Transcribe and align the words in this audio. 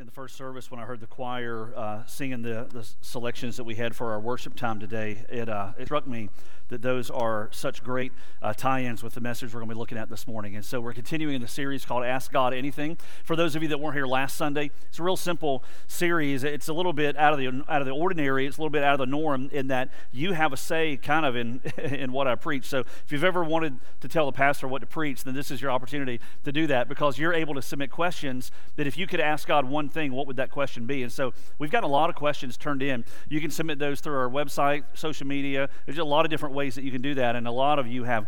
in 0.00 0.06
the 0.06 0.12
first 0.12 0.34
service 0.34 0.70
when 0.70 0.80
I 0.80 0.84
heard 0.84 1.00
the 1.00 1.06
choir 1.06 1.74
uh, 1.76 2.06
singing 2.06 2.40
the, 2.40 2.66
the 2.72 2.88
selections 3.02 3.58
that 3.58 3.64
we 3.64 3.74
had 3.74 3.94
for 3.94 4.12
our 4.12 4.18
worship 4.18 4.56
time 4.56 4.80
today, 4.80 5.26
it, 5.28 5.46
uh, 5.50 5.72
it 5.78 5.84
struck 5.84 6.06
me 6.06 6.30
that 6.70 6.80
those 6.80 7.10
are 7.10 7.48
such 7.52 7.82
great 7.82 8.12
uh, 8.40 8.54
tie 8.54 8.84
ins 8.84 9.02
with 9.02 9.12
the 9.12 9.20
message 9.20 9.52
we're 9.52 9.60
going 9.60 9.68
to 9.68 9.74
be 9.74 9.78
looking 9.78 9.98
at 9.98 10.08
this 10.08 10.26
morning. 10.26 10.56
And 10.56 10.64
so 10.64 10.80
we're 10.80 10.94
continuing 10.94 11.34
in 11.34 11.42
the 11.42 11.48
series 11.48 11.84
called 11.84 12.04
Ask 12.04 12.32
God 12.32 12.54
Anything. 12.54 12.96
For 13.24 13.36
those 13.36 13.54
of 13.54 13.62
you 13.62 13.68
that 13.68 13.78
weren't 13.78 13.94
here 13.94 14.06
last 14.06 14.36
Sunday, 14.36 14.70
it's 14.88 14.98
a 14.98 15.02
real 15.02 15.16
simple 15.16 15.62
series. 15.86 16.44
It's 16.44 16.68
a 16.68 16.72
little 16.72 16.94
bit 16.94 17.16
out 17.18 17.34
of 17.34 17.38
the, 17.38 17.48
out 17.68 17.82
of 17.82 17.86
the 17.86 17.92
ordinary, 17.92 18.46
it's 18.46 18.56
a 18.56 18.60
little 18.60 18.70
bit 18.70 18.82
out 18.82 18.94
of 18.94 19.00
the 19.00 19.06
norm 19.06 19.50
in 19.52 19.66
that 19.66 19.90
you 20.12 20.32
have 20.32 20.54
a 20.54 20.56
say 20.56 20.96
kind 20.96 21.26
of 21.26 21.36
in, 21.36 21.60
in 21.76 22.12
what 22.12 22.26
I 22.26 22.36
preach. 22.36 22.64
So 22.64 22.80
if 22.80 23.06
you've 23.10 23.24
ever 23.24 23.44
wanted 23.44 23.80
to 24.00 24.08
tell 24.08 24.24
the 24.24 24.32
pastor 24.32 24.66
what 24.66 24.78
to 24.78 24.86
preach, 24.86 25.24
then 25.24 25.34
this 25.34 25.50
is 25.50 25.60
your 25.60 25.72
opportunity 25.72 26.20
to 26.44 26.52
do 26.52 26.66
that 26.68 26.88
because 26.88 27.18
you're 27.18 27.34
able 27.34 27.54
to 27.54 27.62
submit 27.62 27.90
questions 27.90 28.50
that 28.76 28.86
if 28.86 28.96
you 28.96 29.06
could 29.06 29.20
ask 29.20 29.46
God 29.46 29.66
one 29.66 29.89
thing, 29.90 30.12
what 30.12 30.26
would 30.26 30.36
that 30.36 30.50
question 30.50 30.86
be? 30.86 31.02
And 31.02 31.12
so 31.12 31.32
we've 31.58 31.70
got 31.70 31.84
a 31.84 31.88
lot 31.88 32.10
of 32.10 32.16
questions 32.16 32.56
turned 32.56 32.82
in. 32.82 33.04
You 33.28 33.40
can 33.40 33.50
submit 33.50 33.78
those 33.78 34.00
through 34.00 34.16
our 34.16 34.28
website, 34.28 34.84
social 34.94 35.26
media. 35.26 35.68
There's 35.86 35.98
a 35.98 36.04
lot 36.04 36.24
of 36.24 36.30
different 36.30 36.54
ways 36.54 36.74
that 36.74 36.84
you 36.84 36.90
can 36.90 37.02
do 37.02 37.14
that, 37.14 37.36
and 37.36 37.46
a 37.46 37.52
lot 37.52 37.78
of 37.78 37.86
you 37.86 38.04
have 38.04 38.26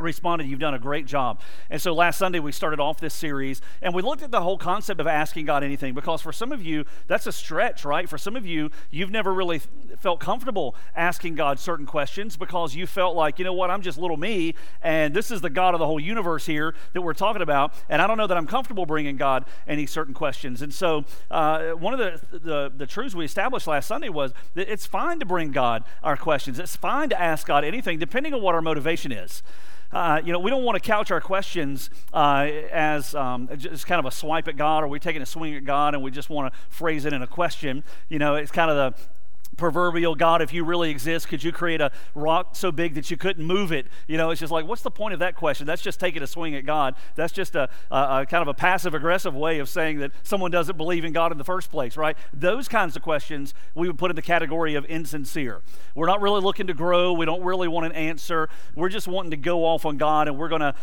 responded, 0.00 0.46
You've 0.46 0.58
done 0.58 0.74
a 0.74 0.78
great 0.78 1.06
job. 1.06 1.40
And 1.68 1.80
so 1.80 1.92
last 1.92 2.18
Sunday 2.18 2.38
we 2.40 2.50
started 2.50 2.80
off 2.80 2.98
this 2.98 3.12
series 3.12 3.60
and 3.82 3.94
we 3.94 4.00
looked 4.00 4.22
at 4.22 4.30
the 4.30 4.40
whole 4.40 4.56
concept 4.56 5.00
of 5.00 5.06
asking 5.06 5.46
God 5.46 5.62
anything 5.62 5.92
because 5.92 6.22
for 6.22 6.32
some 6.32 6.50
of 6.50 6.62
you, 6.62 6.84
that's 7.08 7.26
a 7.26 7.32
stretch, 7.32 7.84
right? 7.84 8.08
For 8.08 8.16
some 8.16 8.34
of 8.34 8.46
you, 8.46 8.70
you've 8.90 9.10
never 9.10 9.32
really 9.32 9.60
felt 10.00 10.18
comfortable 10.18 10.74
asking 10.96 11.34
God 11.34 11.58
certain 11.58 11.84
questions 11.84 12.36
because 12.36 12.74
you 12.74 12.86
felt 12.86 13.14
like, 13.14 13.38
you 13.38 13.44
know 13.44 13.52
what, 13.52 13.70
I'm 13.70 13.82
just 13.82 13.98
little 13.98 14.16
me 14.16 14.54
and 14.82 15.12
this 15.12 15.30
is 15.30 15.42
the 15.42 15.50
God 15.50 15.74
of 15.74 15.80
the 15.80 15.86
whole 15.86 16.00
universe 16.00 16.46
here 16.46 16.74
that 16.94 17.02
we're 17.02 17.12
talking 17.12 17.42
about. 17.42 17.74
And 17.90 18.00
I 18.00 18.06
don't 18.06 18.16
know 18.16 18.26
that 18.26 18.36
I'm 18.36 18.46
comfortable 18.46 18.86
bringing 18.86 19.16
God 19.16 19.44
any 19.68 19.84
certain 19.84 20.14
questions. 20.14 20.62
And 20.62 20.72
so 20.72 21.04
uh, 21.30 21.72
one 21.72 21.92
of 21.92 21.98
the, 21.98 22.38
the, 22.38 22.72
the 22.74 22.86
truths 22.86 23.14
we 23.14 23.26
established 23.26 23.66
last 23.66 23.88
Sunday 23.88 24.08
was 24.08 24.32
that 24.54 24.72
it's 24.72 24.86
fine 24.86 25.18
to 25.20 25.26
bring 25.26 25.52
God 25.52 25.84
our 26.02 26.16
questions, 26.16 26.58
it's 26.58 26.76
fine 26.76 27.10
to 27.10 27.20
ask 27.20 27.46
God 27.46 27.62
anything 27.62 27.98
depending 27.98 28.32
on 28.32 28.40
what 28.40 28.54
our 28.54 28.62
motivation 28.62 29.12
is. 29.12 29.42
Uh, 29.92 30.20
you 30.24 30.32
know, 30.32 30.38
we 30.38 30.50
don't 30.50 30.64
want 30.64 30.74
to 30.74 30.80
couch 30.80 31.10
our 31.10 31.20
questions 31.20 31.90
uh, 32.12 32.48
as 32.70 33.14
um, 33.14 33.48
just 33.56 33.86
kind 33.86 33.98
of 33.98 34.06
a 34.06 34.10
swipe 34.10 34.48
at 34.48 34.56
God, 34.56 34.84
or 34.84 34.88
we're 34.88 34.98
taking 34.98 35.22
a 35.22 35.26
swing 35.26 35.54
at 35.54 35.64
God 35.64 35.94
and 35.94 36.02
we 36.02 36.10
just 36.10 36.30
want 36.30 36.52
to 36.52 36.58
phrase 36.70 37.04
it 37.04 37.12
in 37.12 37.20
a 37.22 37.26
question. 37.26 37.84
You 38.08 38.18
know, 38.18 38.34
it's 38.36 38.50
kind 38.50 38.70
of 38.70 38.76
the 38.76 39.02
proverbial 39.56 40.14
God, 40.14 40.42
if 40.42 40.52
you 40.52 40.64
really 40.64 40.90
exist, 40.90 41.28
could 41.28 41.44
you 41.44 41.52
create 41.52 41.80
a 41.80 41.90
rock 42.14 42.56
so 42.56 42.72
big 42.72 42.94
that 42.94 43.10
you 43.10 43.16
couldn't 43.16 43.44
move 43.44 43.72
it? 43.72 43.86
You 44.06 44.16
know, 44.16 44.30
it's 44.30 44.40
just 44.40 44.52
like, 44.52 44.66
what's 44.66 44.82
the 44.82 44.90
point 44.90 45.14
of 45.14 45.20
that 45.20 45.36
question? 45.36 45.66
That's 45.66 45.82
just 45.82 46.00
taking 46.00 46.22
a 46.22 46.26
swing 46.26 46.54
at 46.54 46.64
God. 46.64 46.94
That's 47.14 47.32
just 47.32 47.54
a, 47.54 47.68
a, 47.90 48.20
a 48.22 48.26
kind 48.26 48.42
of 48.42 48.48
a 48.48 48.54
passive 48.54 48.94
aggressive 48.94 49.34
way 49.34 49.58
of 49.58 49.68
saying 49.68 49.98
that 49.98 50.12
someone 50.22 50.50
doesn't 50.50 50.76
believe 50.76 51.04
in 51.04 51.12
God 51.12 51.32
in 51.32 51.38
the 51.38 51.44
first 51.44 51.70
place, 51.70 51.96
right? 51.96 52.16
Those 52.32 52.68
kinds 52.68 52.96
of 52.96 53.02
questions 53.02 53.54
we 53.74 53.86
would 53.86 53.98
put 53.98 54.10
in 54.10 54.16
the 54.16 54.22
category 54.22 54.74
of 54.74 54.84
insincere. 54.86 55.60
We're 55.94 56.06
not 56.06 56.20
really 56.20 56.40
looking 56.40 56.66
to 56.68 56.74
grow. 56.74 57.12
We 57.12 57.26
don't 57.26 57.42
really 57.42 57.68
want 57.68 57.86
an 57.86 57.92
answer. 57.92 58.48
We're 58.74 58.88
just 58.88 59.08
wanting 59.08 59.32
to 59.32 59.36
go 59.36 59.64
off 59.64 59.84
on 59.84 59.96
God 59.96 60.28
and 60.28 60.38
we're 60.38 60.48
going 60.48 60.60
to 60.60 60.74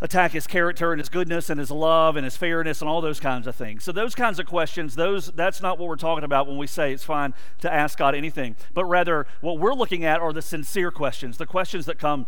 attack 0.00 0.32
his 0.32 0.46
character 0.46 0.92
and 0.92 1.00
his 1.00 1.08
goodness 1.08 1.50
and 1.50 1.60
his 1.60 1.70
love 1.70 2.16
and 2.16 2.24
his 2.24 2.36
fairness 2.36 2.80
and 2.80 2.88
all 2.88 3.00
those 3.00 3.20
kinds 3.20 3.46
of 3.46 3.54
things. 3.54 3.84
So 3.84 3.92
those 3.92 4.14
kinds 4.14 4.38
of 4.38 4.46
questions, 4.46 4.94
those 4.96 5.26
that's 5.32 5.60
not 5.60 5.78
what 5.78 5.88
we're 5.88 5.96
talking 5.96 6.24
about 6.24 6.46
when 6.46 6.56
we 6.56 6.66
say 6.66 6.92
it's 6.92 7.04
fine 7.04 7.34
to 7.60 7.72
ask 7.72 7.98
God 7.98 8.14
anything, 8.14 8.56
but 8.74 8.84
rather 8.84 9.26
what 9.40 9.58
we're 9.58 9.74
looking 9.74 10.04
at 10.04 10.20
are 10.20 10.32
the 10.32 10.42
sincere 10.42 10.90
questions, 10.90 11.36
the 11.36 11.46
questions 11.46 11.86
that 11.86 11.98
come 11.98 12.26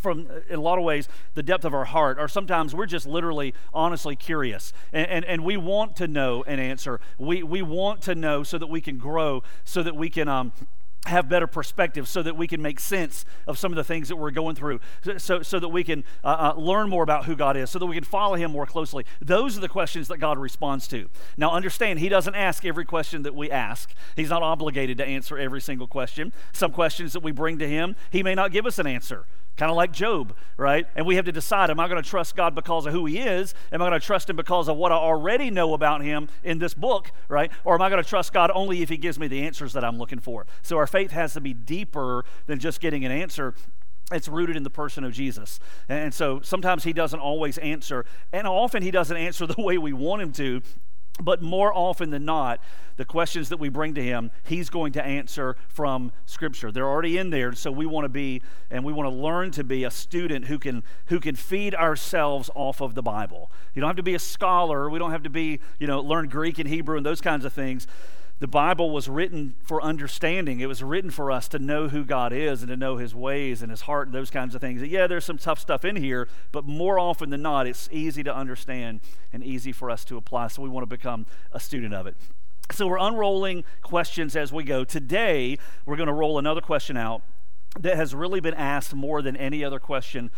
from 0.00 0.26
in 0.48 0.58
a 0.58 0.62
lot 0.62 0.78
of 0.78 0.84
ways 0.84 1.06
the 1.34 1.42
depth 1.42 1.66
of 1.66 1.74
our 1.74 1.84
heart 1.84 2.18
or 2.18 2.26
sometimes 2.26 2.74
we're 2.74 2.86
just 2.86 3.06
literally 3.06 3.54
honestly 3.74 4.16
curious. 4.16 4.72
And, 4.92 5.06
and, 5.06 5.24
and 5.26 5.44
we 5.44 5.56
want 5.56 5.96
to 5.96 6.08
know 6.08 6.42
an 6.44 6.58
answer. 6.58 6.98
We, 7.18 7.42
we 7.42 7.60
want 7.60 8.00
to 8.02 8.14
know 8.14 8.42
so 8.42 8.56
that 8.58 8.68
we 8.68 8.80
can 8.80 8.96
grow 8.98 9.42
so 9.64 9.82
that 9.82 9.94
we 9.94 10.08
can 10.08 10.28
um, 10.28 10.52
have 11.06 11.28
better 11.28 11.46
perspective 11.46 12.08
so 12.08 12.22
that 12.22 12.36
we 12.36 12.46
can 12.46 12.62
make 12.62 12.78
sense 12.78 13.24
of 13.46 13.58
some 13.58 13.72
of 13.72 13.76
the 13.76 13.84
things 13.84 14.08
that 14.08 14.16
we're 14.16 14.30
going 14.30 14.54
through 14.54 14.78
so, 15.18 15.42
so 15.42 15.58
that 15.58 15.68
we 15.68 15.82
can 15.82 16.04
uh, 16.22 16.52
uh, 16.56 16.60
learn 16.60 16.88
more 16.88 17.02
about 17.02 17.24
who 17.24 17.34
god 17.34 17.56
is 17.56 17.70
so 17.70 17.78
that 17.78 17.86
we 17.86 17.94
can 17.94 18.04
follow 18.04 18.34
him 18.36 18.52
more 18.52 18.66
closely. 18.66 19.04
Those 19.20 19.58
are 19.58 19.60
the 19.60 19.68
questions 19.68 20.08
that 20.08 20.18
god 20.18 20.38
responds 20.38 20.86
to. 20.88 21.08
Now 21.36 21.50
understand 21.50 21.98
he 21.98 22.08
doesn't 22.08 22.34
ask 22.34 22.64
every 22.64 22.84
question 22.84 23.22
that 23.24 23.34
we 23.34 23.50
ask. 23.50 23.92
He's 24.14 24.30
not 24.30 24.42
obligated 24.42 24.96
to 24.98 25.04
answer 25.04 25.36
every 25.36 25.60
single 25.60 25.88
question. 25.88 26.32
Some 26.52 26.70
questions 26.70 27.12
that 27.14 27.20
we 27.20 27.32
bring 27.32 27.58
to 27.58 27.68
him 27.68 27.96
he 28.10 28.22
may 28.22 28.34
not 28.34 28.52
give 28.52 28.64
us 28.64 28.78
an 28.78 28.86
answer 28.86 29.26
Kind 29.56 29.70
of 29.70 29.76
like 29.76 29.92
Job, 29.92 30.34
right? 30.56 30.86
And 30.96 31.06
we 31.06 31.16
have 31.16 31.26
to 31.26 31.32
decide 31.32 31.70
am 31.70 31.78
I 31.78 31.88
going 31.88 32.02
to 32.02 32.08
trust 32.08 32.34
God 32.36 32.54
because 32.54 32.86
of 32.86 32.92
who 32.92 33.04
he 33.04 33.18
is? 33.18 33.54
Am 33.70 33.82
I 33.82 33.88
going 33.88 34.00
to 34.00 34.04
trust 34.04 34.30
him 34.30 34.36
because 34.36 34.68
of 34.68 34.76
what 34.76 34.92
I 34.92 34.94
already 34.94 35.50
know 35.50 35.74
about 35.74 36.02
him 36.02 36.28
in 36.42 36.58
this 36.58 36.72
book, 36.72 37.12
right? 37.28 37.52
Or 37.64 37.74
am 37.74 37.82
I 37.82 37.90
going 37.90 38.02
to 38.02 38.08
trust 38.08 38.32
God 38.32 38.50
only 38.54 38.80
if 38.80 38.88
he 38.88 38.96
gives 38.96 39.18
me 39.18 39.28
the 39.28 39.42
answers 39.42 39.74
that 39.74 39.84
I'm 39.84 39.98
looking 39.98 40.20
for? 40.20 40.46
So 40.62 40.78
our 40.78 40.86
faith 40.86 41.10
has 41.10 41.34
to 41.34 41.40
be 41.40 41.52
deeper 41.52 42.24
than 42.46 42.58
just 42.58 42.80
getting 42.80 43.04
an 43.04 43.12
answer 43.12 43.54
it's 44.10 44.28
rooted 44.28 44.56
in 44.56 44.62
the 44.62 44.70
person 44.70 45.04
of 45.04 45.12
Jesus. 45.12 45.58
And 45.88 46.12
so 46.12 46.40
sometimes 46.42 46.84
he 46.84 46.92
doesn't 46.92 47.20
always 47.20 47.58
answer, 47.58 48.04
and 48.32 48.46
often 48.46 48.82
he 48.82 48.90
doesn't 48.90 49.16
answer 49.16 49.46
the 49.46 49.60
way 49.60 49.78
we 49.78 49.92
want 49.92 50.22
him 50.22 50.32
to. 50.32 50.62
But 51.20 51.42
more 51.42 51.72
often 51.76 52.10
than 52.10 52.24
not, 52.24 52.60
the 52.96 53.04
questions 53.04 53.48
that 53.50 53.58
we 53.58 53.68
bring 53.68 53.94
to 53.94 54.02
him, 54.02 54.30
he's 54.44 54.70
going 54.70 54.92
to 54.92 55.04
answer 55.04 55.56
from 55.68 56.12
Scripture. 56.26 56.72
They're 56.72 56.88
already 56.88 57.18
in 57.18 57.30
there, 57.30 57.52
so 57.52 57.70
we 57.70 57.86
want 57.86 58.04
to 58.06 58.08
be 58.08 58.42
and 58.70 58.84
we 58.84 58.92
want 58.92 59.08
to 59.08 59.14
learn 59.14 59.50
to 59.52 59.64
be 59.64 59.84
a 59.84 59.90
student 59.90 60.46
who 60.46 60.58
can 60.58 60.82
who 61.06 61.20
can 61.20 61.36
feed 61.36 61.74
ourselves 61.74 62.50
off 62.54 62.80
of 62.80 62.94
the 62.94 63.02
Bible. 63.02 63.50
You 63.74 63.80
don't 63.80 63.88
have 63.88 63.96
to 63.96 64.02
be 64.02 64.14
a 64.14 64.18
scholar. 64.18 64.88
We 64.88 64.98
don't 64.98 65.10
have 65.10 65.22
to 65.24 65.30
be 65.30 65.60
you 65.78 65.86
know 65.86 66.00
learn 66.00 66.28
Greek 66.28 66.58
and 66.58 66.68
Hebrew 66.68 66.96
and 66.96 67.04
those 67.04 67.20
kinds 67.20 67.44
of 67.44 67.52
things 67.52 67.86
the 68.38 68.48
Bible 68.48 68.90
was 68.90 69.08
written 69.08 69.54
for 69.62 69.80
understanding. 69.82 70.60
It 70.60 70.66
was 70.66 70.82
written 70.82 71.10
for 71.10 71.30
us 71.30 71.46
to 71.48 71.58
know 71.58 71.88
who 71.88 72.04
God 72.04 72.32
is 72.32 72.62
and 72.62 72.68
to 72.70 72.76
know 72.76 72.96
his 72.96 73.14
ways 73.14 73.62
and 73.62 73.70
his 73.70 73.82
heart 73.82 74.08
and 74.08 74.14
those 74.14 74.30
kinds 74.30 74.54
of 74.54 74.60
things. 74.60 74.82
Yeah, 74.82 75.06
there's 75.06 75.24
some 75.24 75.38
tough 75.38 75.60
stuff 75.60 75.84
in 75.84 75.96
here, 75.96 76.28
but 76.50 76.64
more 76.64 76.98
often 76.98 77.30
than 77.30 77.42
not, 77.42 77.66
it's 77.66 77.88
easy 77.92 78.22
to 78.24 78.34
understand 78.34 79.00
and 79.32 79.44
easy 79.44 79.70
for 79.70 79.90
us 79.90 80.04
to 80.06 80.16
apply. 80.16 80.48
So 80.48 80.62
we 80.62 80.68
want 80.68 80.82
to 80.82 80.88
become 80.88 81.26
a 81.52 81.60
student 81.60 81.94
of 81.94 82.06
it. 82.06 82.16
So 82.72 82.86
we're 82.86 82.98
unrolling 82.98 83.64
questions 83.82 84.34
as 84.34 84.52
we 84.52 84.64
go. 84.64 84.82
Today, 84.82 85.58
we're 85.86 85.96
going 85.96 86.08
to 86.08 86.12
roll 86.12 86.38
another 86.38 86.60
question 86.60 86.96
out 86.96 87.22
that 87.78 87.96
has 87.96 88.14
really 88.14 88.40
been 88.40 88.54
asked 88.54 88.94
more 88.94 89.22
than 89.22 89.36
any 89.36 89.64
other 89.64 89.78
question 89.78 90.30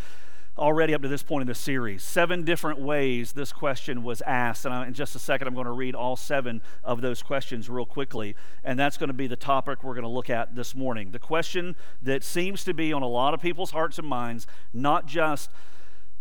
already 0.56 0.94
up 0.94 1.02
to 1.02 1.08
this 1.08 1.22
point 1.22 1.42
in 1.42 1.48
the 1.48 1.54
series. 1.54 2.02
Seven 2.02 2.44
different 2.44 2.80
ways 2.80 3.32
this 3.32 3.52
question 3.52 4.02
was 4.02 4.22
asked. 4.22 4.64
And 4.64 4.86
in 4.86 4.94
just 4.94 5.16
a 5.16 5.18
second, 5.18 5.48
I'm 5.48 5.54
going 5.54 5.66
to 5.66 5.72
read 5.72 5.94
all 5.94 6.16
seven 6.16 6.62
of 6.84 7.00
those 7.00 7.22
questions 7.22 7.68
real 7.68 7.86
quickly. 7.86 8.36
And 8.62 8.78
that's 8.78 8.96
going 8.96 9.08
to 9.08 9.14
be 9.14 9.26
the 9.26 9.36
topic 9.36 9.82
we're 9.82 9.94
going 9.94 10.02
to 10.04 10.08
look 10.08 10.30
at 10.30 10.54
this 10.54 10.74
morning. 10.74 11.10
The 11.10 11.18
question 11.18 11.74
that 12.02 12.22
seems 12.22 12.64
to 12.64 12.74
be 12.74 12.92
on 12.92 13.02
a 13.02 13.08
lot 13.08 13.34
of 13.34 13.40
people's 13.40 13.72
hearts 13.72 13.98
and 13.98 14.06
minds, 14.06 14.46
not 14.72 15.06
just 15.06 15.50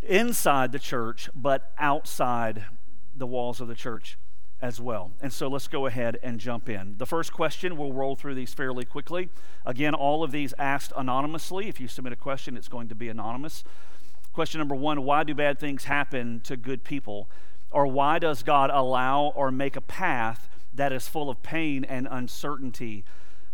inside 0.01 0.71
the 0.71 0.79
church, 0.79 1.29
but 1.35 1.71
outside 1.77 2.65
the 3.15 3.27
walls 3.27 3.61
of 3.61 3.67
the 3.67 3.75
church 3.75 4.17
as 4.63 4.79
well. 4.79 5.11
And 5.21 5.31
so 5.31 5.49
let's 5.49 5.67
go 5.67 5.85
ahead 5.85 6.17
and 6.23 6.39
jump 6.39 6.69
in. 6.69 6.95
The 6.97 7.05
first 7.05 7.33
question, 7.33 7.75
we'll 7.77 7.91
roll 7.91 8.15
through 8.15 8.35
these 8.35 8.53
fairly 8.53 8.85
quickly. 8.85 9.29
Again, 9.65 9.93
all 9.93 10.23
of 10.23 10.31
these 10.31 10.53
asked 10.57 10.93
anonymously. 10.95 11.67
If 11.67 11.81
you 11.81 11.89
submit 11.89 12.13
a 12.13 12.15
question, 12.15 12.55
it's 12.55 12.69
going 12.69 12.87
to 12.87 12.95
be 12.95 13.09
anonymous. 13.09 13.65
Question 14.33 14.57
number 14.57 14.75
one 14.75 15.03
why 15.03 15.23
do 15.23 15.35
bad 15.35 15.59
things 15.59 15.85
happen 15.85 16.41
to 16.41 16.57
good 16.57 16.83
people? 16.83 17.29
Or 17.69 17.87
why 17.87 18.19
does 18.19 18.43
God 18.43 18.71
allow 18.73 19.31
or 19.35 19.51
make 19.51 19.75
a 19.75 19.81
path 19.81 20.49
that 20.73 20.91
is 20.91 21.07
full 21.07 21.29
of 21.29 21.41
pain 21.43 21.83
and 21.83 22.07
uncertainty 22.09 23.05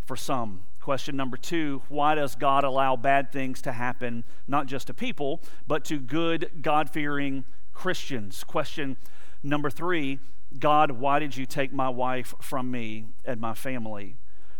for 0.05 0.15
some? 0.15 0.61
Question 0.79 1.17
number 1.17 1.35
two 1.35 1.81
why 1.89 2.15
does 2.15 2.35
God 2.35 2.63
allow 2.63 2.95
bad 2.95 3.31
things 3.31 3.61
to 3.63 3.73
happen, 3.73 4.23
not 4.47 4.67
just 4.67 4.87
to 4.87 4.93
people, 4.93 5.41
but 5.67 5.83
to 5.85 5.99
good, 5.99 6.49
God 6.61 6.89
fearing 6.89 7.43
Christians? 7.73 8.45
Question 8.45 8.95
number 9.43 9.69
three 9.69 10.19
God, 10.57 10.91
why 10.91 11.19
did 11.19 11.35
you 11.35 11.45
take 11.45 11.73
my 11.73 11.89
wife 11.89 12.33
from 12.41 12.71
me 12.71 13.05
and 13.25 13.39
my 13.39 13.53
family? 13.53 14.15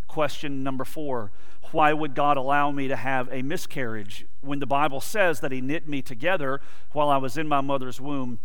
Question 0.10 0.64
number 0.64 0.84
four 0.84 1.32
Why 1.72 1.94
would 1.94 2.16
God 2.16 2.36
allow 2.36 2.72
me 2.72 2.88
to 2.88 2.96
have 2.96 3.30
a 3.32 3.44
miscarriage 3.44 4.26
when 4.42 4.60
the 4.60 4.66
Bible 4.66 5.00
says 5.00 5.40
that 5.40 5.52
He 5.52 5.62
knit 5.62 5.88
me 5.88 6.02
together 6.02 6.60
while 6.92 7.10
I 7.10 7.18
was 7.18 7.38
in 7.38 7.48
my 7.48 7.62
mother's 7.62 8.02
womb? 8.02 8.40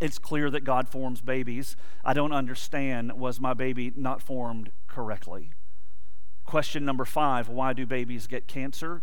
It's 0.00 0.18
clear 0.18 0.50
that 0.50 0.64
God 0.64 0.86
forms 0.86 1.22
babies. 1.22 1.76
I 2.04 2.12
don't 2.12 2.32
understand. 2.32 3.18
Was 3.18 3.40
my 3.40 3.54
baby 3.54 3.90
not 3.96 4.22
formed 4.22 4.70
correctly? 4.86 5.50
Question 6.44 6.84
number 6.84 7.06
five 7.06 7.48
Why 7.48 7.72
do 7.72 7.86
babies 7.86 8.26
get 8.26 8.46
cancer? 8.46 9.02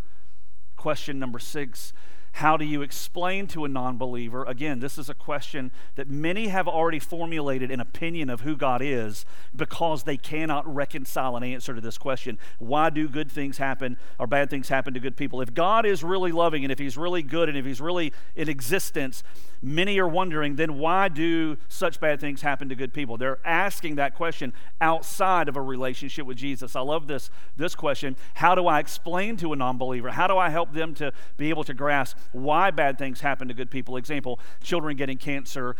Question 0.78 1.18
number 1.18 1.40
six 1.40 1.92
How 2.36 2.58
do 2.58 2.66
you 2.66 2.82
explain 2.82 3.48
to 3.48 3.64
a 3.64 3.70
non 3.70 3.98
believer? 3.98 4.44
Again, 4.44 4.82
this 4.82 4.98
is 4.98 5.08
a 5.08 5.14
question 5.14 5.72
that 5.96 6.10
many 6.10 6.50
have 6.50 6.68
already 6.68 7.00
formulated 7.00 7.72
an 7.72 7.80
opinion 7.80 8.30
of 8.30 8.42
who 8.42 8.58
God 8.58 8.82
is 8.82 9.26
because 9.56 10.04
they 10.04 10.18
cannot 10.18 10.68
reconcile 10.68 11.38
an 11.38 11.46
answer 11.46 11.74
to 11.74 11.80
this 11.80 11.98
question. 11.98 12.38
Why 12.60 12.90
do 12.90 13.08
good 13.08 13.32
things 13.32 13.58
happen 13.58 13.96
or 14.20 14.28
bad 14.28 14.50
things 14.50 14.68
happen 14.68 14.94
to 14.96 15.00
good 15.00 15.16
people? 15.16 15.40
If 15.40 15.54
God 15.54 15.86
is 15.86 16.04
really 16.04 16.34
loving 16.34 16.66
and 16.66 16.74
if 16.74 16.78
He's 16.78 16.98
really 16.98 17.24
good 17.24 17.48
and 17.48 17.58
if 17.58 17.64
He's 17.64 17.80
really 17.80 18.12
in 18.36 18.50
existence, 18.50 19.24
many 19.62 19.98
are 19.98 20.08
wondering 20.08 20.58
then 20.58 20.78
why 20.78 21.08
do 21.08 21.56
such 21.70 22.02
bad 22.02 22.20
things 22.20 22.42
happen 22.42 22.68
to 22.68 22.76
good 22.76 22.94
people? 22.94 23.16
They're 23.16 23.40
asking 23.46 23.96
that 23.96 24.14
question 24.14 24.52
outside 24.82 25.48
of 25.48 25.56
a 25.56 25.62
relationship 25.62 26.26
with 26.26 26.36
Jesus. 26.36 26.76
I 26.76 26.82
love 26.82 27.08
this, 27.08 27.30
this 27.56 27.76
question. 27.76 28.18
How 28.34 28.56
do 28.56 28.68
I 28.68 28.80
explain 28.80 29.38
to 29.38 29.54
a 29.54 29.56
non 29.56 29.78
believer? 29.78 30.12
How 30.12 30.28
do 30.28 30.38
I 30.38 30.50
help 30.50 30.74
them 30.74 30.94
to 30.96 31.14
be 31.38 31.48
able 31.50 31.64
to 31.64 31.74
grasp 31.74 32.18
why 32.32 32.72
bad 32.72 32.98
things 32.98 33.22
happen 33.22 33.48
to 33.48 33.54
good 33.54 33.72
people? 33.72 33.98
Example, 33.98 34.40
children 34.62 34.98
getting 34.98 35.18
cancer 35.18 35.76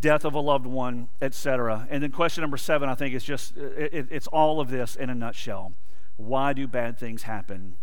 death 0.00 0.24
of 0.24 0.34
a 0.34 0.40
loved 0.40 0.66
one, 0.66 1.08
etc. 1.20 1.86
And 1.90 2.02
then 2.02 2.10
question 2.10 2.42
number 2.42 2.56
seven, 2.56 2.88
I 2.88 2.94
think, 2.94 3.14
is 3.14 3.24
just 3.24 3.56
uh, 3.56 3.62
it, 3.62 4.08
it's 4.10 4.26
all 4.28 4.60
of 4.60 4.70
this 4.70 4.96
in 4.96 5.10
a 5.10 5.14
nutshell. 5.14 5.72
Why 6.16 6.52
do 6.52 6.66
bad 6.66 6.98
things 6.98 7.24
happen 7.24 7.76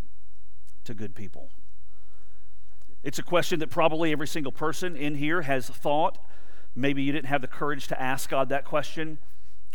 to 0.84 0.94
good 0.94 1.14
people? 1.14 1.50
It's 3.02 3.18
a 3.18 3.22
question 3.22 3.60
that 3.60 3.70
probably 3.70 4.12
every 4.12 4.26
single 4.26 4.52
person 4.52 4.96
in 4.96 5.16
here 5.16 5.42
has 5.42 5.68
thought. 5.68 6.18
Maybe 6.74 7.02
you 7.02 7.12
didn't 7.12 7.26
have 7.26 7.40
the 7.40 7.46
courage 7.46 7.86
to 7.88 8.00
ask 8.00 8.30
God 8.30 8.48
that 8.48 8.64
question. 8.64 9.18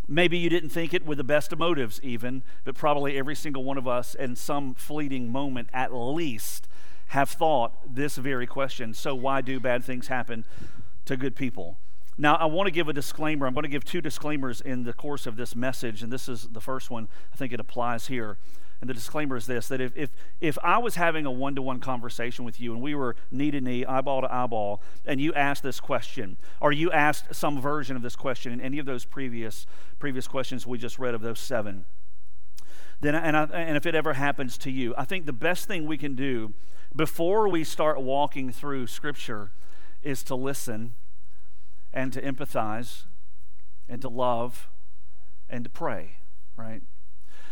Maybe 0.08 0.38
you 0.38 0.50
didn't 0.50 0.70
think 0.70 0.94
it 0.94 1.06
with 1.06 1.18
the 1.18 1.24
best 1.24 1.54
of 1.54 1.60
motives, 1.60 2.00
even, 2.04 2.44
but 2.66 2.76
probably 2.76 3.18
every 3.18 3.36
single 3.36 3.64
one 3.64 3.78
of 3.78 3.88
us, 3.88 4.14
in 4.16 4.36
some 4.36 4.74
fleeting 4.74 5.32
moment 5.32 5.70
at 5.74 5.94
least, 5.94 6.68
have 7.12 7.30
thought 7.30 7.94
this 7.94 8.16
very 8.16 8.48
question. 8.48 8.94
So, 8.94 9.14
why 9.14 9.42
do 9.42 9.60
bad 9.60 9.84
things 9.84 10.08
happen 10.08 10.46
to 11.04 11.18
good 11.18 11.36
people? 11.36 11.78
Now, 12.18 12.36
I 12.36 12.46
want 12.46 12.68
to 12.68 12.72
give 12.72 12.88
a 12.88 12.94
disclaimer. 12.94 13.48
I'm 13.48 13.54
going 13.54 13.64
to 13.64 13.70
give 13.70 13.84
two 13.84 14.00
disclaimers 14.00 14.62
in 14.62 14.86
the 14.86 14.94
course 14.94 15.28
of 15.28 15.36
this 15.36 15.54
message, 15.54 16.04
and 16.04 16.12
this 16.12 16.30
is 16.30 16.48
the 16.54 16.62
first 16.62 16.90
one. 16.90 17.10
I 17.34 17.36
think 17.36 17.52
it 17.52 17.60
applies 17.60 18.08
here. 18.08 18.38
And 18.80 18.90
the 18.90 18.94
disclaimer 18.94 19.36
is 19.36 19.46
this 19.46 19.68
that 19.68 19.82
if, 19.82 19.92
if, 19.98 20.12
if 20.40 20.58
I 20.64 20.78
was 20.78 20.96
having 20.96 21.26
a 21.26 21.32
one 21.32 21.54
to 21.56 21.62
one 21.62 21.82
conversation 21.82 22.46
with 22.46 22.62
you 22.62 22.72
and 22.72 22.82
we 22.82 22.96
were 22.96 23.18
knee 23.30 23.52
to 23.52 23.60
knee, 23.60 23.84
eyeball 23.84 24.22
to 24.22 24.34
eyeball, 24.34 24.82
and 25.06 25.20
you 25.20 25.34
asked 25.34 25.64
this 25.64 25.82
question, 25.82 26.38
or 26.62 26.72
you 26.72 26.94
asked 26.94 27.36
some 27.36 27.60
version 27.60 27.98
of 27.98 28.04
this 28.04 28.16
question 28.16 28.54
in 28.54 28.62
any 28.62 28.80
of 28.80 28.86
those 28.86 29.04
previous, 29.04 29.66
previous 30.00 30.30
questions 30.30 30.66
we 30.66 30.78
just 30.78 30.98
read 30.98 31.14
of 31.14 31.22
those 31.22 31.42
seven, 31.42 31.84
then, 33.02 33.16
and, 33.16 33.36
I, 33.36 33.44
and 33.48 33.76
if 33.76 33.86
it 33.86 33.96
ever 33.96 34.14
happens 34.14 34.58
to 34.60 34.72
you, 34.72 34.94
I 34.98 35.04
think 35.04 35.26
the 35.26 35.34
best 35.34 35.68
thing 35.68 35.86
we 35.86 35.98
can 35.98 36.16
do 36.16 36.54
before 36.96 37.48
we 37.48 37.64
start 37.64 38.02
walking 38.02 38.52
through 38.52 38.88
Scripture 38.88 39.52
is 40.04 40.24
to 40.24 40.36
listen 40.36 40.94
and 41.94 42.12
to 42.14 42.22
empathize 42.22 43.04
and 43.88 44.02
to 44.02 44.10
love 44.10 44.70
and 45.50 45.64
to 45.64 45.70
pray, 45.70 46.18
right? 46.56 46.82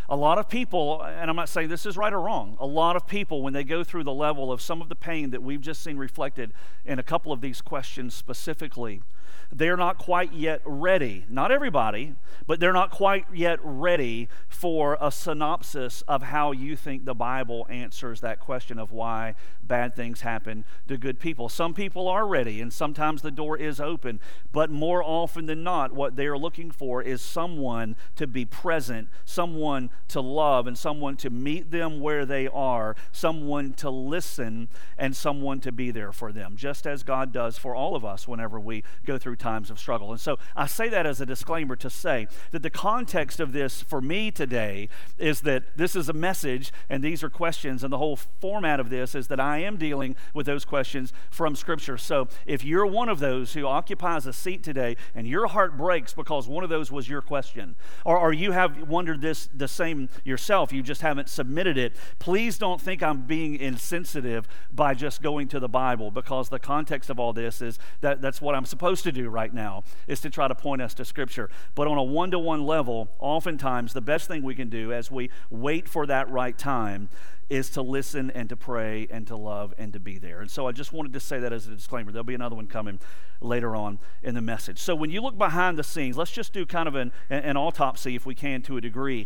A 0.07 0.15
lot 0.15 0.39
of 0.39 0.50
people, 0.50 1.01
and 1.03 1.30
I'm 1.30 1.36
not 1.36 1.50
saying 1.50 1.69
this 1.69 1.86
is 1.86 1.95
right 1.95 2.12
or 2.12 2.19
wrong, 2.19 2.57
a 2.59 2.65
lot 2.65 2.95
of 2.95 3.06
people, 3.06 3.44
when 3.44 3.53
they 3.53 3.63
go 3.63 3.83
through 3.83 4.03
the 4.06 4.13
level 4.13 4.51
of 4.51 4.62
some 4.62 4.81
of 4.81 4.89
the 4.89 4.95
pain 4.95 5.30
that 5.30 5.44
we've 5.44 5.62
just 5.62 5.83
seen 5.83 5.97
reflected 5.97 6.51
in 6.83 6.97
a 6.97 7.03
couple 7.03 7.31
of 7.31 7.42
these 7.42 7.62
questions 7.62 8.15
specifically, 8.15 9.03
they're 9.52 9.78
not 9.78 9.98
quite 9.98 10.34
yet 10.34 10.62
ready. 10.66 11.26
Not 11.30 11.52
everybody, 11.52 12.16
but 12.48 12.60
they're 12.60 12.74
not 12.74 12.92
quite 12.92 13.26
yet 13.34 13.60
ready 13.62 14.28
for 14.48 14.98
a 15.00 15.12
synopsis 15.12 16.02
of 16.08 16.24
how 16.24 16.52
you 16.52 16.76
think 16.76 17.06
the 17.06 17.14
Bible 17.14 17.68
answers 17.70 18.22
that 18.22 18.40
question 18.40 18.80
of 18.80 18.92
why 18.92 19.36
bad 19.62 19.96
things 19.96 20.22
happen 20.22 20.66
to 20.88 20.98
good 20.98 21.20
people. 21.20 21.48
Some 21.48 21.74
people 21.74 22.08
are 22.08 22.28
ready, 22.28 22.60
and 22.60 22.74
sometimes 22.74 23.22
the 23.22 23.30
door 23.30 23.56
is 23.56 23.80
open, 23.80 24.20
but 24.52 24.72
more 24.72 25.04
often 25.04 25.46
than 25.46 25.64
not, 25.64 25.94
what 25.94 26.16
they 26.16 26.26
are 26.26 26.38
looking 26.38 26.72
for 26.72 27.02
is 27.04 27.22
someone 27.22 27.96
to 28.16 28.26
be 28.26 28.46
present, 28.46 29.10
someone 29.26 29.92
to 30.08 30.20
love, 30.20 30.66
and 30.66 30.78
someone 30.78 31.16
to 31.18 31.30
meet 31.30 31.70
them 31.70 32.00
where 32.00 32.26
they 32.26 32.48
are, 32.48 32.96
someone 33.12 33.74
to 33.74 33.92
listen, 33.92 34.70
and 34.98 35.16
someone 35.16 35.60
to 35.60 35.72
be 35.72 35.92
there 35.92 36.12
for 36.12 36.31
them, 36.31 36.56
just 36.58 36.88
as 36.88 37.04
God 37.04 37.31
does 37.31 37.58
for 37.58 37.76
all 37.76 37.96
of 37.96 38.04
us 38.04 38.28
whenever 38.28 38.60
we 38.60 38.84
go 39.06 39.19
through 39.19 39.36
times 39.36 39.69
of 39.69 39.80
struggle. 39.80 40.12
And 40.12 40.19
so 40.19 40.38
I 40.56 40.66
say 40.66 40.89
that 40.89 41.06
as 41.06 41.21
a 41.21 41.25
disclaimer 41.25 41.75
to 41.77 41.89
say 41.89 42.27
that 42.51 42.63
the 42.63 42.69
context 42.69 43.39
of 43.39 43.54
this 43.54 43.81
for 43.81 44.01
me 44.01 44.31
today 44.31 44.89
is 45.18 45.42
that 45.42 45.77
this 45.77 45.95
is 45.95 46.10
a 46.10 46.13
message 46.13 46.71
and 46.89 47.04
these 47.04 47.24
are 47.24 47.30
questions, 47.30 47.83
and 47.83 47.94
the 47.94 47.98
whole 47.98 48.16
format 48.16 48.80
of 48.80 48.89
this 48.89 49.16
is 49.16 49.27
that 49.27 49.39
I 49.39 49.60
am 49.60 49.77
dealing 49.77 50.16
with 50.33 50.45
those 50.45 50.66
questions 50.66 51.13
from 51.30 51.56
Scripture. 51.56 51.98
So 51.98 52.27
if 52.45 52.63
you're 52.63 52.86
one 52.86 53.10
of 53.10 53.19
those 53.19 53.54
who 53.54 53.66
occupies 53.66 54.25
a 54.25 54.33
seat 54.33 54.63
today 54.63 54.98
and 55.13 55.27
your 55.27 55.48
heart 55.48 55.77
breaks 55.77 56.13
because 56.13 56.48
one 56.48 56.63
of 56.63 56.69
those 56.69 56.92
was 56.92 57.07
your 57.07 57.21
question, 57.21 57.75
or, 58.06 58.18
or 58.18 58.33
you 58.33 58.51
have 58.51 58.88
wondered 58.88 59.21
this 59.21 59.50
the 59.54 59.68
same 59.68 60.10
yourself, 60.24 60.71
you 60.74 60.81
just 60.81 61.01
haven't 61.01 61.30
submitted 61.30 61.77
it, 61.77 61.95
please 62.19 62.57
don't 62.57 62.81
think 62.81 63.04
I'm 63.04 63.21
being 63.21 63.56
insensitive 63.56 64.48
by 64.71 64.94
just 64.94 65.21
going 65.21 65.48
to 65.50 65.60
the 65.60 65.69
Bible 65.69 66.12
because 66.12 66.50
the 66.50 66.60
context 66.60 67.10
of 67.10 67.19
all 67.19 67.33
this 67.33 67.62
is 67.62 67.80
that 68.01 68.21
that's 68.21 68.42
what 68.42 68.56
I'm 68.56 68.66
supposed 68.66 69.04
to 69.04 69.08
do 69.11 69.29
right 69.29 69.53
now 69.53 69.83
is 70.07 70.19
to 70.21 70.29
try 70.29 70.47
to 70.47 70.56
point 70.56 70.81
us 70.81 70.94
to 70.95 71.06
Scripture. 71.06 71.50
But 71.75 71.88
on 71.88 71.97
a 71.97 72.03
one 72.03 72.31
to 72.31 72.39
one 72.39 72.65
level, 72.65 73.09
oftentimes 73.19 73.94
the 73.94 74.01
best 74.01 74.27
thing 74.27 74.44
we 74.44 74.56
can 74.56 74.69
do 74.69 74.94
as 74.94 75.11
we 75.11 75.29
wait 75.50 75.88
for 75.88 76.06
that 76.07 76.29
right 76.29 76.57
time 76.57 77.09
is 77.50 77.69
to 77.71 77.81
listen 77.81 78.29
and 78.31 78.47
to 78.50 78.56
pray 78.56 79.07
and 79.09 79.25
to 79.27 79.35
love 79.35 79.73
and 79.77 79.91
to 79.94 80.00
be 80.00 80.19
there. 80.19 80.39
And 80.39 80.51
so 80.51 80.67
I 80.67 80.71
just 80.71 80.94
wanted 80.94 81.13
to 81.13 81.19
say 81.19 81.39
that 81.39 81.51
as 81.51 81.67
a 81.67 81.71
disclaimer. 81.71 82.11
There'll 82.11 82.23
be 82.23 82.35
another 82.35 82.56
one 82.56 82.67
coming 82.67 83.00
later 83.41 83.75
on 83.75 84.00
in 84.21 84.35
the 84.35 84.41
message. 84.41 84.79
So 84.79 84.95
when 84.95 85.09
you 85.09 85.21
look 85.21 85.38
behind 85.38 85.77
the 85.77 85.83
scenes, 85.83 86.15
let's 86.15 86.31
just 86.31 86.53
do 86.53 86.65
kind 86.65 86.88
of 86.88 86.95
an, 86.95 87.11
an 87.29 87.57
autopsy, 87.57 88.15
if 88.15 88.25
we 88.25 88.35
can, 88.35 88.61
to 88.63 88.77
a 88.77 88.81
degree, 88.81 89.25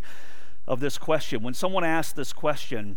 of 0.66 0.80
this 0.80 0.96
question. 0.96 1.42
When 1.42 1.52
someone 1.52 1.84
asks 1.84 2.14
this 2.14 2.32
question, 2.32 2.96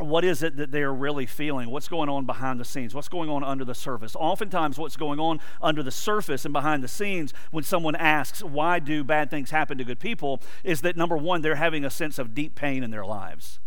what 0.00 0.24
is 0.24 0.42
it 0.42 0.56
that 0.56 0.72
they're 0.72 0.92
really 0.92 1.26
feeling? 1.26 1.70
What's 1.70 1.88
going 1.88 2.08
on 2.08 2.26
behind 2.26 2.58
the 2.58 2.64
scenes? 2.64 2.94
What's 2.94 3.08
going 3.08 3.30
on 3.30 3.44
under 3.44 3.64
the 3.64 3.74
surface? 3.74 4.16
Oftentimes, 4.16 4.76
what's 4.76 4.96
going 4.96 5.20
on 5.20 5.38
under 5.62 5.82
the 5.82 5.92
surface 5.92 6.44
and 6.44 6.52
behind 6.52 6.82
the 6.82 6.88
scenes 6.88 7.32
when 7.52 7.62
someone 7.62 7.94
asks, 7.94 8.42
Why 8.42 8.80
do 8.80 9.04
bad 9.04 9.30
things 9.30 9.50
happen 9.50 9.78
to 9.78 9.84
good 9.84 10.00
people? 10.00 10.42
is 10.64 10.80
that 10.80 10.96
number 10.96 11.16
one, 11.16 11.42
they're 11.42 11.54
having 11.54 11.84
a 11.84 11.90
sense 11.90 12.18
of 12.18 12.34
deep 12.34 12.54
pain 12.54 12.82
in 12.82 12.90
their 12.90 13.04
lives 13.04 13.60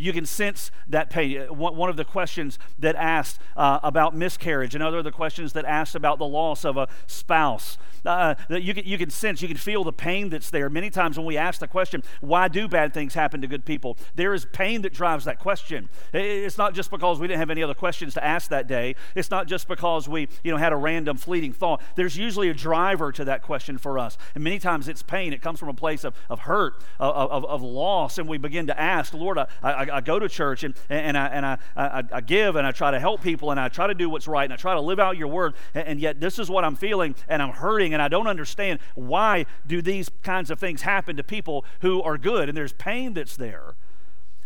you 0.00 0.12
can 0.12 0.24
sense 0.24 0.70
that 0.88 1.10
pain. 1.10 1.42
Uh, 1.42 1.52
one 1.52 1.90
of 1.90 1.96
the 1.96 2.04
questions 2.04 2.58
that 2.78 2.96
asked 2.96 3.38
uh, 3.56 3.78
about 3.82 4.16
miscarriage, 4.16 4.74
another 4.74 4.98
of 4.98 5.04
the 5.04 5.12
questions 5.12 5.52
that 5.52 5.64
asked 5.64 5.94
about 5.94 6.18
the 6.18 6.26
loss 6.26 6.64
of 6.64 6.76
a 6.76 6.88
spouse, 7.06 7.76
uh, 8.06 8.34
you 8.48 8.74
can, 8.74 8.84
you 8.84 8.98
can 8.98 9.10
sense, 9.10 9.42
you 9.42 9.48
can 9.48 9.56
feel 9.56 9.84
the 9.84 9.92
pain 9.92 10.30
that's 10.30 10.50
there. 10.50 10.70
Many 10.70 10.90
times 10.90 11.18
when 11.18 11.26
we 11.26 11.36
ask 11.36 11.60
the 11.60 11.68
question, 11.68 12.02
why 12.20 12.48
do 12.48 12.68
bad 12.68 12.94
things 12.94 13.14
happen 13.14 13.40
to 13.42 13.46
good 13.46 13.64
people? 13.64 13.96
There 14.14 14.32
is 14.32 14.46
pain 14.52 14.82
that 14.82 14.94
drives 14.94 15.24
that 15.26 15.38
question. 15.38 15.88
It's 16.12 16.58
not 16.58 16.74
just 16.74 16.90
because 16.90 17.20
we 17.20 17.28
didn't 17.28 17.40
have 17.40 17.50
any 17.50 17.62
other 17.62 17.74
questions 17.74 18.14
to 18.14 18.24
ask 18.24 18.48
that 18.50 18.66
day. 18.66 18.96
It's 19.14 19.30
not 19.30 19.46
just 19.46 19.68
because 19.68 20.08
we 20.08 20.28
you 20.42 20.50
know, 20.50 20.56
had 20.56 20.72
a 20.72 20.76
random 20.76 21.16
fleeting 21.16 21.52
thought. 21.52 21.82
There's 21.94 22.16
usually 22.16 22.48
a 22.48 22.54
driver 22.54 23.12
to 23.12 23.24
that 23.26 23.42
question 23.42 23.78
for 23.78 23.98
us. 23.98 24.16
And 24.34 24.42
many 24.42 24.58
times 24.58 24.88
it's 24.88 25.02
pain. 25.02 25.32
It 25.32 25.42
comes 25.42 25.58
from 25.58 25.68
a 25.68 25.74
place 25.74 26.04
of, 26.04 26.14
of 26.28 26.40
hurt, 26.40 26.82
of, 26.98 27.30
of, 27.30 27.44
of 27.44 27.62
loss. 27.62 28.18
And 28.18 28.28
we 28.28 28.38
begin 28.38 28.66
to 28.68 28.80
ask, 28.80 29.12
Lord, 29.12 29.38
I, 29.38 29.46
I, 29.62 29.89
I, 29.90 30.00
go 30.00 30.18
to 30.18 30.28
church 30.28 30.64
and, 30.64 30.74
and, 30.88 31.16
I, 31.16 31.26
and 31.26 31.46
I, 31.46 31.58
I, 31.76 32.02
I, 32.12 32.20
give 32.20 32.56
and 32.56 32.66
I 32.66 32.72
try 32.72 32.90
to 32.90 33.00
help 33.00 33.22
people 33.22 33.50
and 33.50 33.60
I 33.60 33.68
try 33.68 33.86
to 33.86 33.94
do 33.94 34.08
what's 34.08 34.28
right 34.28 34.44
and 34.44 34.52
I 34.52 34.56
try 34.56 34.74
to 34.74 34.80
live 34.80 34.98
out 34.98 35.16
your 35.16 35.28
word, 35.28 35.54
and, 35.74 35.88
and 35.88 36.00
yet 36.00 36.20
this 36.20 36.38
is 36.38 36.50
what 36.50 36.64
I'm 36.64 36.76
feeling 36.76 37.14
and 37.28 37.42
I'm 37.42 37.52
hurting 37.52 37.92
and 37.92 38.02
I 38.02 38.08
don't 38.08 38.26
understand 38.26 38.80
why 38.94 39.46
do 39.66 39.82
these 39.82 40.10
kinds 40.22 40.50
of 40.50 40.58
things 40.58 40.82
happen 40.82 41.16
to 41.16 41.24
people 41.24 41.64
who 41.80 42.02
are 42.02 42.18
good? 42.18 42.48
And 42.48 42.56
there's 42.56 42.72
pain 42.72 43.14
that's 43.14 43.36
there. 43.36 43.74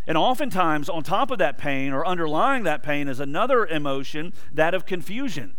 And 0.07 0.19
oftentimes, 0.19 0.89
on 0.91 1.03
top 1.03 1.31
of 1.31 1.39
that 1.39 1.57
pain 1.57 1.93
or 1.93 2.07
underlying 2.07 2.65
that 2.65 2.83
pain 2.83 3.09
is 3.09 3.21
another 3.21 3.67
emotion, 3.67 4.35
that 4.53 4.75
of 4.75 4.85
confusion 4.85 5.57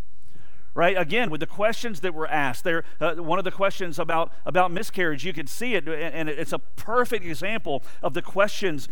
right? 0.76 0.98
Again 0.98 1.30
with 1.30 1.40
the 1.40 1.48
questions 1.48 2.02
that 2.02 2.14
were 2.14 2.28
asked 2.28 2.64
there 2.66 2.84
uh, 3.00 3.16
one 3.16 3.40
of 3.40 3.46
the 3.46 3.52
questions 3.52 3.98
about 3.98 4.32
about 4.46 4.72
miscarriage 4.72 5.26
you 5.26 5.34
can 5.34 5.48
see 5.48 5.74
it 5.74 5.88
and 5.88 6.30
it's 6.30 6.54
a 6.54 6.60
perfect 6.60 7.26
example 7.26 7.82
of 8.04 8.14
the 8.14 8.22
questions 8.22 8.88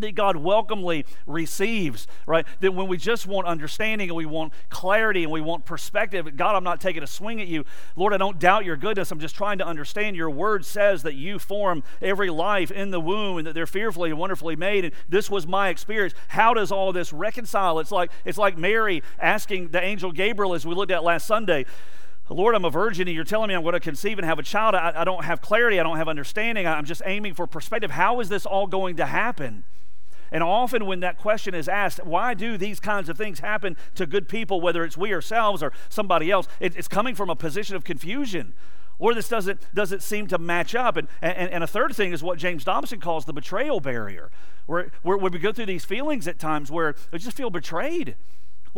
that 0.00 0.14
God 0.14 0.36
welcomely 0.36 1.04
receives, 1.26 2.06
right? 2.26 2.46
That 2.60 2.74
when 2.74 2.88
we 2.88 2.96
just 2.96 3.26
want 3.26 3.46
understanding 3.46 4.08
and 4.08 4.16
we 4.16 4.26
want 4.26 4.52
clarity 4.68 5.22
and 5.22 5.32
we 5.32 5.40
want 5.40 5.64
perspective, 5.64 6.36
God, 6.36 6.56
I'm 6.56 6.64
not 6.64 6.80
taking 6.80 7.02
a 7.02 7.06
swing 7.06 7.40
at 7.40 7.48
you. 7.48 7.64
Lord, 7.96 8.12
I 8.12 8.16
don't 8.16 8.38
doubt 8.38 8.64
your 8.64 8.76
goodness. 8.76 9.10
I'm 9.10 9.20
just 9.20 9.34
trying 9.34 9.58
to 9.58 9.66
understand. 9.66 10.16
Your 10.16 10.30
word 10.30 10.64
says 10.64 11.02
that 11.02 11.14
you 11.14 11.38
form 11.38 11.82
every 12.02 12.30
life 12.30 12.70
in 12.70 12.90
the 12.90 13.00
womb 13.00 13.38
and 13.38 13.46
that 13.46 13.54
they're 13.54 13.66
fearfully 13.66 14.10
and 14.10 14.18
wonderfully 14.18 14.56
made. 14.56 14.84
And 14.84 14.94
this 15.08 15.30
was 15.30 15.46
my 15.46 15.68
experience. 15.68 16.14
How 16.28 16.54
does 16.54 16.72
all 16.72 16.92
this 16.92 17.12
reconcile? 17.12 17.78
It's 17.78 17.92
like 17.92 18.10
it's 18.24 18.38
like 18.38 18.56
Mary 18.56 19.02
asking 19.18 19.68
the 19.68 19.82
angel 19.82 20.12
Gabriel, 20.12 20.54
as 20.54 20.66
we 20.66 20.74
looked 20.74 20.92
at 20.92 21.04
last 21.04 21.26
Sunday. 21.26 21.64
Lord, 22.30 22.54
I'm 22.54 22.64
a 22.64 22.70
virgin, 22.70 23.08
and 23.08 23.14
you're 23.14 23.24
telling 23.24 23.48
me 23.48 23.54
I'm 23.54 23.62
going 23.62 23.72
to 23.72 23.80
conceive 23.80 24.18
and 24.18 24.26
have 24.26 24.38
a 24.38 24.42
child. 24.42 24.74
I, 24.74 24.92
I 24.94 25.04
don't 25.04 25.24
have 25.24 25.40
clarity. 25.40 25.80
I 25.80 25.82
don't 25.82 25.96
have 25.96 26.08
understanding. 26.08 26.66
I'm 26.66 26.84
just 26.84 27.00
aiming 27.06 27.34
for 27.34 27.46
perspective. 27.46 27.90
How 27.90 28.20
is 28.20 28.28
this 28.28 28.44
all 28.44 28.66
going 28.66 28.96
to 28.96 29.06
happen? 29.06 29.64
And 30.30 30.42
often, 30.42 30.86
when 30.86 31.00
that 31.00 31.18
question 31.18 31.54
is 31.54 31.68
asked, 31.68 32.04
why 32.04 32.34
do 32.34 32.56
these 32.56 32.80
kinds 32.80 33.08
of 33.08 33.16
things 33.16 33.40
happen 33.40 33.76
to 33.94 34.06
good 34.06 34.28
people, 34.28 34.60
whether 34.60 34.84
it's 34.84 34.96
we 34.96 35.12
ourselves 35.12 35.62
or 35.62 35.72
somebody 35.88 36.30
else, 36.30 36.48
it, 36.60 36.76
it's 36.76 36.88
coming 36.88 37.14
from 37.14 37.30
a 37.30 37.36
position 37.36 37.76
of 37.76 37.84
confusion. 37.84 38.54
Or 38.98 39.14
this 39.14 39.28
doesn't, 39.28 39.60
doesn't 39.74 40.02
seem 40.02 40.26
to 40.28 40.38
match 40.38 40.74
up. 40.74 40.96
And, 40.96 41.08
and, 41.22 41.50
and 41.50 41.62
a 41.62 41.68
third 41.68 41.94
thing 41.94 42.12
is 42.12 42.22
what 42.22 42.38
James 42.38 42.64
Dobson 42.64 43.00
calls 43.00 43.24
the 43.24 43.32
betrayal 43.32 43.80
barrier, 43.80 44.30
where, 44.66 44.90
where, 45.02 45.16
where 45.16 45.30
we 45.30 45.38
go 45.38 45.52
through 45.52 45.66
these 45.66 45.84
feelings 45.84 46.26
at 46.26 46.38
times 46.38 46.70
where 46.70 46.94
we 47.12 47.18
just 47.18 47.36
feel 47.36 47.50
betrayed. 47.50 48.16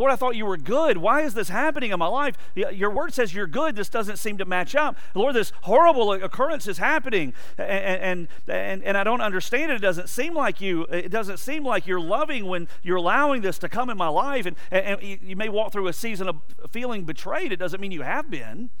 Lord, 0.01 0.11
I 0.11 0.15
thought 0.15 0.35
you 0.35 0.47
were 0.47 0.57
good. 0.57 0.97
Why 0.97 1.21
is 1.21 1.35
this 1.35 1.49
happening 1.49 1.91
in 1.91 1.99
my 1.99 2.07
life? 2.07 2.35
Your 2.55 2.89
word 2.89 3.13
says 3.13 3.35
you're 3.35 3.45
good. 3.45 3.75
This 3.75 3.87
doesn't 3.87 4.17
seem 4.17 4.39
to 4.39 4.45
match 4.45 4.73
up. 4.73 4.97
Lord, 5.13 5.35
this 5.35 5.53
horrible 5.61 6.11
occurrence 6.13 6.65
is 6.65 6.79
happening, 6.79 7.35
and, 7.59 8.27
and, 8.47 8.83
and, 8.83 8.97
I 8.97 9.03
don't 9.03 9.21
understand 9.21 9.71
it. 9.71 9.75
It 9.75 9.81
doesn't 9.83 10.09
seem 10.09 10.33
like 10.33 10.59
you. 10.59 10.85
It 10.85 11.11
doesn't 11.11 11.37
seem 11.37 11.63
like 11.63 11.85
you're 11.85 12.01
loving 12.01 12.47
when 12.47 12.67
you're 12.81 12.97
allowing 12.97 13.43
this 13.43 13.59
to 13.59 13.69
come 13.69 13.91
in 13.91 13.97
my 13.97 14.07
life. 14.07 14.47
And, 14.47 14.55
and 14.71 15.03
you 15.03 15.35
may 15.35 15.49
walk 15.49 15.71
through 15.71 15.87
a 15.87 15.93
season 15.93 16.27
of 16.27 16.37
feeling 16.71 17.03
betrayed. 17.03 17.51
It 17.51 17.57
doesn't 17.57 17.79
mean 17.79 17.91
you 17.91 18.01
have 18.01 18.31
been. 18.31 18.71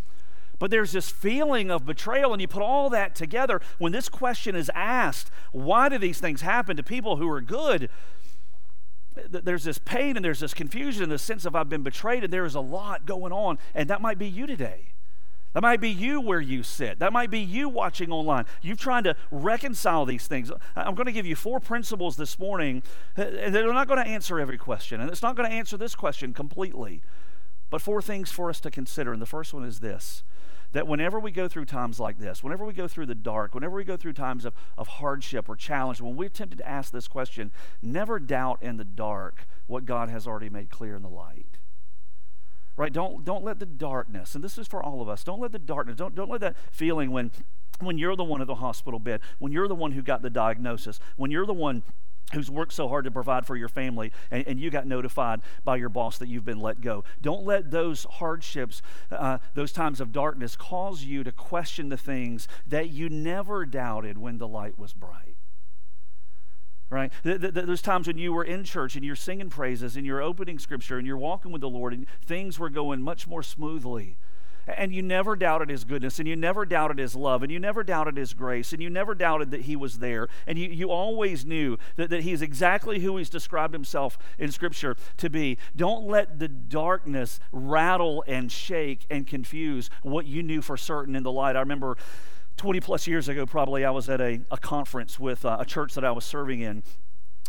But 0.57 0.71
there's 0.71 0.91
this 0.91 1.11
feeling 1.11 1.69
of 1.69 1.85
betrayal, 1.85 2.33
and 2.33 2.41
you 2.41 2.47
put 2.47 2.63
all 2.63 2.89
that 2.89 3.13
together. 3.13 3.61
When 3.77 3.91
this 3.91 4.09
question 4.09 4.55
is 4.55 4.71
asked, 4.73 5.29
why 5.51 5.87
do 5.87 5.99
these 5.99 6.19
things 6.19 6.41
happen 6.41 6.77
to 6.77 6.83
people 6.83 7.17
who 7.17 7.29
are 7.29 7.41
good? 7.41 7.91
There's 9.15 9.63
this 9.63 9.77
pain 9.77 10.15
and 10.15 10.23
there's 10.23 10.39
this 10.39 10.53
confusion 10.53 11.03
and 11.03 11.11
the 11.11 11.19
sense 11.19 11.45
of 11.45 11.55
I've 11.55 11.69
been 11.69 11.83
betrayed, 11.83 12.23
and 12.23 12.31
there 12.31 12.45
is 12.45 12.55
a 12.55 12.61
lot 12.61 13.05
going 13.05 13.31
on. 13.31 13.57
And 13.75 13.89
that 13.89 14.01
might 14.01 14.17
be 14.17 14.27
you 14.27 14.47
today. 14.47 14.91
That 15.53 15.61
might 15.61 15.81
be 15.81 15.89
you 15.89 16.21
where 16.21 16.39
you 16.39 16.63
sit. 16.63 16.99
That 16.99 17.11
might 17.11 17.29
be 17.29 17.39
you 17.39 17.67
watching 17.67 18.09
online. 18.11 18.45
You've 18.61 18.79
trying 18.79 19.03
to 19.03 19.17
reconcile 19.31 20.05
these 20.05 20.25
things. 20.25 20.49
I'm 20.77 20.95
going 20.95 21.07
to 21.07 21.11
give 21.11 21.25
you 21.25 21.35
four 21.35 21.59
principles 21.59 22.15
this 22.15 22.39
morning. 22.39 22.83
Uh, 23.17 23.23
and 23.23 23.53
They're 23.53 23.73
not 23.73 23.87
going 23.87 24.01
to 24.01 24.09
answer 24.09 24.39
every 24.39 24.57
question, 24.57 25.01
and 25.01 25.09
it's 25.09 25.21
not 25.21 25.35
going 25.35 25.49
to 25.49 25.55
answer 25.55 25.75
this 25.75 25.93
question 25.93 26.33
completely, 26.33 27.01
but 27.69 27.81
four 27.81 28.01
things 28.01 28.31
for 28.31 28.49
us 28.49 28.61
to 28.61 28.71
consider. 28.71 29.11
And 29.11 29.21
the 29.21 29.25
first 29.25 29.53
one 29.53 29.65
is 29.65 29.81
this 29.81 30.23
that 30.73 30.87
whenever 30.87 31.19
we 31.19 31.31
go 31.31 31.47
through 31.47 31.65
times 31.65 31.99
like 31.99 32.17
this, 32.17 32.43
whenever 32.43 32.65
we 32.65 32.73
go 32.73 32.87
through 32.87 33.05
the 33.05 33.15
dark, 33.15 33.53
whenever 33.53 33.75
we 33.75 33.83
go 33.83 33.97
through 33.97 34.13
times 34.13 34.45
of, 34.45 34.53
of 34.77 34.87
hardship 34.87 35.49
or 35.49 35.55
challenge, 35.55 36.01
when 36.01 36.15
we're 36.15 36.29
tempted 36.29 36.57
to 36.57 36.67
ask 36.67 36.91
this 36.91 37.07
question, 37.07 37.51
never 37.81 38.19
doubt 38.19 38.61
in 38.61 38.77
the 38.77 38.83
dark 38.83 39.47
what 39.67 39.85
God 39.85 40.09
has 40.09 40.27
already 40.27 40.49
made 40.49 40.69
clear 40.69 40.95
in 40.95 41.01
the 41.01 41.09
light. 41.09 41.57
Right? 42.77 42.93
Don't, 42.93 43.25
don't 43.25 43.43
let 43.43 43.59
the 43.59 43.65
darkness, 43.65 44.33
and 44.33 44.43
this 44.43 44.57
is 44.57 44.67
for 44.67 44.81
all 44.81 45.01
of 45.01 45.09
us, 45.09 45.23
don't 45.23 45.41
let 45.41 45.51
the 45.51 45.59
darkness, 45.59 45.97
don't, 45.97 46.15
don't 46.15 46.29
let 46.29 46.41
that 46.41 46.55
feeling 46.71 47.11
when 47.11 47.31
when 47.79 47.97
you're 47.97 48.15
the 48.15 48.23
one 48.23 48.41
at 48.41 48.47
the 48.47 48.55
hospital 48.55 48.99
bed, 48.99 49.21
when 49.39 49.51
you're 49.51 49.67
the 49.67 49.73
one 49.73 49.93
who 49.93 50.03
got 50.03 50.21
the 50.21 50.29
diagnosis, 50.29 50.99
when 51.15 51.31
you're 51.31 51.47
the 51.47 51.53
one 51.53 51.81
who's 52.33 52.49
worked 52.49 52.73
so 52.73 52.87
hard 52.87 53.05
to 53.05 53.11
provide 53.11 53.45
for 53.45 53.55
your 53.55 53.69
family 53.69 54.11
and, 54.29 54.47
and, 54.47 54.59
you 54.59 54.69
got 54.69 54.87
notified 54.87 55.41
by 55.63 55.75
your 55.75 55.89
boss 55.89 56.17
that 56.17 56.27
you've 56.27 56.45
been 56.45 56.59
let 56.59 56.81
go. 56.81 57.03
Don't 57.21 57.45
let 57.45 57.71
those 57.71 58.05
hardships 58.05 58.81
uh, 59.11 59.39
those 59.53 59.71
times 59.71 59.99
of 59.99 60.11
darkness 60.11 60.55
cause 60.55 61.03
you 61.03 61.23
to 61.23 61.31
question 61.31 61.89
the 61.89 61.97
things 61.97 62.47
that 62.67 62.89
you 62.89 63.09
never 63.09 63.65
doubted 63.65 64.17
when 64.17 64.37
the 64.37 64.47
light 64.47 64.77
was 64.77 64.93
bright. 64.93 65.35
Right? 66.89 67.11
Th- 67.23 67.39
th- 67.39 67.53
those 67.53 67.81
times 67.81 68.07
when 68.07 68.17
you 68.17 68.33
were 68.33 68.43
in 68.43 68.63
church 68.63 68.95
and 68.95 69.05
you're 69.05 69.15
singing 69.15 69.49
praises 69.49 69.95
and 69.95 70.05
you're 70.05 70.21
opening 70.21 70.59
scripture 70.59 70.97
and 70.97 71.07
you're 71.07 71.17
walking 71.17 71.51
with 71.51 71.61
the 71.61 71.69
lord 71.69 71.93
and 71.93 72.05
things 72.25 72.59
were 72.59 72.69
going 72.69 73.01
much 73.01 73.27
more 73.27 73.41
smoothly 73.41 74.17
and 74.67 74.93
you 74.93 75.01
never 75.01 75.35
doubted 75.35 75.69
his 75.69 75.83
goodness, 75.83 76.19
and 76.19 76.27
you 76.27 76.35
never 76.35 76.65
doubted 76.65 76.97
his 76.97 77.15
love, 77.15 77.43
and 77.43 77.51
you 77.51 77.59
never 77.59 77.83
doubted 77.83 78.17
his 78.17 78.33
grace, 78.33 78.73
and 78.73 78.81
you 78.81 78.89
never 78.89 79.15
doubted 79.15 79.51
that 79.51 79.61
he 79.61 79.75
was 79.75 79.99
there, 79.99 80.27
and 80.45 80.57
you, 80.57 80.69
you 80.69 80.89
always 80.89 81.45
knew 81.45 81.77
that, 81.95 82.09
that 82.09 82.23
he's 82.23 82.41
exactly 82.41 82.99
who 82.99 83.17
he's 83.17 83.29
described 83.29 83.73
himself 83.73 84.17
in 84.37 84.51
Scripture 84.51 84.95
to 85.17 85.29
be. 85.29 85.57
Don't 85.75 86.05
let 86.05 86.39
the 86.39 86.47
darkness 86.47 87.39
rattle 87.51 88.23
and 88.27 88.51
shake 88.51 89.05
and 89.09 89.25
confuse 89.27 89.89
what 90.03 90.25
you 90.25 90.43
knew 90.43 90.61
for 90.61 90.77
certain 90.77 91.15
in 91.15 91.23
the 91.23 91.31
light. 91.31 91.55
I 91.55 91.59
remember 91.59 91.97
20 92.57 92.79
plus 92.79 93.07
years 93.07 93.27
ago, 93.27 93.45
probably, 93.45 93.85
I 93.85 93.91
was 93.91 94.09
at 94.09 94.21
a, 94.21 94.41
a 94.51 94.57
conference 94.57 95.19
with 95.19 95.45
uh, 95.45 95.57
a 95.59 95.65
church 95.65 95.95
that 95.95 96.05
I 96.05 96.11
was 96.11 96.25
serving 96.25 96.61
in 96.61 96.83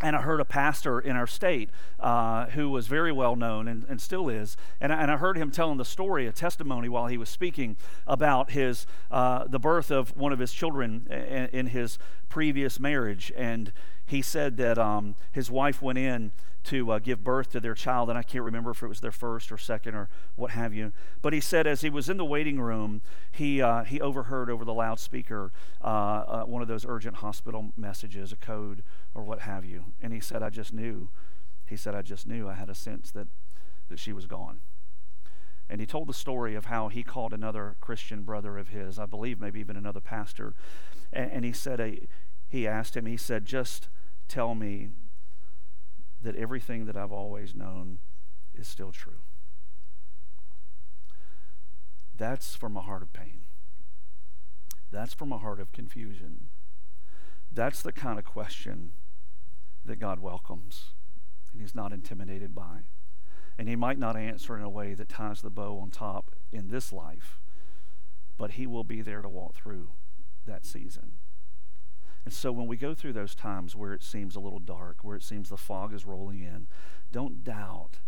and 0.02 0.16
I 0.16 0.20
heard 0.20 0.40
a 0.40 0.44
pastor 0.44 0.98
in 0.98 1.16
our 1.16 1.26
state 1.26 1.70
uh, 2.00 2.46
who 2.46 2.68
was 2.68 2.88
very 2.88 3.12
well 3.12 3.36
known 3.36 3.68
and, 3.68 3.86
and 3.88 4.00
still 4.00 4.28
is, 4.28 4.56
and 4.80 4.92
I, 4.92 5.00
and 5.00 5.10
I, 5.10 5.16
heard 5.16 5.36
him 5.36 5.50
telling 5.50 5.78
the 5.78 5.84
story, 5.84 6.26
a 6.26 6.32
testimony 6.32 6.88
while 6.88 7.06
he 7.06 7.16
was 7.16 7.28
speaking 7.28 7.76
about 8.06 8.50
his 8.50 8.86
uh, 9.10 9.46
the 9.46 9.60
birth 9.60 9.90
of 9.90 10.16
one 10.16 10.32
of 10.32 10.40
his 10.40 10.52
children 10.52 11.06
in, 11.10 11.48
in 11.52 11.66
his 11.68 11.98
previous 12.28 12.80
marriage, 12.80 13.32
and 13.36 13.72
he 14.04 14.20
said 14.20 14.56
that 14.56 14.78
um, 14.78 15.14
his 15.30 15.50
wife 15.50 15.80
went 15.80 15.98
in 15.98 16.32
to 16.64 16.92
uh, 16.92 16.98
give 16.98 17.24
birth 17.24 17.50
to 17.50 17.60
their 17.60 17.74
child, 17.74 18.08
and 18.08 18.18
I 18.18 18.22
can't 18.22 18.44
remember 18.44 18.70
if 18.70 18.82
it 18.82 18.88
was 18.88 19.00
their 19.00 19.12
first 19.12 19.50
or 19.50 19.58
second 19.58 19.94
or 19.94 20.08
what 20.36 20.52
have 20.52 20.72
you. 20.72 20.92
But 21.20 21.32
he 21.32 21.40
said 21.40 21.66
as 21.66 21.80
he 21.80 21.90
was 21.90 22.08
in 22.08 22.16
the 22.16 22.24
waiting 22.24 22.60
room, 22.60 23.02
he 23.30 23.60
uh, 23.60 23.84
he 23.84 24.00
overheard 24.00 24.50
over 24.50 24.64
the 24.64 24.74
loudspeaker 24.74 25.52
uh, 25.82 25.86
uh, 25.86 26.42
one 26.44 26.62
of 26.62 26.68
those 26.68 26.86
urgent 26.86 27.16
hospital 27.16 27.72
messages, 27.76 28.32
a 28.32 28.36
code 28.36 28.82
or 29.14 29.22
what 29.22 29.40
have 29.40 29.64
you, 29.64 29.84
and 30.00 30.12
he 30.12 30.20
said, 30.20 30.42
"I 30.42 30.50
just 30.50 30.72
knew." 30.72 31.08
He 31.66 31.76
said, 31.76 31.94
"I 31.94 32.02
just 32.02 32.26
knew. 32.26 32.48
I 32.48 32.54
had 32.54 32.70
a 32.70 32.74
sense 32.74 33.10
that 33.12 33.26
that 33.88 33.98
she 33.98 34.12
was 34.12 34.26
gone." 34.26 34.60
And 35.68 35.80
he 35.80 35.86
told 35.86 36.06
the 36.06 36.14
story 36.14 36.54
of 36.54 36.66
how 36.66 36.88
he 36.88 37.02
called 37.02 37.32
another 37.32 37.76
Christian 37.80 38.22
brother 38.22 38.58
of 38.58 38.68
his, 38.68 38.98
I 38.98 39.06
believe 39.06 39.40
maybe 39.40 39.58
even 39.60 39.74
another 39.74 40.00
pastor, 40.00 40.54
and, 41.12 41.30
and 41.30 41.44
he 41.46 41.52
said, 41.52 42.08
he 42.46 42.66
asked 42.66 42.94
him, 42.94 43.06
he 43.06 43.16
said, 43.16 43.46
just 43.46 43.88
tell 44.28 44.54
me 44.54 44.90
that 46.22 46.36
everything 46.36 46.86
that 46.86 46.96
I've 46.96 47.12
always 47.12 47.54
known 47.54 47.98
is 48.54 48.68
still 48.68 48.92
true. 48.92 49.20
That's 52.16 52.54
from 52.54 52.76
a 52.76 52.82
heart 52.82 53.02
of 53.02 53.12
pain. 53.12 53.42
That's 54.90 55.14
from 55.14 55.32
a 55.32 55.38
heart 55.38 55.58
of 55.58 55.72
confusion. 55.72 56.48
That's 57.50 57.82
the 57.82 57.92
kind 57.92 58.18
of 58.18 58.24
question 58.24 58.92
that 59.84 59.98
God 59.98 60.20
welcomes 60.20 60.90
and 61.52 61.60
He's 61.60 61.74
not 61.74 61.92
intimidated 61.92 62.54
by. 62.54 62.84
And 63.58 63.68
He 63.68 63.76
might 63.76 63.98
not 63.98 64.16
answer 64.16 64.56
in 64.56 64.62
a 64.62 64.70
way 64.70 64.94
that 64.94 65.08
ties 65.08 65.42
the 65.42 65.50
bow 65.50 65.78
on 65.78 65.90
top 65.90 66.34
in 66.50 66.68
this 66.68 66.92
life, 66.92 67.40
but 68.38 68.52
He 68.52 68.66
will 68.66 68.84
be 68.84 69.02
there 69.02 69.22
to 69.22 69.28
walk 69.28 69.54
through 69.54 69.90
that 70.46 70.64
season. 70.66 71.12
And 72.24 72.32
so 72.32 72.52
when 72.52 72.66
we 72.66 72.76
go 72.76 72.94
through 72.94 73.14
those 73.14 73.34
times 73.34 73.74
where 73.74 73.92
it 73.92 74.02
seems 74.02 74.36
a 74.36 74.40
little 74.40 74.60
dark, 74.60 74.98
where 75.02 75.16
it 75.16 75.24
seems 75.24 75.48
the 75.48 75.56
fog 75.56 75.92
is 75.92 76.06
rolling 76.06 76.40
in, 76.40 76.68
don't 77.10 77.42
doubt 77.42 77.98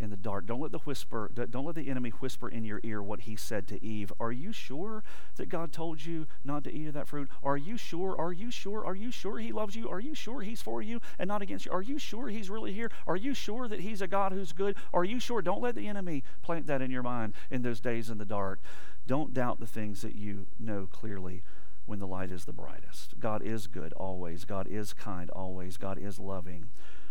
in 0.00 0.10
the 0.10 0.16
dark. 0.16 0.46
Don't 0.46 0.60
let 0.60 0.72
the 0.72 0.78
whisper, 0.78 1.30
don't 1.34 1.66
let 1.66 1.74
the 1.74 1.88
enemy 1.88 2.10
whisper 2.10 2.48
in 2.48 2.64
your 2.64 2.80
ear 2.82 3.02
what 3.02 3.20
he 3.22 3.36
said 3.36 3.68
to 3.68 3.84
Eve. 3.84 4.12
Are 4.18 4.32
you 4.32 4.52
sure 4.52 5.04
that 5.36 5.48
God 5.48 5.72
told 5.72 6.04
you 6.04 6.26
not 6.42 6.64
to 6.64 6.74
eat 6.74 6.88
of 6.88 6.94
that 6.94 7.06
fruit? 7.06 7.28
Are 7.42 7.56
you 7.56 7.76
sure? 7.76 8.16
Are 8.18 8.32
you 8.32 8.50
sure? 8.50 8.84
Are 8.84 8.94
you 8.94 9.10
sure 9.12 9.38
he 9.38 9.52
loves 9.52 9.76
you? 9.76 9.88
Are 9.88 10.00
you 10.00 10.14
sure 10.14 10.40
he's 10.40 10.62
for 10.62 10.80
you 10.80 11.00
and 11.18 11.28
not 11.28 11.42
against 11.42 11.66
you? 11.66 11.72
Are 11.72 11.82
you 11.82 11.98
sure 11.98 12.28
he's 12.28 12.50
really 12.50 12.72
here? 12.72 12.90
Are 13.06 13.16
you 13.16 13.34
sure 13.34 13.68
that 13.68 13.80
he's 13.80 14.00
a 14.00 14.08
God 14.08 14.32
who's 14.32 14.52
good? 14.52 14.76
Are 14.92 15.04
you 15.04 15.20
sure? 15.20 15.42
Don't 15.42 15.62
let 15.62 15.74
the 15.74 15.86
enemy 15.86 16.24
plant 16.42 16.66
that 16.66 16.82
in 16.82 16.90
your 16.90 17.02
mind 17.02 17.34
in 17.50 17.62
those 17.62 17.80
days 17.80 18.08
in 18.10 18.18
the 18.18 18.24
dark. 18.24 18.60
Don't 19.06 19.34
doubt 19.34 19.60
the 19.60 19.66
things 19.66 20.02
that 20.02 20.14
you 20.14 20.46
know 20.58 20.88
clearly 20.90 21.42
when 21.90 21.98
the 21.98 22.06
light 22.06 22.30
is 22.30 22.44
the 22.44 22.52
brightest. 22.52 23.18
God 23.18 23.42
is 23.42 23.66
good 23.66 23.92
always. 23.94 24.44
God 24.44 24.68
is 24.68 24.92
kind 24.92 25.28
always. 25.30 25.76
God 25.76 25.98
is 25.98 26.20
loving 26.20 26.68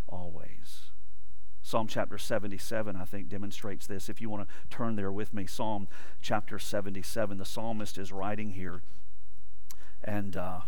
always. 0.08 0.92
Psalm 1.62 1.86
chapter 1.86 2.18
77, 2.18 2.96
I 2.96 3.04
think, 3.04 3.28
demonstrates 3.28 3.86
this. 3.86 4.08
If 4.08 4.22
you 4.22 4.30
want 4.30 4.48
to 4.48 4.56
turn 4.70 4.96
there 4.96 5.12
with 5.12 5.34
me, 5.34 5.46
Psalm 5.46 5.90
chapter 6.22 6.58
77, 6.58 7.38
the 7.38 7.44
psalmist 7.44 7.98
is 7.98 8.14
writing 8.14 8.52
here. 8.52 8.82
And 10.02 10.38
uh, 10.38 10.62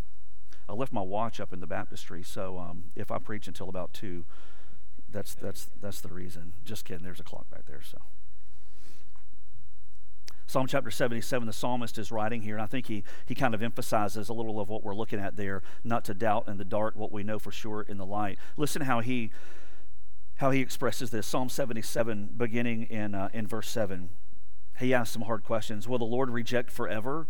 I 0.68 0.74
left 0.74 0.92
my 0.92 1.00
watch 1.00 1.40
up 1.40 1.54
in 1.54 1.62
the 1.62 1.66
baptistry, 1.66 2.22
so 2.22 2.60
um, 2.60 2.92
if 2.98 3.12
I 3.12 3.18
preach 3.18 3.48
until 3.48 3.70
about 3.70 3.94
2, 3.94 4.26
that's, 5.10 5.36
that's, 5.36 5.70
that's 5.82 6.02
the 6.02 6.10
reason. 6.10 6.52
Just 6.66 6.84
kidding, 6.84 7.06
there's 7.06 7.22
a 7.22 7.24
clock 7.24 7.50
back 7.50 7.66
there, 7.66 7.82
so. 7.82 8.00
Psalm 10.52 10.68
chapter 10.68 10.92
77, 10.92 11.48
the 11.48 11.54
psalmist 11.54 11.98
is 11.98 12.12
writing 12.12 12.42
here, 12.42 12.56
and 12.56 12.62
I 12.62 12.66
think 12.66 12.88
he, 12.88 13.06
he 13.26 13.34
kind 13.34 13.56
of 13.56 13.64
emphasizes 13.64 14.28
a 14.28 14.34
little 14.34 14.60
of 14.60 14.68
what 14.68 14.84
we're 14.84 14.94
looking 14.94 15.18
at 15.18 15.38
there, 15.38 15.64
not 15.86 16.04
to 16.06 16.14
doubt 16.14 16.50
in 16.50 16.58
the 16.58 16.66
dark 16.66 16.94
what 16.98 17.10
we 17.10 17.24
know 17.24 17.40
for 17.40 17.54
sure 17.54 17.84
in 17.84 17.98
the 17.98 18.06
light. 18.06 18.38
Listen 18.58 18.82
how 18.82 19.00
he 19.00 19.32
how 20.36 20.52
he 20.52 20.60
expresses 20.60 21.10
this. 21.10 21.26
Psalm 21.26 21.48
77, 21.48 22.32
beginning 22.36 22.84
in, 22.84 23.16
uh, 23.16 23.30
in 23.32 23.48
verse 23.48 23.70
7. 23.70 24.10
He 24.78 24.94
asks 24.94 25.14
some 25.14 25.22
hard 25.22 25.46
questions. 25.46 25.88
Will 25.88 26.00
the 26.00 26.04
Lord 26.04 26.30
reject 26.30 26.70
forever? 26.70 27.28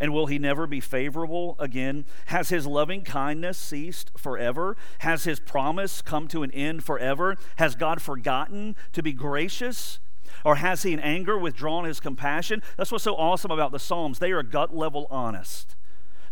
And 0.00 0.14
will 0.14 0.26
he 0.26 0.38
never 0.38 0.66
be 0.66 0.80
favorable 0.80 1.56
again? 1.58 2.06
Has 2.26 2.48
his 2.48 2.66
loving 2.66 3.02
kindness 3.02 3.58
ceased 3.58 4.12
forever? 4.16 4.78
Has 5.00 5.24
his 5.24 5.40
promise 5.40 6.00
come 6.00 6.26
to 6.28 6.42
an 6.42 6.52
end 6.52 6.84
forever? 6.84 7.36
Has 7.56 7.74
God 7.74 8.00
forgotten 8.00 8.76
to 8.94 9.02
be 9.02 9.12
gracious? 9.12 9.98
Or 10.44 10.56
has 10.56 10.82
he 10.82 10.92
in 10.92 11.00
anger 11.00 11.38
withdrawn 11.38 11.84
his 11.84 12.00
compassion? 12.00 12.62
That's 12.76 12.92
what's 12.92 13.04
so 13.04 13.16
awesome 13.16 13.50
about 13.50 13.72
the 13.72 13.78
Psalms. 13.78 14.18
They 14.18 14.32
are 14.32 14.42
gut 14.42 14.74
level 14.74 15.06
honest. 15.10 15.76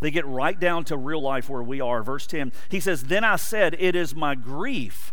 They 0.01 0.11
get 0.11 0.27
right 0.27 0.59
down 0.59 0.85
to 0.85 0.97
real 0.97 1.23
life 1.23 1.49
where 1.49 1.63
we 1.63 1.81
are. 1.81 2.03
Verse 2.03 2.27
10, 2.27 2.53
he 2.69 2.81
says, 2.81 3.05
Then 3.05 3.25
I 3.25 3.37
said, 3.37 3.77
It 3.79 3.97
is 3.97 4.15
my 4.15 4.35
grief 4.35 5.13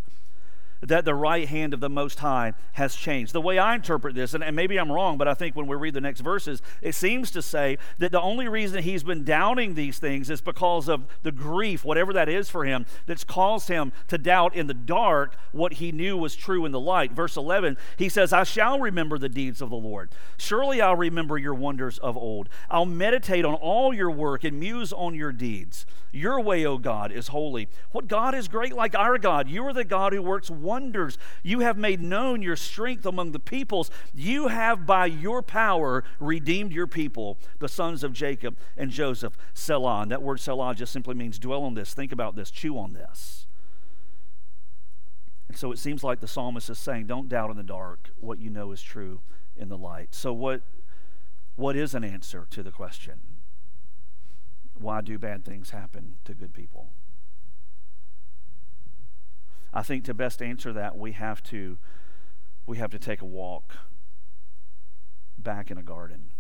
that 0.88 1.06
the 1.06 1.16
right 1.16 1.48
hand 1.48 1.74
of 1.74 1.80
the 1.80 1.90
Most 1.90 2.20
High 2.20 2.54
has 2.74 2.96
changed. 2.96 3.34
The 3.34 3.42
way 3.42 3.58
I 3.58 3.76
interpret 3.76 4.16
this, 4.16 4.34
and, 4.34 4.44
and, 4.44 4.56
maybe 4.56 4.78
I'm 4.78 4.92
wrong, 4.92 5.18
but 5.18 5.28
I 5.28 5.34
think 5.34 5.56
when 5.56 5.68
we 5.68 5.76
read 5.76 5.94
the 5.94 6.02
next 6.02 6.22
verses, 6.22 6.62
it 6.82 6.94
seems 6.94 7.32
to 7.32 7.42
say 7.42 7.78
that 8.00 8.12
the 8.12 8.22
only 8.22 8.48
reason 8.48 8.84
he's 8.84 9.04
been 9.04 9.24
doubting 9.24 9.76
these 9.76 10.00
things 10.00 10.30
is 10.30 10.42
because 10.42 10.88
of 10.88 11.06
the 11.24 11.32
grief, 11.32 11.86
whatever 11.86 12.14
that 12.14 12.30
is 12.30 12.50
for 12.50 12.66
him, 12.66 12.86
that's 13.06 13.24
caused 13.24 13.70
him 13.70 13.94
to 14.10 14.18
doubt 14.18 14.56
in 14.56 14.68
the 14.68 14.74
dark 14.74 15.36
what 15.52 15.74
he 15.74 15.92
knew 15.92 16.18
was 16.18 16.36
true 16.36 16.66
in 16.66 16.72
the 16.72 16.80
light. 16.80 17.12
Verse 17.12 17.38
11, 17.38 17.78
he 17.98 18.10
says, 18.10 18.34
I 18.34 18.44
shall 18.44 18.80
remember 18.80 19.18
the 19.18 19.30
deeds 19.30 19.62
of 19.62 19.70
the 19.70 19.76
Lord. 19.76 20.12
Surely 20.38 20.82
I'll 20.82 20.96
remember 20.96 21.38
your 21.38 21.54
wonders 21.54 21.98
of 22.00 22.18
old. 22.18 22.50
I'll 22.70 22.86
meditate 22.86 23.46
on 23.46 23.56
all 23.56 23.94
your 23.94 24.12
work 24.12 24.44
and 24.44 24.60
muse 24.60 24.92
on 24.92 25.16
your 25.16 25.32
deeds. 25.32 25.86
Your 26.16 26.40
way, 26.40 26.64
O 26.64 26.78
God, 26.78 27.12
is 27.12 27.30
holy. 27.30 27.68
What 27.92 28.08
God 28.08 28.36
is 28.36 28.48
great 28.48 28.74
like 28.74 28.94
our 28.94 29.18
God? 29.18 29.50
You 29.50 29.66
are 29.66 29.74
the 29.74 29.84
God 29.84 30.14
who 30.14 30.22
works 30.22 30.48
wonders. 30.48 31.18
You 31.42 31.62
have 31.62 31.76
made 31.76 32.02
known 32.02 32.44
your 32.44 32.56
strength 32.56 33.04
among 33.08 33.32
the 33.32 33.40
peoples. 33.40 33.90
You 34.14 34.48
have 34.50 34.86
by 34.86 35.08
your 35.08 35.42
power 35.42 36.04
redeemed 36.20 36.72
your 36.72 36.86
people, 36.86 37.40
the 37.58 37.68
sons 37.68 38.04
of 38.04 38.14
Jacob 38.14 38.56
and 38.78 38.92
Joseph. 38.92 39.36
Selah. 39.56 40.04
And 40.04 40.12
that 40.12 40.22
word 40.22 40.40
Selah 40.40 40.76
just 40.76 40.94
simply 40.94 41.16
means 41.16 41.40
dwell 41.40 41.64
on 41.64 41.74
this, 41.74 41.96
think 41.96 42.12
about 42.12 42.36
this, 42.36 42.52
chew 42.52 42.78
on 42.78 42.94
this. 42.94 43.48
And 45.48 45.58
so 45.58 45.72
it 45.72 45.80
seems 45.80 46.04
like 46.04 46.20
the 46.20 46.28
psalmist 46.28 46.70
is 46.70 46.78
saying, 46.78 47.08
don't 47.08 47.28
doubt 47.28 47.50
in 47.50 47.58
the 47.58 47.64
dark 47.64 48.12
what 48.20 48.38
you 48.38 48.52
know 48.52 48.72
is 48.72 48.84
true 48.84 49.22
in 49.58 49.70
the 49.70 49.78
light. 49.80 50.14
So, 50.14 50.32
what, 50.32 50.62
what 51.56 51.76
is 51.76 51.96
an 51.96 52.04
answer 52.04 52.46
to 52.52 52.62
the 52.62 52.72
question? 52.72 53.33
Why 54.80 55.02
do 55.02 55.18
bad 55.18 55.46
things 55.46 55.70
happen 55.70 56.16
to 56.26 56.34
good 56.34 56.54
people? 56.54 56.90
I 59.74 59.82
think 59.82 60.06
to 60.06 60.14
best 60.14 60.42
answer 60.42 60.72
that, 60.74 60.98
we 60.98 61.14
have 61.14 61.42
to 61.44 61.78
we 62.66 62.78
have 62.78 62.92
to 62.92 63.00
take 63.00 63.22
a 63.22 63.26
walk 63.26 63.76
back 65.38 65.70
in 65.70 65.78
a 65.78 65.84
garden 65.84 66.32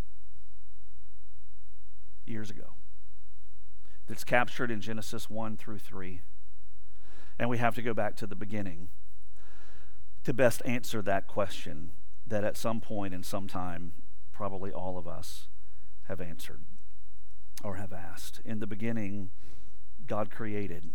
years 2.25 2.49
ago. 2.49 2.75
That's 4.07 4.23
captured 4.23 4.71
in 4.71 4.79
Genesis 4.79 5.29
1 5.29 5.57
through 5.57 5.79
3. 5.79 6.21
And 7.37 7.49
we 7.49 7.57
have 7.57 7.75
to 7.75 7.81
go 7.81 7.93
back 7.93 8.15
to 8.17 8.27
the 8.27 8.35
beginning 8.35 8.89
to 10.23 10.33
best 10.33 10.61
answer 10.65 11.01
that 11.01 11.27
question 11.27 11.91
that 12.25 12.45
at 12.45 12.55
some 12.55 12.79
point 12.79 13.13
in 13.13 13.23
some 13.23 13.47
time, 13.47 13.91
probably 14.31 14.71
all 14.71 14.97
of 14.97 15.07
us 15.07 15.49
have 16.03 16.21
answered 16.21 16.61
or 17.63 17.75
have 17.75 17.93
asked. 17.93 18.41
In 18.43 18.59
the 18.59 18.67
beginning, 18.67 19.29
God 20.05 20.29
created. 20.29 20.89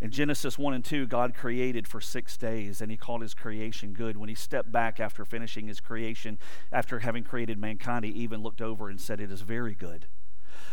In 0.00 0.10
Genesis 0.10 0.58
1 0.58 0.72
and 0.72 0.84
2, 0.84 1.06
God 1.06 1.34
created 1.34 1.86
for 1.86 2.00
six 2.00 2.36
days 2.38 2.80
and 2.80 2.90
he 2.90 2.96
called 2.96 3.20
his 3.20 3.34
creation 3.34 3.92
good. 3.92 4.16
When 4.16 4.30
he 4.30 4.34
stepped 4.34 4.72
back 4.72 4.98
after 4.98 5.26
finishing 5.26 5.66
his 5.66 5.80
creation, 5.80 6.38
after 6.72 7.00
having 7.00 7.22
created 7.22 7.58
mankind, 7.58 8.06
he 8.06 8.10
even 8.12 8.42
looked 8.42 8.62
over 8.62 8.88
and 8.88 8.98
said, 8.98 9.20
It 9.20 9.30
is 9.30 9.42
very 9.42 9.74
good. 9.74 10.06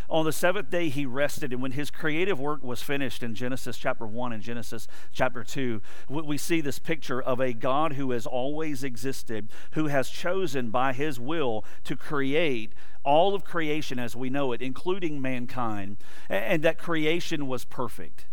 On 0.09 0.25
the 0.25 0.31
seventh 0.31 0.69
day, 0.69 0.89
he 0.89 1.05
rested. 1.05 1.51
And 1.51 1.61
when 1.61 1.73
his 1.73 1.91
creative 1.91 2.39
work 2.39 2.63
was 2.63 2.81
finished 2.81 3.23
in 3.23 3.35
Genesis 3.35 3.77
chapter 3.77 4.05
1 4.05 4.33
and 4.33 4.43
Genesis 4.43 4.87
chapter 5.11 5.43
2, 5.43 5.81
we 6.09 6.37
see 6.37 6.61
this 6.61 6.79
picture 6.79 7.21
of 7.21 7.39
a 7.39 7.53
God 7.53 7.93
who 7.93 8.11
has 8.11 8.25
always 8.25 8.83
existed, 8.83 9.49
who 9.71 9.87
has 9.87 10.09
chosen 10.09 10.69
by 10.69 10.93
his 10.93 11.19
will 11.19 11.65
to 11.83 11.95
create 11.95 12.73
all 13.03 13.35
of 13.35 13.43
creation 13.43 13.99
as 13.99 14.15
we 14.15 14.29
know 14.29 14.51
it, 14.51 14.61
including 14.61 15.21
mankind, 15.21 15.97
and 16.29 16.63
that 16.63 16.77
creation 16.77 17.47
was 17.47 17.65
perfect 17.65 18.25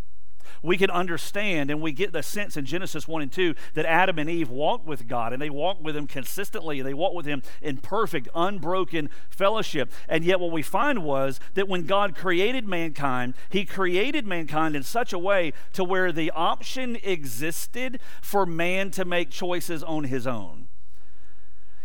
we 0.65 0.79
can 0.79 0.91
understand 0.91 1.71
and 1.71 1.81
we 1.81 1.93
get 1.93 2.13
the 2.13 2.23
sense 2.23 2.57
in 2.57 2.65
Genesis 2.65 3.07
1 3.07 3.23
and 3.23 3.31
2 3.31 3.55
that 3.75 3.85
Adam 3.85 4.19
and 4.19 4.31
Eve 4.31 4.49
walked 4.49 4.87
with 4.87 5.07
God 5.07 5.33
and 5.33 5.41
they 5.41 5.51
walked 5.51 5.83
with 5.83 5.95
Him 5.95 6.07
consistently. 6.07 6.81
and 6.81 6.89
They 6.89 6.95
walked 6.95 7.15
with 7.15 7.27
Him 7.27 7.43
in 7.61 7.77
perfect, 7.77 8.29
unbroken 8.35 9.11
fellowship. 9.29 9.93
And 10.09 10.25
yet, 10.25 10.41
what 10.41 10.51
we 10.51 10.63
find 10.63 11.05
was 11.05 11.39
that 11.53 11.69
when 11.69 11.85
God 11.85 12.17
created 12.17 12.67
mankind, 12.67 13.35
He 13.51 13.65
created 13.65 14.27
mankind 14.27 14.75
in 14.75 14.83
such 14.83 15.13
a 15.13 15.19
way 15.19 15.53
to 15.75 15.85
where 15.85 16.11
the 16.11 16.31
option 16.31 16.97
existed 17.03 18.01
for 18.23 18.47
man 18.47 18.91
to 18.93 19.05
make 19.05 19.31
choices 19.31 19.83
on 19.83 20.05
his 20.05 20.27
own. 20.27 20.64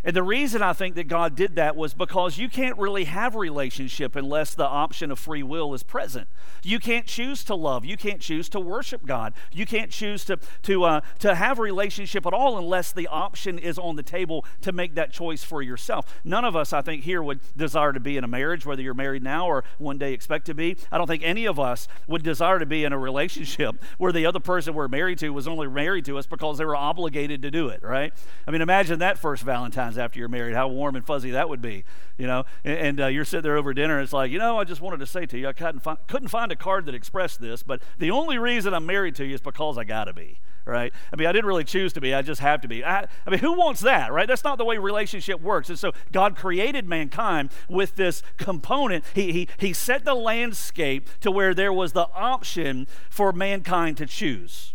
And 0.03 0.15
the 0.15 0.23
reason 0.23 0.61
I 0.61 0.73
think 0.73 0.95
that 0.95 1.07
God 1.07 1.35
did 1.35 1.55
that 1.55 1.75
was 1.75 1.93
because 1.93 2.37
you 2.37 2.47
can't 2.47 2.77
really 2.77 3.03
have 3.03 3.35
relationship 3.35 4.15
unless 4.15 4.55
the 4.55 4.65
option 4.65 5.11
of 5.11 5.19
free 5.19 5.43
will 5.43 5.73
is 5.73 5.83
present. 5.83 6.27
You 6.63 6.79
can't 6.79 7.05
choose 7.05 7.43
to 7.45 7.55
love. 7.55 7.83
You 7.83 7.97
can't 7.97 8.21
choose 8.21 8.47
to 8.49 8.59
worship 8.59 9.05
God. 9.05 9.33
You 9.51 9.65
can't 9.65 9.91
choose 9.91 10.23
to, 10.25 10.39
to, 10.63 10.83
uh, 10.85 11.01
to 11.19 11.35
have 11.35 11.59
relationship 11.59 12.25
at 12.25 12.33
all 12.33 12.57
unless 12.57 12.93
the 12.93 13.07
option 13.07 13.59
is 13.59 13.77
on 13.77 13.97
the 13.97 14.03
table 14.03 14.45
to 14.61 14.71
make 14.71 14.95
that 14.95 15.11
choice 15.11 15.43
for 15.43 15.61
yourself. 15.61 16.05
None 16.23 16.45
of 16.45 16.55
us, 16.55 16.71
I 16.71 16.81
think, 16.81 17.03
here 17.03 17.21
would 17.21 17.41
desire 17.57 17.91
to 17.91 17.99
be 17.99 18.15
in 18.15 18.23
a 18.23 18.27
marriage, 18.27 18.65
whether 18.65 18.81
you're 18.81 18.93
married 18.93 19.23
now 19.23 19.47
or 19.47 19.65
one 19.79 19.97
day 19.97 20.13
expect 20.13 20.45
to 20.45 20.53
be. 20.53 20.77
I 20.91 20.97
don't 20.97 21.07
think 21.07 21.23
any 21.23 21.45
of 21.45 21.59
us 21.59 21.89
would 22.07 22.23
desire 22.23 22.59
to 22.59 22.65
be 22.65 22.85
in 22.85 22.93
a 22.93 22.97
relationship 22.97 23.83
where 23.97 24.13
the 24.13 24.25
other 24.25 24.39
person 24.39 24.73
we're 24.73 24.87
married 24.87 25.19
to 25.19 25.29
was 25.31 25.47
only 25.47 25.67
married 25.67 26.05
to 26.05 26.17
us 26.17 26.25
because 26.25 26.57
they 26.57 26.65
were 26.65 26.75
obligated 26.75 27.41
to 27.41 27.51
do 27.51 27.67
it, 27.67 27.83
right? 27.83 28.13
I 28.47 28.51
mean, 28.51 28.61
imagine 28.61 28.99
that 28.99 29.19
first 29.19 29.43
Valentine's 29.89 29.97
after 29.97 30.19
you're 30.19 30.29
married, 30.29 30.55
how 30.55 30.67
warm 30.67 30.95
and 30.95 31.05
fuzzy 31.05 31.31
that 31.31 31.49
would 31.49 31.61
be, 31.61 31.83
you 32.17 32.27
know. 32.27 32.45
And, 32.63 32.77
and 32.77 33.01
uh, 33.01 33.07
you're 33.07 33.25
sitting 33.25 33.43
there 33.43 33.57
over 33.57 33.73
dinner, 33.73 33.95
and 33.95 34.03
it's 34.03 34.13
like, 34.13 34.31
you 34.31 34.39
know, 34.39 34.59
I 34.59 34.63
just 34.63 34.81
wanted 34.81 34.99
to 34.99 35.05
say 35.05 35.25
to 35.25 35.37
you, 35.37 35.47
I 35.47 35.53
couldn't 35.53 35.81
find, 35.81 35.97
couldn't 36.07 36.29
find 36.29 36.51
a 36.51 36.55
card 36.55 36.85
that 36.85 36.95
expressed 36.95 37.41
this, 37.41 37.63
but 37.63 37.81
the 37.97 38.11
only 38.11 38.37
reason 38.37 38.73
I'm 38.73 38.85
married 38.85 39.15
to 39.15 39.25
you 39.25 39.35
is 39.35 39.41
because 39.41 39.77
I 39.77 39.83
got 39.83 40.05
to 40.05 40.13
be, 40.13 40.39
right? 40.65 40.93
I 41.11 41.15
mean, 41.15 41.27
I 41.27 41.31
didn't 41.31 41.47
really 41.47 41.63
choose 41.63 41.93
to 41.93 42.01
be, 42.01 42.13
I 42.13 42.21
just 42.21 42.41
have 42.41 42.61
to 42.61 42.67
be. 42.67 42.83
I, 42.83 43.07
I 43.25 43.29
mean, 43.29 43.39
who 43.39 43.53
wants 43.53 43.81
that, 43.81 44.11
right? 44.11 44.27
That's 44.27 44.43
not 44.43 44.57
the 44.57 44.65
way 44.65 44.77
relationship 44.77 45.41
works. 45.41 45.69
And 45.69 45.79
so 45.79 45.91
God 46.11 46.35
created 46.35 46.87
mankind 46.87 47.51
with 47.67 47.95
this 47.95 48.21
component. 48.37 49.03
He, 49.13 49.31
he, 49.31 49.47
he 49.57 49.73
set 49.73 50.05
the 50.05 50.15
landscape 50.15 51.09
to 51.21 51.31
where 51.31 51.53
there 51.53 51.73
was 51.73 51.93
the 51.93 52.07
option 52.13 52.87
for 53.09 53.31
mankind 53.31 53.97
to 53.97 54.05
choose. 54.05 54.73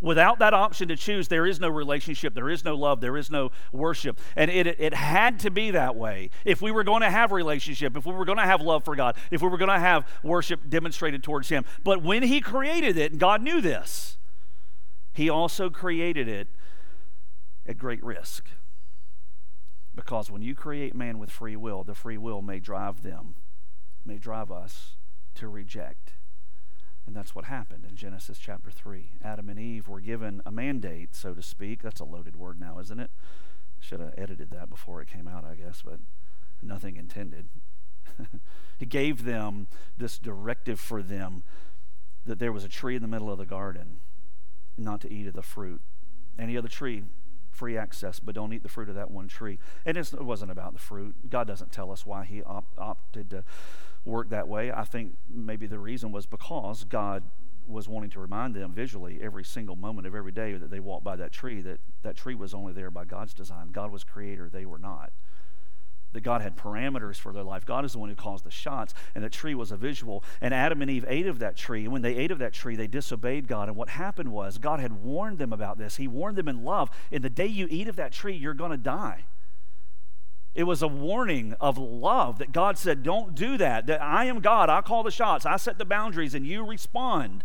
Without 0.00 0.38
that 0.38 0.54
option 0.54 0.88
to 0.88 0.96
choose, 0.96 1.28
there 1.28 1.46
is 1.46 1.60
no 1.60 1.68
relationship, 1.68 2.34
there 2.34 2.48
is 2.48 2.64
no 2.64 2.74
love, 2.74 3.00
there 3.00 3.16
is 3.16 3.30
no 3.30 3.50
worship. 3.72 4.18
And 4.36 4.50
it, 4.50 4.66
it 4.66 4.94
had 4.94 5.40
to 5.40 5.50
be 5.50 5.70
that 5.72 5.96
way. 5.96 6.30
If 6.44 6.62
we 6.62 6.70
were 6.70 6.84
going 6.84 7.02
to 7.02 7.10
have 7.10 7.32
relationship, 7.32 7.96
if 7.96 8.06
we 8.06 8.12
were 8.12 8.24
going 8.24 8.38
to 8.38 8.44
have 8.44 8.60
love 8.60 8.84
for 8.84 8.94
God, 8.96 9.16
if 9.30 9.42
we 9.42 9.48
were 9.48 9.58
going 9.58 9.70
to 9.70 9.78
have 9.78 10.06
worship 10.22 10.68
demonstrated 10.68 11.22
towards 11.22 11.48
Him. 11.48 11.64
But 11.82 12.02
when 12.02 12.22
He 12.22 12.40
created 12.40 12.96
it, 12.96 13.12
and 13.12 13.20
God 13.20 13.42
knew 13.42 13.60
this, 13.60 14.18
He 15.12 15.28
also 15.28 15.70
created 15.70 16.28
it 16.28 16.48
at 17.66 17.78
great 17.78 18.02
risk. 18.02 18.48
Because 19.94 20.30
when 20.30 20.42
you 20.42 20.54
create 20.54 20.94
man 20.94 21.18
with 21.18 21.30
free 21.30 21.56
will, 21.56 21.82
the 21.82 21.94
free 21.94 22.18
will 22.18 22.40
may 22.40 22.60
drive 22.60 23.02
them, 23.02 23.34
may 24.04 24.16
drive 24.16 24.52
us 24.52 24.96
to 25.34 25.48
reject 25.48 26.12
and 27.08 27.16
that's 27.16 27.34
what 27.34 27.46
happened 27.46 27.86
in 27.88 27.96
Genesis 27.96 28.36
chapter 28.38 28.70
3. 28.70 29.12
Adam 29.24 29.48
and 29.48 29.58
Eve 29.58 29.88
were 29.88 29.98
given 29.98 30.42
a 30.44 30.50
mandate, 30.50 31.14
so 31.14 31.32
to 31.32 31.40
speak. 31.40 31.80
That's 31.80 32.00
a 32.00 32.04
loaded 32.04 32.36
word 32.36 32.60
now, 32.60 32.78
isn't 32.80 33.00
it? 33.00 33.10
Should 33.80 34.00
have 34.00 34.12
edited 34.18 34.50
that 34.50 34.68
before 34.68 35.00
it 35.00 35.08
came 35.08 35.26
out, 35.26 35.42
I 35.42 35.54
guess, 35.54 35.80
but 35.82 36.00
nothing 36.60 36.96
intended. 36.96 37.48
he 38.78 38.84
gave 38.84 39.24
them 39.24 39.68
this 39.96 40.18
directive 40.18 40.78
for 40.78 41.02
them 41.02 41.44
that 42.26 42.38
there 42.38 42.52
was 42.52 42.62
a 42.62 42.68
tree 42.68 42.94
in 42.94 43.00
the 43.00 43.08
middle 43.08 43.30
of 43.30 43.38
the 43.38 43.46
garden, 43.46 44.00
not 44.76 45.00
to 45.00 45.10
eat 45.10 45.28
of 45.28 45.32
the 45.32 45.42
fruit. 45.42 45.80
Any 46.38 46.58
other 46.58 46.68
tree, 46.68 47.04
free 47.58 47.76
access, 47.76 48.20
but 48.20 48.34
don't 48.34 48.52
eat 48.52 48.62
the 48.62 48.68
fruit 48.68 48.88
of 48.88 48.94
that 48.94 49.10
one 49.10 49.26
tree. 49.26 49.58
And 49.84 49.96
it 49.96 50.22
wasn't 50.22 50.52
about 50.52 50.72
the 50.72 50.78
fruit. 50.78 51.28
God 51.28 51.46
doesn't 51.46 51.72
tell 51.72 51.90
us 51.90 52.06
why 52.06 52.24
He 52.24 52.42
op- 52.42 52.72
opted 52.78 53.30
to 53.30 53.44
work 54.04 54.30
that 54.30 54.46
way. 54.46 54.70
I 54.70 54.84
think 54.84 55.16
maybe 55.28 55.66
the 55.66 55.78
reason 55.78 56.12
was 56.12 56.24
because 56.24 56.84
God 56.84 57.24
was 57.66 57.88
wanting 57.88 58.10
to 58.10 58.20
remind 58.20 58.54
them 58.54 58.72
visually 58.72 59.18
every 59.20 59.44
single 59.44 59.76
moment 59.76 60.06
of 60.06 60.14
every 60.14 60.32
day 60.32 60.54
that 60.54 60.70
they 60.70 60.80
walked 60.80 61.04
by 61.04 61.16
that 61.16 61.32
tree 61.32 61.60
that 61.60 61.80
that 62.02 62.16
tree 62.16 62.34
was 62.34 62.54
only 62.54 62.72
there 62.72 62.90
by 62.90 63.04
God's 63.04 63.34
design. 63.34 63.70
God 63.72 63.92
was 63.92 64.04
creator, 64.04 64.48
they 64.48 64.64
were 64.64 64.78
not. 64.78 65.12
That 66.12 66.22
God 66.22 66.40
had 66.40 66.56
parameters 66.56 67.16
for 67.16 67.32
their 67.32 67.42
life. 67.42 67.66
God 67.66 67.84
is 67.84 67.92
the 67.92 67.98
one 67.98 68.08
who 68.08 68.14
calls 68.14 68.42
the 68.42 68.50
shots, 68.50 68.94
and 69.14 69.22
the 69.22 69.28
tree 69.28 69.54
was 69.54 69.70
a 69.70 69.76
visual. 69.76 70.24
And 70.40 70.54
Adam 70.54 70.80
and 70.80 70.90
Eve 70.90 71.04
ate 71.06 71.26
of 71.26 71.38
that 71.40 71.56
tree. 71.56 71.84
And 71.84 71.92
when 71.92 72.02
they 72.02 72.16
ate 72.16 72.30
of 72.30 72.38
that 72.38 72.54
tree, 72.54 72.76
they 72.76 72.86
disobeyed 72.86 73.46
God. 73.46 73.68
And 73.68 73.76
what 73.76 73.90
happened 73.90 74.32
was 74.32 74.56
God 74.58 74.80
had 74.80 75.04
warned 75.04 75.38
them 75.38 75.52
about 75.52 75.76
this. 75.76 75.96
He 75.96 76.08
warned 76.08 76.36
them 76.36 76.48
in 76.48 76.64
love. 76.64 76.90
In 77.10 77.22
the 77.22 77.30
day 77.30 77.46
you 77.46 77.66
eat 77.70 77.88
of 77.88 77.96
that 77.96 78.12
tree, 78.12 78.34
you're 78.34 78.54
going 78.54 78.70
to 78.70 78.78
die. 78.78 79.24
It 80.54 80.64
was 80.64 80.82
a 80.82 80.88
warning 80.88 81.54
of 81.60 81.78
love 81.78 82.38
that 82.38 82.52
God 82.52 82.78
said, 82.78 83.02
Don't 83.02 83.34
do 83.34 83.58
that. 83.58 83.86
That 83.86 84.02
I 84.02 84.24
am 84.24 84.40
God. 84.40 84.68
I 84.70 84.80
call 84.80 85.02
the 85.02 85.10
shots. 85.10 85.46
I 85.46 85.56
set 85.56 85.78
the 85.78 85.84
boundaries, 85.84 86.34
and 86.34 86.46
you 86.46 86.66
respond. 86.66 87.44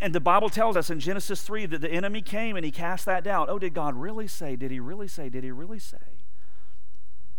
And 0.00 0.14
the 0.14 0.20
Bible 0.20 0.48
tells 0.48 0.76
us 0.76 0.90
in 0.90 1.00
Genesis 1.00 1.42
3 1.42 1.66
that 1.66 1.80
the 1.80 1.90
enemy 1.90 2.22
came 2.22 2.56
and 2.56 2.64
he 2.64 2.70
cast 2.70 3.04
that 3.06 3.24
doubt. 3.24 3.48
Oh, 3.48 3.58
did 3.58 3.74
God 3.74 3.96
really 3.96 4.28
say? 4.28 4.54
Did 4.54 4.70
he 4.70 4.80
really 4.80 5.08
say? 5.08 5.28
Did 5.28 5.44
he 5.44 5.50
really 5.50 5.78
say? 5.78 6.17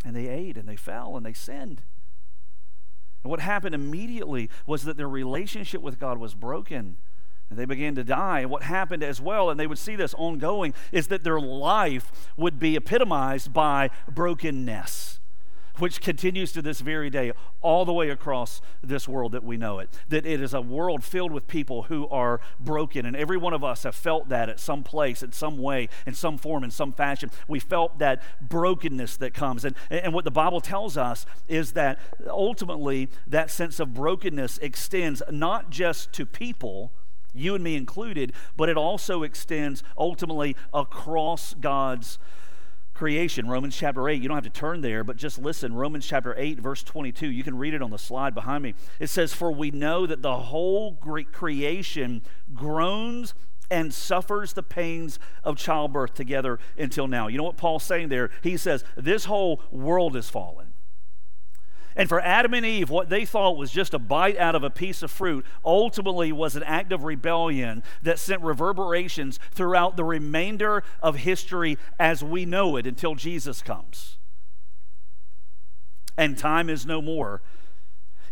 And 0.05 0.15
they 0.15 0.27
ate 0.27 0.57
and 0.57 0.67
they 0.67 0.75
fell 0.75 1.17
and 1.17 1.25
they 1.25 1.33
sinned. 1.33 1.81
And 3.23 3.29
what 3.29 3.41
happened 3.41 3.75
immediately 3.75 4.49
was 4.65 4.83
that 4.83 4.97
their 4.97 5.09
relationship 5.09 5.81
with 5.81 5.99
God 5.99 6.17
was 6.17 6.33
broken. 6.33 6.97
And 7.49 7.57
they 7.57 7.65
began 7.65 7.95
to 7.95 8.03
die. 8.03 8.41
And 8.41 8.51
what 8.51 8.63
happened 8.63 9.03
as 9.03 9.19
well, 9.19 9.49
and 9.49 9.59
they 9.59 9.67
would 9.67 9.79
see 9.79 9.95
this 9.95 10.13
ongoing, 10.13 10.73
is 10.91 11.07
that 11.07 11.23
their 11.23 11.39
life 11.39 12.31
would 12.37 12.59
be 12.59 12.75
epitomized 12.75 13.51
by 13.51 13.89
brokenness 14.07 15.19
which 15.79 16.01
continues 16.01 16.51
to 16.51 16.61
this 16.61 16.81
very 16.81 17.09
day, 17.09 17.31
all 17.61 17.85
the 17.85 17.93
way 17.93 18.09
across 18.09 18.61
this 18.83 19.07
world 19.07 19.31
that 19.31 19.43
we 19.43 19.57
know 19.57 19.79
it. 19.79 19.89
That 20.09 20.25
it 20.25 20.41
is 20.41 20.53
a 20.53 20.61
world 20.61 21.03
filled 21.03 21.31
with 21.31 21.47
people 21.47 21.83
who 21.83 22.07
are 22.09 22.39
broken, 22.59 23.05
and 23.05 23.15
every 23.15 23.37
one 23.37 23.53
of 23.53 23.63
us 23.63 23.83
have 23.83 23.95
felt 23.95 24.29
that 24.29 24.49
at 24.49 24.59
some 24.59 24.83
place, 24.83 25.23
in 25.23 25.31
some 25.31 25.57
way, 25.57 25.89
in 26.05 26.13
some 26.13 26.37
form, 26.37 26.63
in 26.63 26.71
some 26.71 26.93
fashion. 26.93 27.31
We 27.47 27.59
felt 27.59 27.99
that 27.99 28.21
brokenness 28.41 29.17
that 29.17 29.33
comes. 29.33 29.65
And, 29.65 29.75
and 29.89 30.13
what 30.13 30.25
the 30.25 30.31
Bible 30.31 30.61
tells 30.61 30.97
us 30.97 31.25
is 31.47 31.73
that 31.73 31.99
ultimately 32.27 33.09
that 33.27 33.49
sense 33.49 33.79
of 33.79 33.93
brokenness 33.93 34.57
extends 34.59 35.21
not 35.31 35.69
just 35.69 36.13
to 36.13 36.25
people 36.25 36.91
you 37.33 37.55
and 37.55 37.63
me 37.63 37.75
included, 37.75 38.33
but 38.57 38.69
it 38.69 38.77
also 38.77 39.23
extends 39.23 39.83
ultimately 39.97 40.55
across 40.73 41.53
God's 41.53 42.17
creation, 42.99 43.47
Romans 43.47 43.77
chapter 43.77 44.09
8. 44.09 44.21
You 44.21 44.27
don't 44.27 44.35
have 44.35 44.43
to 44.43 44.49
turn 44.49 44.81
there, 44.81 45.05
but 45.05 45.15
just 45.15 45.39
listen. 45.39 45.73
Romans 45.73 46.05
chapter 46.05 46.35
8, 46.37 46.59
verse 46.59 46.83
22. 46.83 47.27
You 47.27 47.45
can 47.45 47.57
read 47.57 47.73
it 47.73 47.81
on 47.81 47.91
the 47.91 47.97
slide 47.97 48.35
behind 48.35 48.61
me. 48.61 48.75
It 48.99 49.07
says, 49.07 49.33
For 49.33 49.53
we 49.53 49.71
know 49.71 50.05
that 50.05 50.21
the 50.21 50.35
whole 50.35 50.95
creation 51.31 52.23
groans 52.53 53.33
and 53.71 53.93
suffers 53.93 54.51
the 54.51 54.63
pains 54.63 55.17
of 55.45 55.55
childbirth 55.55 56.13
together 56.13 56.59
until 56.77 57.07
now. 57.07 57.27
You 57.27 57.37
know 57.37 57.45
what 57.45 57.55
Paul's 57.55 57.83
saying 57.83 58.09
there? 58.09 58.31
He 58.43 58.57
says, 58.57 58.83
This 58.97 59.25
whole 59.25 59.61
world 59.71 60.17
is 60.17 60.29
fallen. 60.29 60.68
And 61.95 62.07
for 62.07 62.21
Adam 62.21 62.53
and 62.53 62.65
Eve, 62.65 62.89
what 62.89 63.09
they 63.09 63.25
thought 63.25 63.57
was 63.57 63.71
just 63.71 63.93
a 63.93 63.99
bite 63.99 64.37
out 64.37 64.55
of 64.55 64.63
a 64.63 64.69
piece 64.69 65.01
of 65.01 65.11
fruit 65.11 65.45
ultimately 65.65 66.31
was 66.31 66.55
an 66.55 66.63
act 66.63 66.91
of 66.91 67.03
rebellion 67.03 67.83
that 68.03 68.19
sent 68.19 68.41
reverberations 68.41 69.39
throughout 69.51 69.97
the 69.97 70.03
remainder 70.03 70.83
of 71.01 71.17
history 71.17 71.77
as 71.99 72.23
we 72.23 72.45
know 72.45 72.75
it 72.77 72.85
until 72.85 73.15
Jesus 73.15 73.61
comes. 73.61 74.17
And 76.17 76.37
time 76.37 76.69
is 76.69 76.85
no 76.85 77.01
more. 77.01 77.41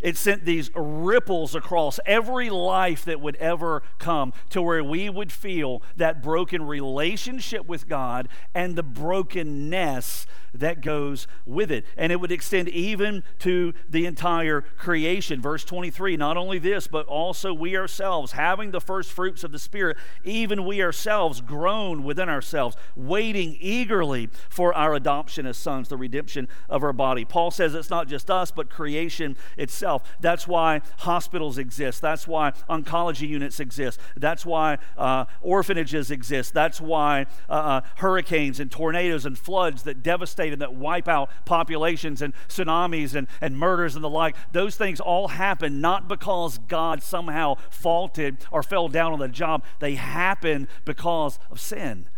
It 0.00 0.16
sent 0.16 0.44
these 0.44 0.70
ripples 0.74 1.54
across 1.54 1.98
every 2.06 2.50
life 2.50 3.04
that 3.04 3.20
would 3.20 3.36
ever 3.36 3.82
come 3.98 4.32
to 4.50 4.62
where 4.62 4.82
we 4.82 5.10
would 5.10 5.32
feel 5.32 5.82
that 5.96 6.22
broken 6.22 6.62
relationship 6.62 7.66
with 7.66 7.88
God 7.88 8.28
and 8.54 8.76
the 8.76 8.82
brokenness 8.82 10.26
that 10.54 10.80
goes 10.80 11.26
with 11.46 11.70
it. 11.70 11.84
And 11.96 12.12
it 12.12 12.20
would 12.20 12.32
extend 12.32 12.68
even 12.68 13.22
to 13.40 13.74
the 13.88 14.06
entire 14.06 14.62
creation. 14.62 15.40
Verse 15.40 15.64
23 15.64 16.16
Not 16.16 16.36
only 16.36 16.58
this, 16.58 16.86
but 16.86 17.06
also 17.06 17.52
we 17.52 17.76
ourselves, 17.76 18.32
having 18.32 18.70
the 18.70 18.80
first 18.80 19.12
fruits 19.12 19.44
of 19.44 19.52
the 19.52 19.58
Spirit, 19.58 19.96
even 20.24 20.64
we 20.64 20.82
ourselves 20.82 21.40
groan 21.40 22.04
within 22.04 22.28
ourselves, 22.28 22.76
waiting 22.96 23.56
eagerly 23.60 24.28
for 24.48 24.74
our 24.74 24.94
adoption 24.94 25.46
as 25.46 25.56
sons, 25.56 25.88
the 25.88 25.96
redemption 25.96 26.48
of 26.68 26.82
our 26.82 26.92
body. 26.92 27.24
Paul 27.24 27.50
says 27.50 27.74
it's 27.74 27.90
not 27.90 28.08
just 28.08 28.30
us, 28.30 28.50
but 28.50 28.70
creation 28.70 29.36
itself. 29.56 29.87
That's 30.20 30.46
why 30.46 30.82
hospitals 30.98 31.58
exist. 31.58 32.02
That's 32.02 32.26
why 32.26 32.52
oncology 32.68 33.28
units 33.28 33.60
exist. 33.60 34.00
That's 34.16 34.44
why 34.44 34.78
uh, 34.96 35.24
orphanages 35.40 36.10
exist. 36.10 36.54
That's 36.54 36.80
why 36.80 37.26
uh, 37.48 37.52
uh, 37.52 37.80
hurricanes 37.96 38.60
and 38.60 38.70
tornadoes 38.70 39.26
and 39.26 39.38
floods 39.38 39.82
that 39.82 40.02
devastate 40.02 40.52
and 40.52 40.62
that 40.62 40.74
wipe 40.74 41.08
out 41.08 41.30
populations 41.44 42.22
and 42.22 42.32
tsunamis 42.48 43.14
and, 43.14 43.28
and 43.40 43.58
murders 43.58 43.94
and 43.94 44.04
the 44.04 44.10
like. 44.10 44.36
Those 44.52 44.76
things 44.76 45.00
all 45.00 45.28
happen 45.28 45.80
not 45.80 46.08
because 46.08 46.58
God 46.58 47.02
somehow 47.02 47.56
faulted 47.70 48.38
or 48.50 48.62
fell 48.62 48.88
down 48.88 49.12
on 49.12 49.18
the 49.18 49.28
job, 49.28 49.64
they 49.80 49.94
happen 49.94 50.68
because 50.84 51.38
of 51.50 51.60
sin. 51.60 52.08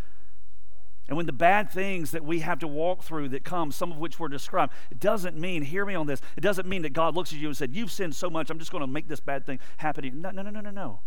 And 1.11 1.16
when 1.16 1.27
the 1.27 1.33
bad 1.33 1.73
things 1.73 2.12
that 2.12 2.25
we 2.25 2.38
have 2.38 2.61
to 2.61 2.68
walk 2.68 3.03
through 3.03 3.31
that 3.31 3.42
come, 3.42 3.73
some 3.73 3.90
of 3.90 3.99
which 3.99 4.20
were 4.20 4.29
described, 4.29 4.73
it 4.92 5.01
doesn't 5.01 5.37
mean, 5.37 5.62
hear 5.62 5.85
me 5.85 5.96
on 5.96 6.07
this, 6.07 6.23
it 6.37 6.40
doesn't 6.40 6.68
mean 6.68 6.83
that 6.83 6.92
God 6.92 7.16
looks 7.16 7.33
at 7.33 7.40
you 7.40 7.49
and 7.49 7.57
said, 7.57 7.75
You've 7.75 7.90
sinned 7.90 8.14
so 8.14 8.31
much, 8.31 8.49
I'm 8.49 8.61
just 8.61 8.70
going 8.70 8.83
to 8.83 8.87
make 8.87 9.09
this 9.09 9.18
bad 9.18 9.44
thing 9.44 9.59
happen 9.79 10.03
to 10.03 10.09
you. 10.09 10.14
No, 10.14 10.31
no, 10.31 10.42
no, 10.42 10.51
no, 10.51 10.61
no, 10.61 10.70
no. 10.70 11.01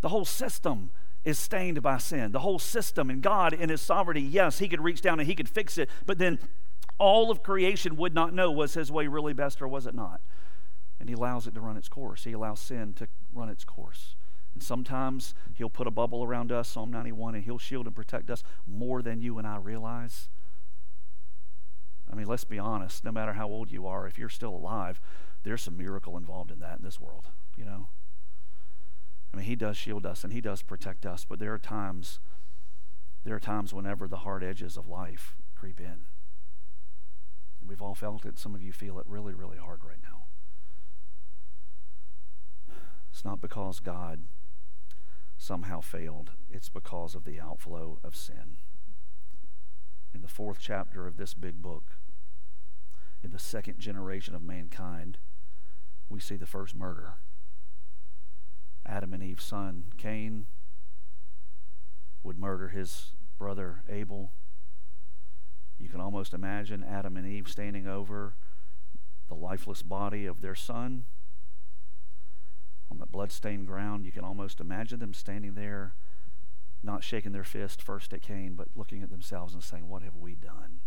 The 0.00 0.08
whole 0.08 0.24
system 0.24 0.90
is 1.22 1.38
stained 1.38 1.82
by 1.82 1.98
sin. 1.98 2.32
The 2.32 2.38
whole 2.38 2.58
system 2.58 3.10
and 3.10 3.22
God 3.22 3.52
in 3.52 3.68
his 3.68 3.82
sovereignty, 3.82 4.22
yes, 4.22 4.58
he 4.58 4.68
could 4.68 4.80
reach 4.80 5.02
down 5.02 5.20
and 5.20 5.28
he 5.28 5.34
could 5.34 5.50
fix 5.50 5.76
it, 5.76 5.90
but 6.06 6.16
then 6.16 6.38
all 6.96 7.30
of 7.30 7.42
creation 7.42 7.96
would 7.96 8.14
not 8.14 8.32
know 8.32 8.50
was 8.50 8.72
his 8.72 8.90
way 8.90 9.06
really 9.06 9.34
best 9.34 9.60
or 9.60 9.68
was 9.68 9.86
it 9.86 9.94
not. 9.94 10.22
And 10.98 11.10
he 11.10 11.14
allows 11.14 11.46
it 11.46 11.52
to 11.56 11.60
run 11.60 11.76
its 11.76 11.90
course. 11.90 12.24
He 12.24 12.32
allows 12.32 12.58
sin 12.58 12.94
to 12.94 13.08
run 13.34 13.50
its 13.50 13.64
course. 13.64 14.16
And 14.54 14.62
sometimes 14.62 15.34
he'll 15.54 15.70
put 15.70 15.86
a 15.86 15.90
bubble 15.90 16.22
around 16.22 16.52
us, 16.52 16.68
Psalm 16.68 16.90
91, 16.90 17.34
and 17.34 17.44
he'll 17.44 17.58
shield 17.58 17.86
and 17.86 17.96
protect 17.96 18.30
us 18.30 18.42
more 18.66 19.02
than 19.02 19.22
you 19.22 19.38
and 19.38 19.46
I 19.46 19.56
realize. 19.56 20.28
I 22.10 22.14
mean, 22.14 22.26
let's 22.26 22.44
be 22.44 22.58
honest, 22.58 23.04
no 23.04 23.12
matter 23.12 23.32
how 23.32 23.48
old 23.48 23.72
you 23.72 23.86
are, 23.86 24.06
if 24.06 24.18
you're 24.18 24.28
still 24.28 24.54
alive, 24.54 25.00
there's 25.44 25.62
some 25.62 25.78
miracle 25.78 26.16
involved 26.16 26.50
in 26.50 26.60
that 26.60 26.78
in 26.78 26.84
this 26.84 27.00
world, 27.00 27.28
you 27.56 27.64
know? 27.64 27.88
I 29.32 29.38
mean, 29.38 29.46
He 29.46 29.56
does 29.56 29.78
shield 29.78 30.04
us 30.04 30.22
and 30.22 30.32
He 30.32 30.42
does 30.42 30.60
protect 30.60 31.06
us, 31.06 31.24
but 31.26 31.38
there 31.38 31.54
are 31.54 31.58
times, 31.58 32.20
there 33.24 33.34
are 33.34 33.40
times 33.40 33.72
whenever 33.72 34.06
the 34.06 34.18
hard 34.18 34.44
edges 34.44 34.76
of 34.76 34.86
life 34.86 35.36
creep 35.56 35.80
in. 35.80 36.06
And 37.60 37.68
we've 37.68 37.80
all 37.80 37.94
felt 37.94 38.26
it. 38.26 38.38
Some 38.38 38.54
of 38.54 38.62
you 38.62 38.72
feel 38.72 38.98
it 38.98 39.06
really, 39.08 39.32
really 39.32 39.56
hard 39.56 39.80
right 39.82 40.02
now. 40.02 40.24
It's 43.10 43.24
not 43.24 43.40
because 43.40 43.80
God 43.80 44.20
somehow 45.42 45.80
failed, 45.80 46.30
it's 46.50 46.68
because 46.68 47.16
of 47.16 47.24
the 47.24 47.40
outflow 47.40 47.98
of 48.04 48.14
sin. 48.14 48.58
In 50.14 50.22
the 50.22 50.28
fourth 50.28 50.58
chapter 50.60 51.04
of 51.08 51.16
this 51.16 51.34
big 51.34 51.60
book, 51.60 51.98
in 53.24 53.32
the 53.32 53.40
second 53.40 53.80
generation 53.80 54.36
of 54.36 54.42
mankind, 54.42 55.18
we 56.08 56.20
see 56.20 56.36
the 56.36 56.46
first 56.46 56.76
murder 56.76 57.14
Adam 58.86 59.12
and 59.12 59.22
Eve's 59.22 59.44
son, 59.44 59.84
Cain, 59.96 60.46
would 62.22 62.38
murder 62.38 62.68
his 62.68 63.12
brother 63.38 63.82
Abel. 63.88 64.32
You 65.78 65.88
can 65.88 66.00
almost 66.00 66.34
imagine 66.34 66.84
Adam 66.84 67.16
and 67.16 67.26
Eve 67.26 67.48
standing 67.48 67.86
over 67.86 68.34
the 69.28 69.34
lifeless 69.34 69.82
body 69.82 70.26
of 70.26 70.40
their 70.40 70.54
son 70.54 71.04
on 72.92 72.98
the 72.98 73.06
bloodstained 73.06 73.66
ground. 73.66 74.04
You 74.04 74.12
can 74.12 74.22
almost 74.22 74.60
imagine 74.60 74.98
them 74.98 75.14
standing 75.14 75.54
there, 75.54 75.94
not 76.82 77.02
shaking 77.02 77.32
their 77.32 77.42
fist 77.42 77.80
first 77.80 78.12
at 78.12 78.20
Cain, 78.20 78.52
but 78.52 78.68
looking 78.76 79.02
at 79.02 79.08
themselves 79.08 79.54
and 79.54 79.62
saying, 79.62 79.88
What 79.88 80.02
have 80.02 80.14
we 80.14 80.34
done? 80.34 80.80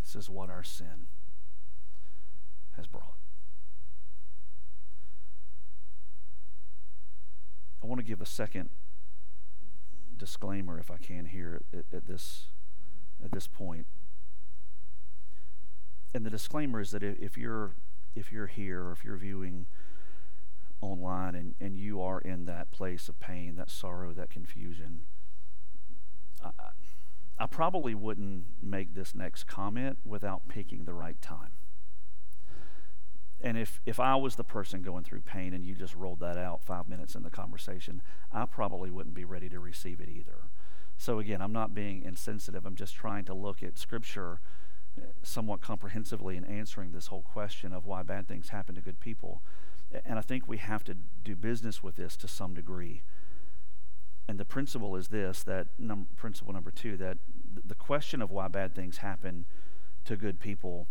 This 0.00 0.14
is 0.14 0.30
what 0.30 0.50
our 0.50 0.62
sin 0.62 1.08
has 2.76 2.86
brought. 2.86 3.16
I 7.82 7.86
want 7.86 7.98
to 7.98 8.06
give 8.06 8.20
a 8.20 8.26
second 8.26 8.70
disclaimer, 10.16 10.78
if 10.78 10.92
I 10.92 10.96
can, 10.96 11.26
here 11.26 11.62
at, 11.72 11.84
at 11.92 12.06
this 12.06 12.46
at 13.24 13.32
this 13.32 13.48
point. 13.48 13.86
And 16.14 16.24
the 16.24 16.30
disclaimer 16.30 16.80
is 16.80 16.92
that 16.92 17.02
if 17.02 17.36
you're 17.36 17.72
if 18.16 18.32
you're 18.32 18.46
here 18.46 18.84
or 18.84 18.92
if 18.92 19.04
you're 19.04 19.16
viewing 19.16 19.66
online 20.80 21.34
and, 21.34 21.54
and 21.60 21.78
you 21.78 22.00
are 22.00 22.20
in 22.20 22.44
that 22.46 22.70
place 22.70 23.08
of 23.08 23.18
pain, 23.20 23.54
that 23.56 23.70
sorrow, 23.70 24.12
that 24.12 24.30
confusion, 24.30 25.00
I, 26.42 26.50
I 27.38 27.46
probably 27.46 27.94
wouldn't 27.94 28.44
make 28.62 28.94
this 28.94 29.14
next 29.14 29.44
comment 29.44 29.98
without 30.04 30.48
picking 30.48 30.84
the 30.84 30.94
right 30.94 31.20
time. 31.20 31.50
And 33.40 33.58
if, 33.58 33.80
if 33.84 34.00
I 34.00 34.16
was 34.16 34.36
the 34.36 34.44
person 34.44 34.80
going 34.80 35.04
through 35.04 35.20
pain 35.20 35.52
and 35.52 35.64
you 35.64 35.74
just 35.74 35.94
rolled 35.94 36.20
that 36.20 36.38
out 36.38 36.64
five 36.64 36.88
minutes 36.88 37.14
in 37.14 37.22
the 37.22 37.30
conversation, 37.30 38.00
I 38.32 38.46
probably 38.46 38.90
wouldn't 38.90 39.14
be 39.14 39.26
ready 39.26 39.50
to 39.50 39.60
receive 39.60 40.00
it 40.00 40.08
either. 40.08 40.48
So, 40.96 41.18
again, 41.18 41.42
I'm 41.42 41.52
not 41.52 41.74
being 41.74 42.02
insensitive. 42.02 42.64
I'm 42.64 42.74
just 42.74 42.94
trying 42.94 43.26
to 43.26 43.34
look 43.34 43.62
at 43.62 43.76
Scripture 43.76 44.40
somewhat 45.22 45.60
comprehensively 45.60 46.36
in 46.36 46.44
answering 46.44 46.92
this 46.92 47.08
whole 47.08 47.22
question 47.22 47.72
of 47.72 47.84
why 47.84 48.02
bad 48.02 48.28
things 48.28 48.50
happen 48.50 48.74
to 48.74 48.80
good 48.80 49.00
people. 49.00 49.42
And 50.04 50.18
I 50.18 50.22
think 50.22 50.48
we 50.48 50.58
have 50.58 50.84
to 50.84 50.94
do 50.94 51.36
business 51.36 51.82
with 51.82 51.96
this 51.96 52.16
to 52.18 52.28
some 52.28 52.54
degree. 52.54 53.02
And 54.28 54.38
the 54.38 54.44
principle 54.44 54.96
is 54.96 55.08
this 55.08 55.42
that 55.44 55.68
num- 55.78 56.08
principle 56.16 56.52
number 56.52 56.70
two 56.70 56.96
that 56.96 57.18
the 57.64 57.74
question 57.74 58.20
of 58.20 58.30
why 58.30 58.48
bad 58.48 58.74
things 58.74 58.98
happen 58.98 59.46
to 60.04 60.16
good 60.16 60.40
people 60.40 60.88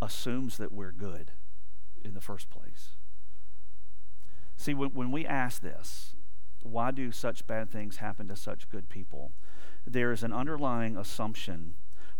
assumes 0.00 0.56
that 0.56 0.72
we're 0.72 0.92
good 0.92 1.32
in 2.04 2.14
the 2.14 2.20
first 2.20 2.50
place. 2.50 2.96
See, 4.56 4.74
when, 4.74 4.90
when 4.90 5.10
we 5.10 5.26
ask 5.26 5.62
this, 5.62 6.16
why 6.62 6.90
do 6.90 7.12
such 7.12 7.46
bad 7.46 7.70
things 7.70 7.96
happen 7.98 8.28
to 8.28 8.36
such 8.36 8.68
good 8.70 8.88
people? 8.88 9.32
There 9.86 10.12
is 10.12 10.22
an 10.22 10.32
underlying 10.32 10.96
assumption 10.96 11.74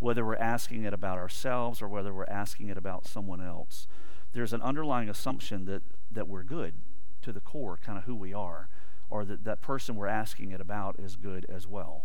whether 0.04 0.22
we're 0.22 0.36
asking 0.36 0.84
it 0.84 0.92
about 0.92 1.16
ourselves 1.16 1.80
or 1.80 1.88
whether 1.88 2.12
we're 2.12 2.26
asking 2.26 2.68
it 2.68 2.76
about 2.76 3.06
someone 3.06 3.40
else, 3.40 3.86
there's 4.34 4.52
an 4.52 4.60
underlying 4.60 5.08
assumption 5.08 5.64
that, 5.64 5.82
that 6.12 6.28
we're 6.28 6.42
good 6.42 6.74
to 7.22 7.32
the 7.32 7.40
core, 7.40 7.78
kind 7.82 7.96
of 7.96 8.04
who 8.04 8.14
we 8.14 8.34
are, 8.34 8.68
or 9.08 9.24
that 9.24 9.44
that 9.44 9.62
person 9.62 9.96
we're 9.96 10.06
asking 10.06 10.50
it 10.50 10.60
about 10.60 11.00
is 11.00 11.16
good 11.16 11.46
as 11.48 11.66
well. 11.66 12.04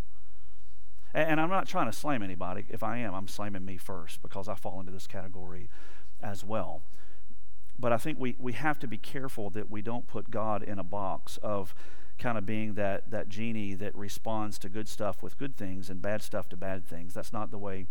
And, 1.14 1.32
and 1.32 1.42
I'm 1.42 1.50
not 1.50 1.68
trying 1.68 1.92
to 1.92 1.92
slam 1.92 2.24
anybody. 2.24 2.66
If 2.70 2.84
I 2.84 3.00
am, 3.00 3.14
I'm 3.14 3.28
slamming 3.28 3.66
me 3.66 3.76
first 3.76 4.22
because 4.22 4.48
I 4.48 4.56
fall 4.56 4.80
into 4.80 4.94
this 4.94 5.06
category 5.06 5.70
as 6.22 6.42
well. 6.42 6.84
But 7.78 7.92
I 7.92 7.98
think 7.98 8.18
we, 8.18 8.38
we 8.40 8.54
have 8.54 8.80
to 8.80 8.88
be 8.88 8.98
careful 8.98 9.50
that 9.50 9.70
we 9.70 9.82
don't 9.82 10.08
put 10.08 10.32
God 10.32 10.64
in 10.64 10.80
a 10.80 10.86
box 10.86 11.38
of 11.44 11.76
kind 12.19 12.38
of 12.38 12.45
being 12.45 12.75
that, 12.75 13.10
that 13.10 13.29
genie 13.29 13.73
that 13.75 13.95
responds 13.95 14.60
to 14.60 14.69
good 14.69 14.88
stuff 14.88 15.23
with 15.23 15.38
good 15.38 15.55
things 15.55 15.89
and 15.89 16.01
bad 16.01 16.21
stuff 16.21 16.49
to 16.49 16.58
bad 16.58 16.86
things. 16.86 17.13
That's 17.13 17.34
not 17.34 17.51
the 17.51 17.58
way 17.58 17.88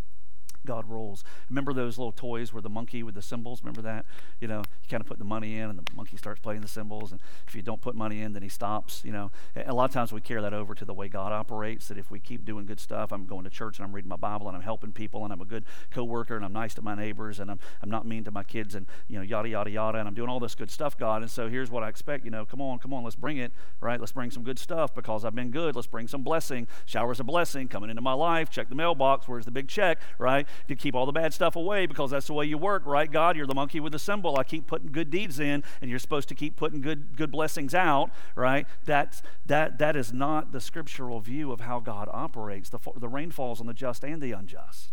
God 0.69 0.89
rolls. 0.89 1.25
Remember 1.49 1.73
those 1.73 1.97
little 1.97 2.13
toys 2.13 2.53
where 2.53 2.61
the 2.61 2.69
monkey 2.69 3.03
with 3.03 3.15
the 3.15 3.23
cymbals? 3.23 3.63
Remember 3.63 3.81
that? 3.81 4.05
You 4.39 4.49
know, 4.49 4.59
you 4.59 4.89
kind 4.91 5.01
of 5.01 5.07
put 5.07 5.19
the 5.19 5.25
money 5.25 5.59
in 5.59 5.71
and 5.71 5.79
the 5.79 5.97
monkey 5.97 6.19
starts 6.19 6.41
playing 6.41 6.61
the 6.61 6.69
cymbals. 6.69 7.11
And 7.11 7.21
if 7.47 7.55
you 7.55 7.63
don't 7.63 7.81
put 7.81 7.95
money 7.95 8.21
in, 8.21 8.35
then 8.35 8.43
he 8.43 8.51
stops. 8.51 9.03
You 9.03 9.13
know, 9.13 9.31
a 9.57 9.73
lot 9.73 9.87
of 9.87 9.93
times 9.93 10.13
we 10.13 10.21
carry 10.21 10.43
that 10.43 10.53
over 10.53 10.75
to 10.75 10.85
the 10.85 10.93
way 10.93 11.09
God 11.09 11.33
operates. 11.33 11.89
That 11.89 11.97
if 11.97 12.11
we 12.11 12.21
keep 12.21 12.45
doing 12.45 12.67
good 12.67 12.81
stuff, 12.81 13.13
I'm 13.13 13.25
going 13.25 13.45
to 13.45 13.51
church 13.51 13.79
and 13.79 13.87
I'm 13.87 13.95
reading 13.95 14.11
my 14.11 14.17
Bible 14.17 14.47
and 14.47 14.55
I'm 14.55 14.63
helping 14.63 14.93
people 14.93 15.25
and 15.25 15.33
I'm 15.33 15.41
a 15.41 15.47
good 15.47 15.65
coworker 15.91 16.37
and 16.37 16.45
I'm 16.45 16.53
nice 16.53 16.75
to 16.75 16.83
my 16.83 16.95
neighbors 16.95 17.41
and 17.41 17.51
I'm, 17.51 17.59
I'm 17.83 17.89
not 17.89 18.07
mean 18.07 18.25
to 18.25 18.31
my 18.31 18.45
kids 18.45 18.75
and, 18.75 18.87
you 19.09 19.17
know, 19.17 19.23
yada, 19.23 19.49
yada, 19.49 19.71
yada. 19.71 19.99
And 19.99 20.07
I'm 20.07 20.15
doing 20.15 20.29
all 20.29 20.39
this 20.39 20.55
good 20.55 20.71
stuff, 20.71 20.99
God. 20.99 21.23
And 21.23 21.31
so 21.31 21.49
here's 21.49 21.71
what 21.71 21.83
I 21.83 21.89
expect. 21.89 22.27
You 22.27 22.31
know, 22.31 22.45
come 22.45 22.61
on, 22.61 22.79
come 22.79 22.93
on, 22.93 23.05
let's 23.05 23.17
bring 23.17 23.39
it, 23.39 23.53
right? 23.81 23.99
Let's 23.99 24.13
bring 24.13 24.31
some 24.31 24.43
good 24.43 24.59
stuff 24.59 24.95
because 24.95 25.25
I've 25.25 25.35
been 25.35 25.51
good. 25.51 25.75
Let's 25.75 25.89
bring 25.89 26.09
some 26.09 26.23
blessing. 26.23 26.67
Showers 26.85 27.21
of 27.21 27.27
blessing 27.27 27.69
coming 27.69 27.89
into 27.89 28.03
my 28.03 28.13
life. 28.13 28.51
Check 28.51 28.69
the 28.69 28.75
mailbox. 28.75 29.27
Where's 29.27 29.47
the 29.47 29.51
big 29.51 29.69
check, 29.69 29.99
right? 30.19 30.47
To 30.67 30.77
keep 30.77 30.95
all 30.95 31.07
the 31.07 31.13
bad 31.13 31.33
stuff 31.33 31.57
away 31.57 31.87
because 31.87 32.11
that's 32.11 32.27
the 32.27 32.33
way 32.33 32.47
you 32.47 32.59
work, 32.59 32.85
right? 32.85 33.11
God, 33.11 33.37
you're 33.37 33.47
the 33.47 33.55
monkey 33.55 33.81
with 33.81 33.93
the 33.93 33.99
cymbal. 33.99 34.39
I 34.39 34.45
keep 34.45 34.67
putting 34.67 34.91
good 34.91 35.11
deeds 35.11 35.39
in, 35.39 35.63
and 35.81 35.91
you're 35.91 35.99
supposed 35.99 36.29
to 36.29 36.35
keep 36.35 36.57
putting 36.57 36.81
good 36.81 37.17
good 37.17 37.31
blessings 37.31 37.75
out, 37.75 38.11
right? 38.35 38.67
That 38.85 39.23
that 39.47 39.79
that 39.79 39.97
is 39.97 40.13
not 40.13 40.53
the 40.53 40.61
scriptural 40.61 41.21
view 41.21 41.53
of 41.53 41.61
how 41.61 41.81
God 41.81 42.09
operates. 42.13 42.69
The 42.69 42.79
the 42.97 43.09
rain 43.09 43.31
falls 43.31 43.61
on 43.61 43.67
the 43.67 43.75
just 43.75 44.05
and 44.05 44.21
the 44.21 44.33
unjust. 44.33 44.93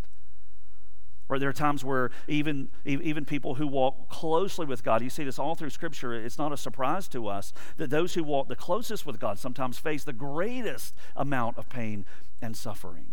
Right, 1.28 1.39
there 1.39 1.49
are 1.49 1.54
times 1.54 1.84
where 1.84 2.12
even 2.28 2.69
even 2.86 3.25
people 3.25 3.56
who 3.56 3.65
walk 3.65 4.10
closely 4.10 4.67
with 4.67 4.84
God, 4.84 5.01
you 5.01 5.10
see 5.10 5.23
this 5.23 5.39
all 5.39 5.56
through 5.56 5.71
Scripture. 5.71 6.13
It's 6.13 6.38
not 6.38 6.54
a 6.54 6.58
surprise 6.58 7.08
to 7.10 7.28
us 7.28 7.51
that 7.78 7.89
those 7.89 8.13
who 8.13 8.23
walk 8.23 8.47
the 8.47 8.56
closest 8.56 9.08
with 9.08 9.19
God 9.19 9.39
sometimes 9.39 9.80
face 9.80 10.04
the 10.04 10.13
greatest 10.13 10.93
amount 11.15 11.58
of 11.58 11.67
pain 11.67 12.06
and 12.43 12.56
suffering. 12.56 13.08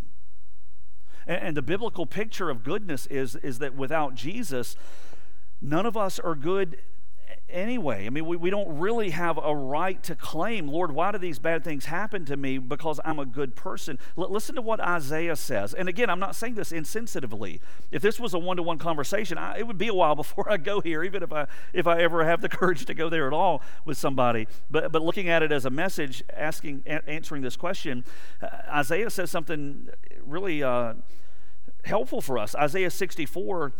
And, 1.26 1.42
and 1.42 1.56
the 1.56 1.62
biblical 1.62 2.06
picture 2.06 2.50
of 2.50 2.62
goodness 2.62 3.06
is, 3.06 3.36
is 3.36 3.58
that 3.58 3.74
without 3.74 4.14
Jesus, 4.14 4.76
none 5.60 5.86
of 5.86 5.96
us 5.96 6.18
are 6.18 6.34
good 6.34 6.78
anyway. 7.52 8.06
I 8.06 8.10
mean, 8.10 8.26
we, 8.26 8.36
we 8.36 8.50
don't 8.50 8.78
really 8.78 9.10
have 9.10 9.38
a 9.42 9.54
right 9.54 10.02
to 10.04 10.16
claim, 10.16 10.68
Lord, 10.68 10.92
why 10.92 11.12
do 11.12 11.18
these 11.18 11.38
bad 11.38 11.62
things 11.62 11.84
happen 11.84 12.24
to 12.26 12.36
me 12.36 12.58
because 12.58 12.98
I'm 13.04 13.18
a 13.18 13.26
good 13.26 13.54
person? 13.54 13.98
L- 14.18 14.30
listen 14.30 14.54
to 14.56 14.62
what 14.62 14.80
Isaiah 14.80 15.36
says. 15.36 15.74
And 15.74 15.88
again, 15.88 16.10
I'm 16.10 16.18
not 16.18 16.34
saying 16.34 16.54
this 16.54 16.72
insensitively. 16.72 17.60
If 17.90 18.02
this 18.02 18.18
was 18.18 18.34
a 18.34 18.38
one 18.38 18.56
to 18.56 18.62
one 18.62 18.78
conversation, 18.78 19.38
I, 19.38 19.58
it 19.58 19.66
would 19.66 19.78
be 19.78 19.88
a 19.88 19.94
while 19.94 20.14
before 20.22 20.50
I 20.50 20.56
go 20.56 20.80
here, 20.80 21.04
even 21.04 21.22
if 21.22 21.32
I, 21.32 21.46
if 21.72 21.86
I 21.86 22.00
ever 22.02 22.24
have 22.24 22.40
the 22.40 22.48
courage 22.48 22.86
to 22.86 22.94
go 22.94 23.08
there 23.08 23.26
at 23.26 23.32
all 23.32 23.62
with 23.84 23.98
somebody. 23.98 24.48
But, 24.70 24.90
but 24.90 25.02
looking 25.02 25.28
at 25.28 25.42
it 25.42 25.52
as 25.52 25.64
a 25.64 25.70
message, 25.70 26.22
asking, 26.32 26.82
a- 26.86 27.08
answering 27.08 27.42
this 27.42 27.56
question, 27.56 28.04
uh, 28.40 28.48
Isaiah 28.68 29.10
says 29.10 29.30
something 29.30 29.88
really 30.26 30.62
uh, 30.62 30.94
helpful 31.84 32.20
for 32.20 32.38
us. 32.38 32.54
Isaiah 32.54 32.90
64, 32.90 33.72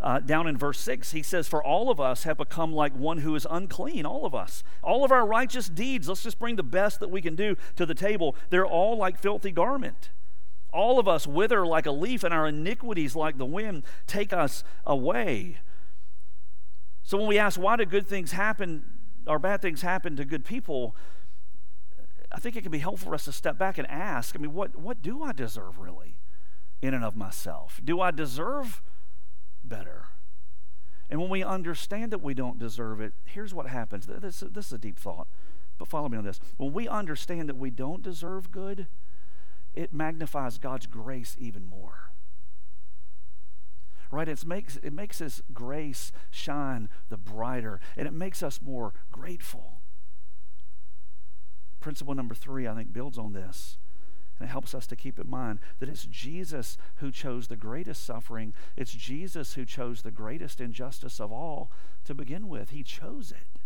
uh, 0.00 0.20
down 0.20 0.46
in 0.46 0.56
verse 0.56 0.78
6, 0.80 1.12
he 1.12 1.22
says, 1.22 1.48
For 1.48 1.62
all 1.62 1.90
of 1.90 1.98
us 2.00 2.24
have 2.24 2.38
become 2.38 2.72
like 2.72 2.94
one 2.94 3.18
who 3.18 3.34
is 3.34 3.46
unclean, 3.50 4.06
all 4.06 4.24
of 4.24 4.34
us. 4.34 4.62
All 4.82 5.04
of 5.04 5.10
our 5.10 5.26
righteous 5.26 5.68
deeds, 5.68 6.08
let's 6.08 6.22
just 6.22 6.38
bring 6.38 6.56
the 6.56 6.62
best 6.62 7.00
that 7.00 7.10
we 7.10 7.20
can 7.20 7.34
do 7.34 7.56
to 7.76 7.84
the 7.84 7.94
table. 7.94 8.36
They're 8.50 8.66
all 8.66 8.96
like 8.96 9.18
filthy 9.18 9.50
garment. 9.50 10.10
All 10.72 10.98
of 10.98 11.08
us 11.08 11.26
wither 11.26 11.66
like 11.66 11.86
a 11.86 11.90
leaf, 11.90 12.22
and 12.22 12.32
our 12.32 12.46
iniquities, 12.46 13.16
like 13.16 13.38
the 13.38 13.46
wind, 13.46 13.84
take 14.06 14.32
us 14.32 14.62
away. 14.86 15.58
So 17.02 17.16
when 17.16 17.26
we 17.26 17.38
ask, 17.38 17.58
why 17.58 17.76
do 17.76 17.86
good 17.86 18.06
things 18.06 18.32
happen 18.32 18.84
or 19.26 19.38
bad 19.38 19.62
things 19.62 19.80
happen 19.80 20.14
to 20.16 20.24
good 20.24 20.44
people? 20.44 20.94
I 22.38 22.40
think 22.40 22.54
it 22.54 22.62
can 22.62 22.70
be 22.70 22.78
helpful 22.78 23.08
for 23.08 23.14
us 23.16 23.24
to 23.24 23.32
step 23.32 23.58
back 23.58 23.78
and 23.78 23.90
ask, 23.90 24.36
I 24.36 24.38
mean, 24.38 24.54
what, 24.54 24.76
what 24.76 25.02
do 25.02 25.24
I 25.24 25.32
deserve 25.32 25.80
really 25.80 26.18
in 26.80 26.94
and 26.94 27.02
of 27.02 27.16
myself? 27.16 27.80
Do 27.84 28.00
I 28.00 28.12
deserve 28.12 28.80
better? 29.64 30.04
And 31.10 31.20
when 31.20 31.30
we 31.30 31.42
understand 31.42 32.12
that 32.12 32.22
we 32.22 32.34
don't 32.34 32.56
deserve 32.56 33.00
it, 33.00 33.12
here's 33.24 33.52
what 33.52 33.66
happens. 33.66 34.06
This, 34.06 34.44
this 34.52 34.66
is 34.66 34.72
a 34.72 34.78
deep 34.78 35.00
thought, 35.00 35.26
but 35.78 35.88
follow 35.88 36.08
me 36.08 36.16
on 36.16 36.22
this. 36.22 36.38
When 36.58 36.72
we 36.72 36.86
understand 36.86 37.48
that 37.48 37.56
we 37.56 37.70
don't 37.70 38.04
deserve 38.04 38.52
good, 38.52 38.86
it 39.74 39.92
magnifies 39.92 40.58
God's 40.58 40.86
grace 40.86 41.34
even 41.40 41.66
more. 41.66 42.12
Right? 44.12 44.28
It 44.28 44.46
makes, 44.46 44.76
it 44.76 44.92
makes 44.92 45.18
His 45.18 45.42
grace 45.52 46.12
shine 46.30 46.88
the 47.08 47.16
brighter, 47.16 47.80
and 47.96 48.06
it 48.06 48.14
makes 48.14 48.44
us 48.44 48.62
more 48.62 48.94
grateful 49.10 49.77
principle 51.88 52.14
number 52.14 52.34
three, 52.34 52.68
I 52.68 52.74
think, 52.74 52.92
builds 52.92 53.16
on 53.16 53.32
this. 53.32 53.78
And 54.38 54.46
it 54.46 54.52
helps 54.52 54.74
us 54.74 54.86
to 54.88 54.94
keep 54.94 55.18
in 55.18 55.26
mind 55.26 55.58
that 55.78 55.88
it's 55.88 56.04
Jesus 56.04 56.76
who 56.96 57.10
chose 57.10 57.48
the 57.48 57.56
greatest 57.56 58.04
suffering. 58.04 58.52
It's 58.76 58.92
Jesus 58.92 59.54
who 59.54 59.64
chose 59.64 60.02
the 60.02 60.10
greatest 60.10 60.60
injustice 60.60 61.18
of 61.18 61.32
all 61.32 61.70
to 62.04 62.14
begin 62.14 62.46
with. 62.46 62.68
He 62.68 62.82
chose 62.82 63.32
it. 63.32 63.58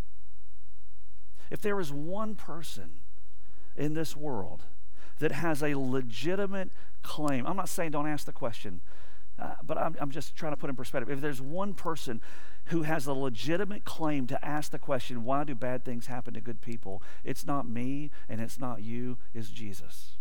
If 1.51 1.61
there 1.63 1.81
is 1.81 1.93
one 1.93 2.37
person 2.37 3.01
in 3.77 3.95
this 3.95 4.17
world 4.17 4.63
that 5.19 5.33
has 5.33 5.61
a 5.61 5.75
legitimate 5.75 6.71
claim, 7.03 7.45
I'm 7.45 7.57
not 7.57 7.69
saying 7.69 7.91
don't 7.91 8.07
ask 8.07 8.25
the 8.25 8.31
question, 8.31 8.83
uh, 9.37 9.55
but 9.65 9.77
I'm, 9.77 9.97
I'm 10.01 10.13
just 10.13 10.37
trying 10.37 10.53
to 10.53 10.57
put 10.57 10.71
in 10.71 10.77
perspective. 10.77 11.11
If 11.11 11.21
there's 11.21 11.43
one 11.43 11.75
person 11.75 12.21
who 12.67 12.83
has 12.83 13.07
a 13.07 13.13
legitimate 13.13 13.85
claim 13.85 14.27
to 14.29 14.45
ask 14.45 14.71
the 14.71 14.79
question, 14.79 15.25
why 15.25 15.45
do 15.45 15.55
bad 15.55 15.85
things 15.85 16.07
happen 16.07 16.35
to 16.35 16.41
good 16.41 16.61
people? 16.61 17.03
It's 17.25 17.47
not 17.47 17.69
me 17.69 18.11
and 18.29 18.41
it's 18.41 18.59
not 18.59 18.83
you, 18.83 19.19
it's 19.35 19.51
Jesus. 19.51 20.17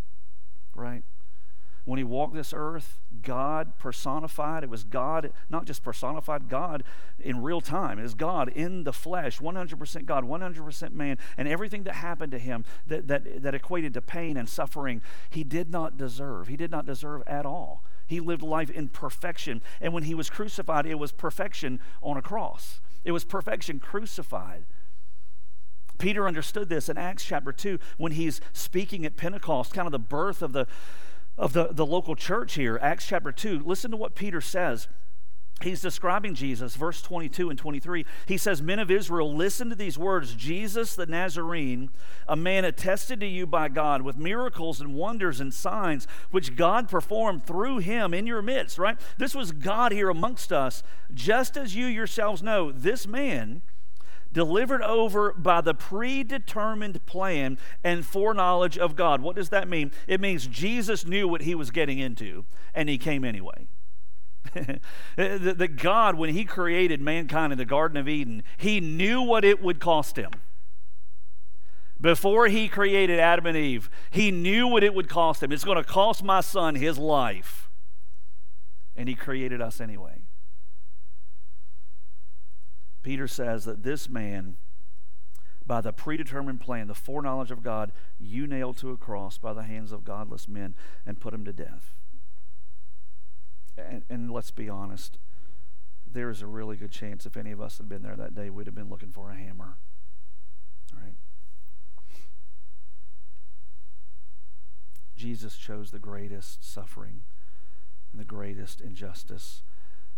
Right? 0.75 1.03
When 1.83 1.97
he 1.97 2.03
walked 2.03 2.35
this 2.35 2.53
earth, 2.55 2.99
God 3.23 3.77
personified, 3.79 4.63
it 4.63 4.69
was 4.69 4.83
God, 4.83 5.33
not 5.49 5.65
just 5.65 5.83
personified, 5.83 6.47
God 6.47 6.83
in 7.19 7.41
real 7.41 7.59
time. 7.59 7.97
It 7.97 8.05
is 8.05 8.13
God 8.13 8.49
in 8.49 8.83
the 8.83 8.93
flesh, 8.93 9.39
100% 9.39 10.05
God, 10.05 10.23
100% 10.23 10.93
man. 10.93 11.17
And 11.37 11.47
everything 11.47 11.83
that 11.83 11.95
happened 11.95 12.31
to 12.33 12.39
him 12.39 12.65
that, 12.85 13.07
that, 13.07 13.41
that 13.41 13.55
equated 13.55 13.95
to 13.95 14.01
pain 14.01 14.37
and 14.37 14.47
suffering, 14.47 15.01
he 15.29 15.43
did 15.43 15.71
not 15.71 15.97
deserve. 15.97 16.49
He 16.49 16.57
did 16.57 16.69
not 16.69 16.85
deserve 16.85 17.23
at 17.25 17.47
all. 17.47 17.83
He 18.11 18.19
lived 18.19 18.43
life 18.43 18.69
in 18.69 18.89
perfection. 18.89 19.61
And 19.79 19.93
when 19.93 20.03
he 20.03 20.13
was 20.13 20.29
crucified, 20.29 20.85
it 20.85 20.99
was 20.99 21.13
perfection 21.13 21.79
on 22.01 22.17
a 22.17 22.21
cross, 22.21 22.81
it 23.05 23.13
was 23.13 23.23
perfection 23.23 23.79
crucified. 23.79 24.65
Peter 25.97 26.27
understood 26.27 26.67
this 26.67 26.89
in 26.89 26.97
Acts 26.97 27.23
chapter 27.23 27.53
2 27.53 27.79
when 27.97 28.11
he's 28.11 28.41
speaking 28.51 29.05
at 29.05 29.15
Pentecost, 29.15 29.73
kind 29.73 29.85
of 29.85 29.93
the 29.93 29.99
birth 29.99 30.41
of 30.41 30.51
the 30.51 30.67
of 31.37 31.53
the, 31.53 31.69
the 31.71 31.85
local 31.85 32.15
church 32.15 32.55
here, 32.55 32.77
Acts 32.81 33.07
chapter 33.07 33.31
2. 33.31 33.63
Listen 33.65 33.91
to 33.91 33.97
what 33.97 34.13
Peter 34.13 34.41
says 34.41 34.89
he's 35.63 35.81
describing 35.81 36.35
Jesus, 36.35 36.75
verse 36.75 37.01
22 37.01 37.49
and 37.49 37.59
23. 37.59 38.05
He 38.25 38.37
says, 38.37 38.61
Men 38.61 38.79
of 38.79 38.91
Israel, 38.91 39.35
listen 39.35 39.69
to 39.69 39.75
these 39.75 39.97
words 39.97 40.33
Jesus 40.35 40.95
the 40.95 41.05
Nazarene, 41.05 41.89
a 42.27 42.35
man 42.35 42.65
attested 42.65 43.19
to 43.19 43.27
you 43.27 43.45
by 43.45 43.69
God 43.69 44.01
with 44.01 44.17
miracles 44.17 44.81
and 44.81 44.95
wonders 44.95 45.39
and 45.39 45.53
signs, 45.53 46.07
which 46.31 46.55
God 46.55 46.89
performed 46.89 47.45
through 47.45 47.79
him 47.79 48.13
in 48.13 48.27
your 48.27 48.41
midst, 48.41 48.77
right? 48.77 48.99
This 49.17 49.35
was 49.35 49.51
God 49.51 49.91
here 49.91 50.09
amongst 50.09 50.51
us, 50.51 50.83
just 51.13 51.57
as 51.57 51.75
you 51.75 51.85
yourselves 51.85 52.41
know, 52.41 52.71
this 52.71 53.07
man. 53.07 53.61
Delivered 54.33 54.81
over 54.81 55.33
by 55.33 55.59
the 55.59 55.73
predetermined 55.73 57.05
plan 57.05 57.57
and 57.83 58.05
foreknowledge 58.05 58.77
of 58.77 58.95
God. 58.95 59.21
What 59.21 59.35
does 59.35 59.49
that 59.49 59.67
mean? 59.67 59.91
It 60.07 60.21
means 60.21 60.47
Jesus 60.47 61.05
knew 61.05 61.27
what 61.27 61.41
he 61.41 61.53
was 61.53 61.69
getting 61.69 61.99
into, 61.99 62.45
and 62.73 62.87
he 62.87 62.97
came 62.97 63.25
anyway. 63.25 63.67
that 65.15 65.75
God, 65.77 66.15
when 66.15 66.31
He 66.31 66.45
created 66.45 67.01
mankind 67.01 67.51
in 67.51 67.57
the 67.57 67.65
Garden 67.65 67.97
of 67.97 68.07
Eden, 68.07 68.43
He 68.57 68.79
knew 68.79 69.21
what 69.21 69.45
it 69.45 69.61
would 69.61 69.79
cost 69.79 70.17
Him. 70.17 70.31
Before 71.99 72.47
He 72.47 72.67
created 72.67 73.19
Adam 73.19 73.45
and 73.45 73.57
Eve, 73.57 73.89
He 74.09 74.31
knew 74.31 74.67
what 74.67 74.83
it 74.83 74.93
would 74.93 75.09
cost 75.09 75.43
Him. 75.43 75.51
It's 75.51 75.63
going 75.63 75.77
to 75.77 75.83
cost 75.83 76.23
my 76.23 76.41
son 76.41 76.75
his 76.75 76.97
life. 76.97 77.69
And 78.95 79.07
He 79.07 79.15
created 79.15 79.61
us 79.61 79.79
anyway. 79.79 80.23
Peter 83.03 83.27
says 83.27 83.65
that 83.65 83.83
this 83.83 84.09
man, 84.09 84.57
by 85.65 85.81
the 85.81 85.93
predetermined 85.93 86.61
plan, 86.61 86.87
the 86.87 86.93
foreknowledge 86.93 87.51
of 87.51 87.63
God, 87.63 87.91
you 88.19 88.45
nailed 88.45 88.77
to 88.77 88.91
a 88.91 88.97
cross 88.97 89.37
by 89.37 89.53
the 89.53 89.63
hands 89.63 89.91
of 89.91 90.03
godless 90.03 90.47
men 90.47 90.75
and 91.05 91.19
put 91.19 91.33
him 91.33 91.45
to 91.45 91.53
death. 91.53 91.95
And, 93.77 94.03
and 94.09 94.31
let's 94.31 94.51
be 94.51 94.69
honest, 94.69 95.17
there's 96.11 96.41
a 96.41 96.47
really 96.47 96.75
good 96.77 96.91
chance 96.91 97.25
if 97.25 97.37
any 97.37 97.51
of 97.51 97.61
us 97.61 97.77
had 97.77 97.87
been 97.87 98.01
there 98.01 98.15
that 98.15 98.35
day, 98.35 98.49
we'd 98.49 98.67
have 98.67 98.75
been 98.75 98.89
looking 98.89 99.11
for 99.11 99.31
a 99.31 99.35
hammer. 99.35 99.77
Right? 100.93 101.15
Jesus 105.15 105.55
chose 105.57 105.91
the 105.91 105.99
greatest 105.99 106.69
suffering 106.69 107.23
and 108.11 108.19
the 108.19 108.25
greatest 108.25 108.81
injustice 108.81 109.63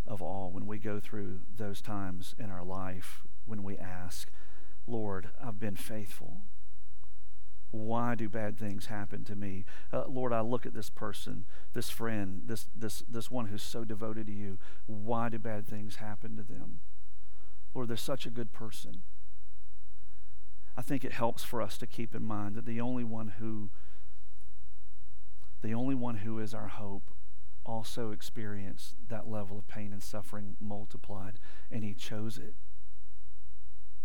of 0.05 0.21
all 0.21 0.49
when 0.51 0.65
we 0.65 0.79
go 0.79 0.99
through 0.99 1.39
those 1.55 1.81
times 1.81 2.35
in 2.37 2.49
our 2.49 2.63
life 2.63 3.23
when 3.45 3.63
we 3.63 3.77
ask, 3.77 4.29
Lord, 4.87 5.29
I've 5.41 5.59
been 5.59 5.75
faithful. 5.75 6.41
Why 7.73 8.13
do 8.13 8.29
bad 8.29 8.59
things 8.59 8.85
happen 8.85 9.23
to 9.23 9.35
me? 9.35 9.65
Uh, 9.91 10.03
Lord, 10.07 10.31
I 10.31 10.41
look 10.41 10.67
at 10.67 10.75
this 10.75 10.91
person, 10.91 11.45
this 11.73 11.89
friend, 11.89 12.43
this, 12.45 12.67
this, 12.75 13.01
this 13.09 13.31
one 13.31 13.47
who's 13.47 13.63
so 13.63 13.83
devoted 13.83 14.27
to 14.27 14.31
you. 14.31 14.59
Why 14.85 15.27
do 15.27 15.39
bad 15.39 15.65
things 15.65 15.95
happen 15.95 16.37
to 16.37 16.43
them? 16.43 16.81
Lord, 17.73 17.87
they're 17.87 17.97
such 17.97 18.27
a 18.27 18.29
good 18.29 18.53
person. 18.53 19.01
I 20.77 20.83
think 20.83 21.03
it 21.03 21.13
helps 21.13 21.43
for 21.43 21.63
us 21.63 21.79
to 21.79 21.87
keep 21.87 22.13
in 22.13 22.23
mind 22.23 22.53
that 22.53 22.67
the 22.67 22.79
only 22.79 23.03
one 23.03 23.33
who 23.39 23.71
the 25.63 25.73
only 25.73 25.95
one 25.95 26.17
who 26.17 26.37
is 26.37 26.53
our 26.53 26.67
hope 26.67 27.09
also 27.65 28.11
experienced 28.11 28.97
that 29.07 29.27
level 29.27 29.57
of 29.57 29.67
pain 29.67 29.91
and 29.93 30.03
suffering 30.03 30.57
multiplied, 30.59 31.39
and 31.71 31.83
he 31.83 31.95
chose 31.95 32.37
it 32.37 32.53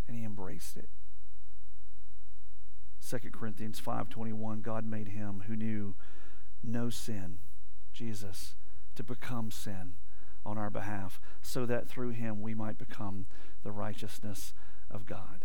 and 0.06 0.16
he 0.16 0.24
embraced 0.24 0.78
it. 0.78 0.88
2 3.00 3.30
Corinthians 3.32 3.80
5:21 3.80 4.62
God 4.62 4.84
made 4.84 5.08
him 5.08 5.44
who 5.46 5.56
knew 5.56 5.94
no 6.62 6.90
sin, 6.90 7.38
Jesus, 7.92 8.54
to 8.94 9.02
become 9.02 9.50
sin 9.50 9.94
on 10.44 10.58
our 10.58 10.70
behalf 10.70 11.20
so 11.42 11.66
that 11.66 11.88
through 11.88 12.10
him 12.10 12.40
we 12.40 12.54
might 12.54 12.78
become 12.78 13.26
the 13.62 13.72
righteousness 13.72 14.54
of 14.90 15.06
God 15.06 15.44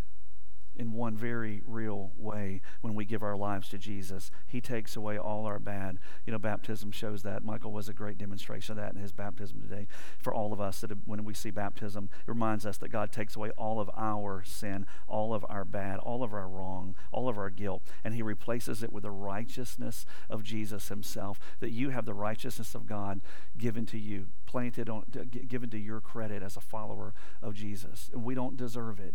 in 0.76 0.92
one 0.94 1.16
very 1.16 1.62
real 1.66 2.12
way 2.18 2.62
when 2.82 2.96
we 2.96 3.06
give 3.06 3.24
our 3.24 3.36
lives 3.36 3.70
to 3.70 3.78
Jesus. 3.78 4.32
He 4.48 4.62
takes 4.62 4.96
away 4.96 5.18
all 5.18 5.46
our 5.46 5.60
bad. 5.60 6.00
You 6.26 6.34
know, 6.34 6.40
baptism 6.40 6.92
shows 6.92 7.24
that. 7.24 7.44
Michael 7.44 7.72
was 7.72 7.90
a 7.90 7.94
great 7.94 8.18
demonstration 8.18 8.74
of 8.74 8.78
that 8.78 8.94
in 8.94 9.02
his 9.02 9.12
baptism 9.12 9.62
today. 9.62 9.88
For 10.20 10.34
all 10.34 10.54
of 10.54 10.62
us, 10.62 10.82
that 10.82 10.92
when 11.06 11.24
we 11.24 11.34
see 11.34 11.52
baptism, 11.52 12.10
it 12.14 12.28
reminds 12.28 12.66
us 12.66 12.78
that 12.78 12.90
God 12.90 13.12
takes 13.12 13.36
away 13.36 13.52
all 13.52 13.80
of 13.80 13.90
our 13.96 14.44
sin, 14.44 14.86
all 15.08 15.34
of 15.34 15.46
our 15.50 15.66
bad, 15.66 16.00
all 16.00 16.24
of 16.24 16.34
our 16.34 16.48
wrong, 16.48 16.96
all 17.12 17.30
of 17.30 17.38
our 17.38 17.50
guilt, 17.50 17.84
and 18.04 18.14
He 18.14 18.22
replaces 18.22 18.84
it 18.84 18.92
with 18.92 19.04
the 19.04 19.12
righteousness 19.12 20.06
of 20.30 20.44
Jesus 20.44 20.90
Himself. 20.90 21.40
That 21.60 21.72
you 21.72 21.90
have 21.90 22.06
the 22.06 22.14
righteousness 22.14 22.76
of 22.76 22.88
God 22.88 23.22
given 23.58 23.86
to 23.88 24.00
you, 24.00 24.28
planted 24.46 24.90
on, 24.90 25.04
given 25.48 25.70
to 25.70 25.78
your 25.78 26.02
credit 26.02 26.42
as 26.42 26.58
a 26.58 26.62
follower 26.62 27.14
of 27.42 27.54
Jesus, 27.54 28.10
and 28.14 28.24
we 28.24 28.36
don't 28.36 28.58
deserve 28.58 29.00
it 29.00 29.14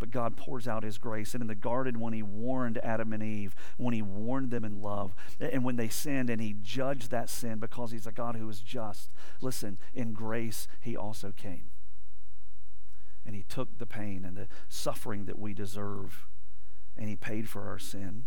but 0.00 0.10
God 0.10 0.36
pours 0.36 0.66
out 0.66 0.82
his 0.82 0.98
grace. 0.98 1.34
And 1.34 1.42
in 1.42 1.46
the 1.46 1.54
garden, 1.54 2.00
when 2.00 2.14
he 2.14 2.22
warned 2.22 2.78
Adam 2.78 3.12
and 3.12 3.22
Eve, 3.22 3.54
when 3.76 3.94
he 3.94 4.02
warned 4.02 4.50
them 4.50 4.64
in 4.64 4.82
love, 4.82 5.14
and 5.38 5.62
when 5.62 5.76
they 5.76 5.88
sinned 5.88 6.30
and 6.30 6.40
he 6.40 6.56
judged 6.60 7.10
that 7.10 7.30
sin 7.30 7.58
because 7.58 7.92
he's 7.92 8.06
a 8.06 8.12
God 8.12 8.34
who 8.34 8.48
is 8.48 8.60
just, 8.60 9.10
listen, 9.40 9.78
in 9.94 10.12
grace, 10.12 10.66
he 10.80 10.96
also 10.96 11.30
came. 11.30 11.70
And 13.24 13.36
he 13.36 13.44
took 13.44 13.78
the 13.78 13.86
pain 13.86 14.24
and 14.24 14.36
the 14.36 14.48
suffering 14.68 15.26
that 15.26 15.38
we 15.38 15.52
deserve, 15.52 16.26
and 16.96 17.08
he 17.08 17.14
paid 17.14 17.48
for 17.48 17.68
our 17.68 17.78
sin. 17.78 18.24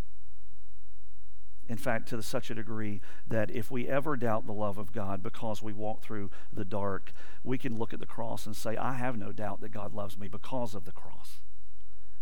In 1.67 1.77
fact, 1.77 2.09
to 2.09 2.21
such 2.21 2.51
a 2.51 2.55
degree 2.55 3.01
that 3.27 3.49
if 3.49 3.71
we 3.71 3.87
ever 3.87 4.15
doubt 4.15 4.45
the 4.45 4.53
love 4.53 4.77
of 4.77 4.91
God 4.91 5.23
because 5.23 5.63
we 5.63 5.73
walk 5.73 6.03
through 6.03 6.29
the 6.51 6.65
dark, 6.65 7.13
we 7.43 7.57
can 7.57 7.79
look 7.79 7.93
at 7.93 7.99
the 7.99 8.05
cross 8.05 8.45
and 8.45 8.55
say, 8.55 8.75
I 8.75 8.93
have 8.93 9.17
no 9.17 9.31
doubt 9.31 9.61
that 9.61 9.71
God 9.71 9.93
loves 9.93 10.17
me 10.17 10.27
because 10.27 10.75
of 10.75 10.85
the 10.85 10.91
cross. 10.91 11.39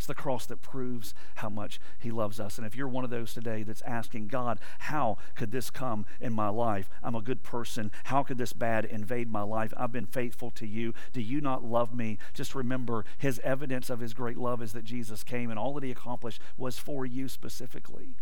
It's 0.01 0.07
the 0.07 0.15
cross 0.15 0.47
that 0.47 0.63
proves 0.63 1.13
how 1.35 1.49
much 1.49 1.79
He 1.99 2.09
loves 2.09 2.39
us. 2.39 2.57
And 2.57 2.65
if 2.65 2.75
you're 2.75 2.87
one 2.87 3.03
of 3.03 3.11
those 3.11 3.35
today 3.35 3.61
that's 3.61 3.83
asking, 3.83 4.29
God, 4.29 4.59
how 4.79 5.19
could 5.35 5.51
this 5.51 5.69
come 5.69 6.07
in 6.19 6.33
my 6.33 6.49
life? 6.49 6.89
I'm 7.03 7.13
a 7.13 7.21
good 7.21 7.43
person. 7.43 7.91
How 8.05 8.23
could 8.23 8.39
this 8.39 8.51
bad 8.51 8.83
invade 8.83 9.31
my 9.31 9.43
life? 9.43 9.71
I've 9.77 9.91
been 9.91 10.07
faithful 10.07 10.49
to 10.55 10.65
you. 10.65 10.95
Do 11.13 11.21
you 11.21 11.39
not 11.39 11.63
love 11.63 11.93
me? 11.93 12.17
Just 12.33 12.55
remember, 12.55 13.05
His 13.19 13.39
evidence 13.43 13.91
of 13.91 13.99
His 13.99 14.15
great 14.15 14.37
love 14.37 14.63
is 14.63 14.73
that 14.73 14.85
Jesus 14.85 15.23
came 15.23 15.51
and 15.51 15.59
all 15.59 15.75
that 15.75 15.83
He 15.83 15.91
accomplished 15.91 16.41
was 16.57 16.79
for 16.79 17.05
you 17.05 17.27
specifically. 17.27 18.15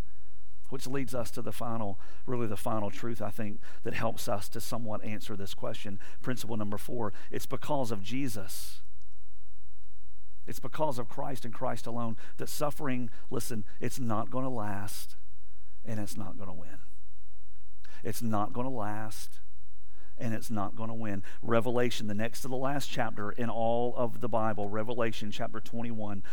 Which 0.67 0.85
leads 0.85 1.15
us 1.15 1.31
to 1.31 1.41
the 1.41 1.53
final, 1.53 1.97
really 2.25 2.47
the 2.47 2.57
final 2.57 2.91
truth, 2.91 3.21
I 3.21 3.29
think, 3.29 3.61
that 3.83 3.93
helps 3.93 4.27
us 4.27 4.49
to 4.49 4.59
somewhat 4.59 5.01
answer 5.05 5.37
this 5.37 5.53
question. 5.53 5.97
Principle 6.21 6.57
number 6.57 6.77
four 6.77 7.13
it's 7.31 7.45
because 7.45 7.89
of 7.89 8.03
Jesus 8.03 8.81
it's 10.49 10.59
because 10.59 10.97
of 10.97 11.07
Christ 11.07 11.45
and 11.45 11.53
Christ 11.53 11.85
alone 11.85 12.17
that 12.37 12.49
suffering, 12.49 13.11
listen, 13.29 13.63
it's 13.79 13.99
not 13.99 14.31
going 14.31 14.43
to 14.43 14.49
last 14.49 15.15
and 15.85 15.99
it's 15.99 16.17
not 16.17 16.37
going 16.37 16.49
to 16.49 16.55
win. 16.55 16.79
It's 18.03 18.23
not 18.23 18.51
going 18.51 18.65
to 18.65 18.73
last 18.73 19.41
and 20.17 20.33
it's 20.33 20.49
not 20.49 20.75
going 20.75 20.89
to 20.89 20.95
win. 20.95 21.21
Revelation, 21.43 22.07
the 22.07 22.15
next 22.15 22.41
to 22.41 22.47
the 22.47 22.55
last 22.55 22.89
chapter 22.89 23.29
in 23.31 23.47
all 23.47 23.93
of 23.95 24.21
the 24.21 24.27
Bible, 24.27 24.69
Revelation 24.69 25.29
chapter 25.29 25.59
21 25.59 26.23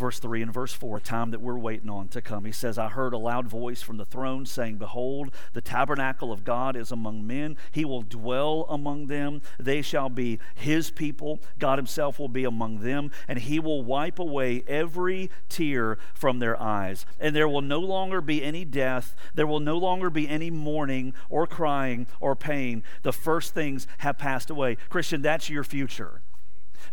verse 0.00 0.18
3 0.18 0.42
and 0.42 0.52
verse 0.52 0.72
4, 0.72 0.96
a 0.96 1.00
time 1.00 1.30
that 1.30 1.40
we're 1.40 1.58
waiting 1.58 1.90
on 1.90 2.08
to 2.08 2.20
come. 2.20 2.44
He 2.44 2.52
says, 2.52 2.78
I 2.78 2.88
heard 2.88 3.12
a 3.12 3.18
loud 3.18 3.46
voice 3.46 3.82
from 3.82 3.98
the 3.98 4.04
throne 4.04 4.46
saying, 4.46 4.78
Behold, 4.78 5.30
the 5.52 5.60
tabernacle 5.60 6.32
of 6.32 6.42
God 6.42 6.74
is 6.74 6.90
among 6.90 7.26
men. 7.26 7.56
He 7.70 7.84
will 7.84 8.02
dwell 8.02 8.66
among 8.68 9.06
them. 9.06 9.42
They 9.58 9.82
shall 9.82 10.08
be 10.08 10.40
his 10.54 10.90
people. 10.90 11.40
God 11.58 11.78
himself 11.78 12.18
will 12.18 12.28
be 12.28 12.44
among 12.44 12.80
them, 12.80 13.10
and 13.28 13.38
he 13.38 13.60
will 13.60 13.84
wipe 13.84 14.18
away 14.18 14.64
every 14.66 15.30
tear 15.48 15.98
from 16.14 16.38
their 16.38 16.60
eyes. 16.60 17.04
And 17.20 17.36
there 17.36 17.48
will 17.48 17.62
no 17.62 17.80
longer 17.80 18.20
be 18.20 18.42
any 18.42 18.64
death. 18.64 19.14
There 19.34 19.46
will 19.46 19.60
no 19.60 19.76
longer 19.76 20.08
be 20.08 20.28
any 20.28 20.50
mourning 20.50 21.12
or 21.28 21.46
crying 21.46 22.06
or 22.20 22.34
pain. 22.34 22.82
The 23.02 23.12
first 23.12 23.52
things 23.54 23.86
have 23.98 24.18
passed 24.18 24.48
away. 24.48 24.78
Christian, 24.88 25.20
that's 25.20 25.50
your 25.50 25.64
future 25.64 26.22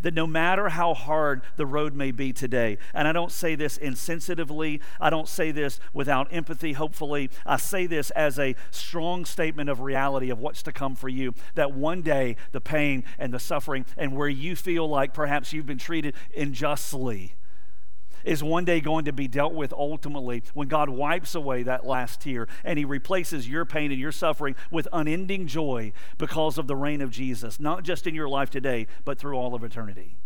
that 0.02 0.14
no 0.14 0.28
matter 0.28 0.70
how 0.70 0.94
hard 0.94 1.42
the 1.56 1.66
road 1.66 1.96
may 1.96 2.12
be 2.12 2.34
today, 2.34 2.78
and 2.94 3.08
I 3.08 3.12
don't 3.12 3.32
say 3.32 3.56
this 3.56 3.78
insensitively, 3.78 4.82
I 5.00 5.10
don't 5.10 5.28
say 5.28 5.52
this 5.52 5.80
without 5.94 6.28
empathy, 6.32 6.74
hopefully, 6.74 7.30
I 7.46 7.58
say 7.58 7.88
this 7.88 8.10
as 8.12 8.40
a 8.40 8.56
strong 8.72 9.26
statement 9.26 9.70
of 9.70 9.82
reality 9.82 10.30
of 10.30 10.40
what's 10.40 10.64
to 10.64 10.72
come 10.72 10.96
for 10.96 11.10
you, 11.10 11.34
that 11.56 11.74
one 11.74 12.02
day 12.02 12.36
the 12.52 12.62
pain 12.62 13.04
and 13.18 13.34
the 13.34 13.40
suffering 13.40 13.86
and 13.98 14.16
where 14.16 14.30
you 14.30 14.56
feel 14.56 14.88
like 14.88 15.14
perhaps 15.14 15.54
you've 15.54 15.66
been 15.66 15.78
treated 15.78 16.16
unjustly 16.36 17.36
is 18.28 18.44
one 18.44 18.66
day 18.66 18.82
going 18.82 19.06
to 19.06 19.14
be 19.14 19.28
dealt 19.28 19.54
with 19.54 19.74
ultimately 19.74 20.44
when 20.54 20.68
God 20.68 20.90
wipes 20.90 21.34
away 21.36 21.64
that 21.64 21.86
last 21.86 22.22
tear 22.22 22.48
and 22.64 22.78
He 22.78 22.86
replaces 22.86 23.48
your 23.48 23.66
pain 23.66 23.92
and 23.92 24.00
your 24.00 24.12
suffering 24.12 24.56
with 24.70 24.88
unending 24.92 25.48
joy 25.48 25.94
because 26.18 26.58
of 26.58 26.68
the 26.68 26.76
reign 26.76 27.02
of 27.02 27.10
Jesus, 27.10 27.60
not 27.60 27.84
just 27.84 28.06
in 28.06 28.14
your 28.14 28.30
life 28.30 28.50
today, 28.50 28.88
but 29.06 29.18
through 29.18 29.36
all 29.36 29.56
of 29.56 29.64
eternity 29.64 30.18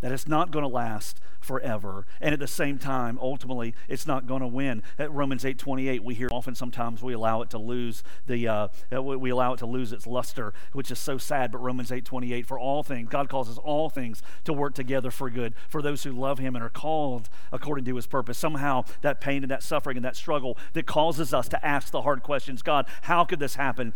that 0.00 0.12
it's 0.12 0.28
not 0.28 0.50
going 0.50 0.62
to 0.62 0.68
last 0.68 1.20
forever. 1.40 2.06
And 2.20 2.32
at 2.32 2.40
the 2.40 2.46
same 2.46 2.78
time 2.78 3.18
ultimately 3.20 3.74
it's 3.88 4.06
not 4.06 4.26
going 4.26 4.40
to 4.40 4.46
win. 4.46 4.82
At 4.98 5.12
romans 5.12 5.44
8.28 5.44 6.00
we 6.00 6.14
hear 6.14 6.28
often 6.32 6.54
sometimes 6.54 7.02
we 7.02 7.12
allow 7.12 7.42
it 7.42 7.50
to 7.50 7.58
lose 7.58 8.02
the 8.26 8.48
uh, 8.48 8.68
we 9.00 9.30
allow 9.30 9.54
it 9.54 9.58
to 9.58 9.66
lose 9.66 9.92
its 9.92 10.06
luster 10.06 10.52
which 10.72 10.90
is 10.90 10.98
so 10.98 11.18
sad. 11.18 11.52
But 11.52 11.58
romans 11.58 11.90
8.28 11.90 12.46
for 12.46 12.58
all 12.58 12.82
things 12.82 13.08
god 13.08 13.28
causes 13.28 13.58
all 13.58 13.88
things 13.88 14.22
to 14.44 14.52
work 14.52 14.74
together 14.74 15.10
for 15.10 15.30
good 15.30 15.54
for 15.68 15.80
those 15.80 16.02
who 16.02 16.12
love 16.12 16.38
him 16.38 16.56
and 16.56 16.64
are 16.64 16.70
called 16.70 17.28
according 17.52 17.84
to 17.86 17.96
his 17.96 18.06
purpose. 18.06 18.38
Somehow 18.38 18.84
that 19.02 19.20
pain 19.20 19.42
and 19.42 19.50
that 19.50 19.62
suffering 19.62 19.96
and 19.96 20.04
that 20.04 20.16
struggle 20.16 20.58
that 20.72 20.86
causes 20.86 21.32
us 21.32 21.48
to 21.48 21.66
ask 21.66 21.90
the 21.90 22.02
hard 22.02 22.22
questions 22.22 22.62
god 22.62 22.86
how 23.02 23.24
could 23.24 23.38
this 23.38 23.54
happen 23.54 23.92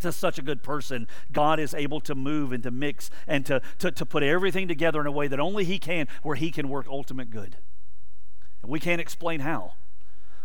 to 0.00 0.12
such 0.12 0.38
a 0.38 0.42
good 0.42 0.62
person, 0.62 1.06
God 1.32 1.60
is 1.60 1.74
able 1.74 2.00
to 2.02 2.14
move 2.14 2.52
and 2.52 2.62
to 2.62 2.70
mix 2.70 3.10
and 3.26 3.44
to, 3.46 3.60
to, 3.78 3.90
to 3.90 4.06
put 4.06 4.22
everything 4.22 4.68
together 4.68 5.00
in 5.00 5.06
a 5.06 5.12
way 5.12 5.28
that 5.28 5.40
only 5.40 5.64
He 5.64 5.78
can, 5.78 6.08
where 6.22 6.36
He 6.36 6.50
can 6.50 6.68
work 6.68 6.86
ultimate 6.88 7.30
good. 7.30 7.56
And 8.62 8.70
we 8.70 8.80
can't 8.80 9.00
explain 9.00 9.40
how. 9.40 9.74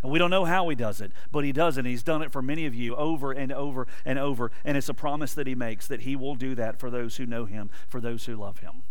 And 0.01 0.11
we 0.11 0.19
don't 0.19 0.29
know 0.29 0.45
how 0.45 0.67
He 0.69 0.75
does 0.75 1.01
it, 1.01 1.11
but 1.31 1.43
He 1.43 1.51
does 1.51 1.77
it. 1.77 1.85
He's 1.85 2.03
done 2.03 2.21
it 2.21 2.31
for 2.31 2.41
many 2.41 2.65
of 2.65 2.75
you 2.75 2.95
over 2.95 3.31
and 3.31 3.51
over 3.51 3.87
and 4.05 4.19
over. 4.19 4.51
And 4.65 4.77
it's 4.77 4.89
a 4.89 4.93
promise 4.93 5.33
that 5.33 5.47
He 5.47 5.55
makes 5.55 5.87
that 5.87 6.01
He 6.01 6.15
will 6.15 6.35
do 6.35 6.55
that 6.55 6.79
for 6.79 6.89
those 6.89 7.17
who 7.17 7.25
know 7.25 7.45
Him, 7.45 7.69
for 7.87 8.01
those 8.01 8.25
who 8.25 8.35
love 8.35 8.59
Him. 8.59 8.83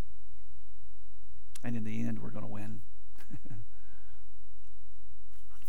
And 1.63 1.77
in 1.77 1.85
the 1.85 2.03
end, 2.03 2.21
we're 2.21 2.31
going 2.31 2.45
to 2.45 2.51
win. 2.51 2.81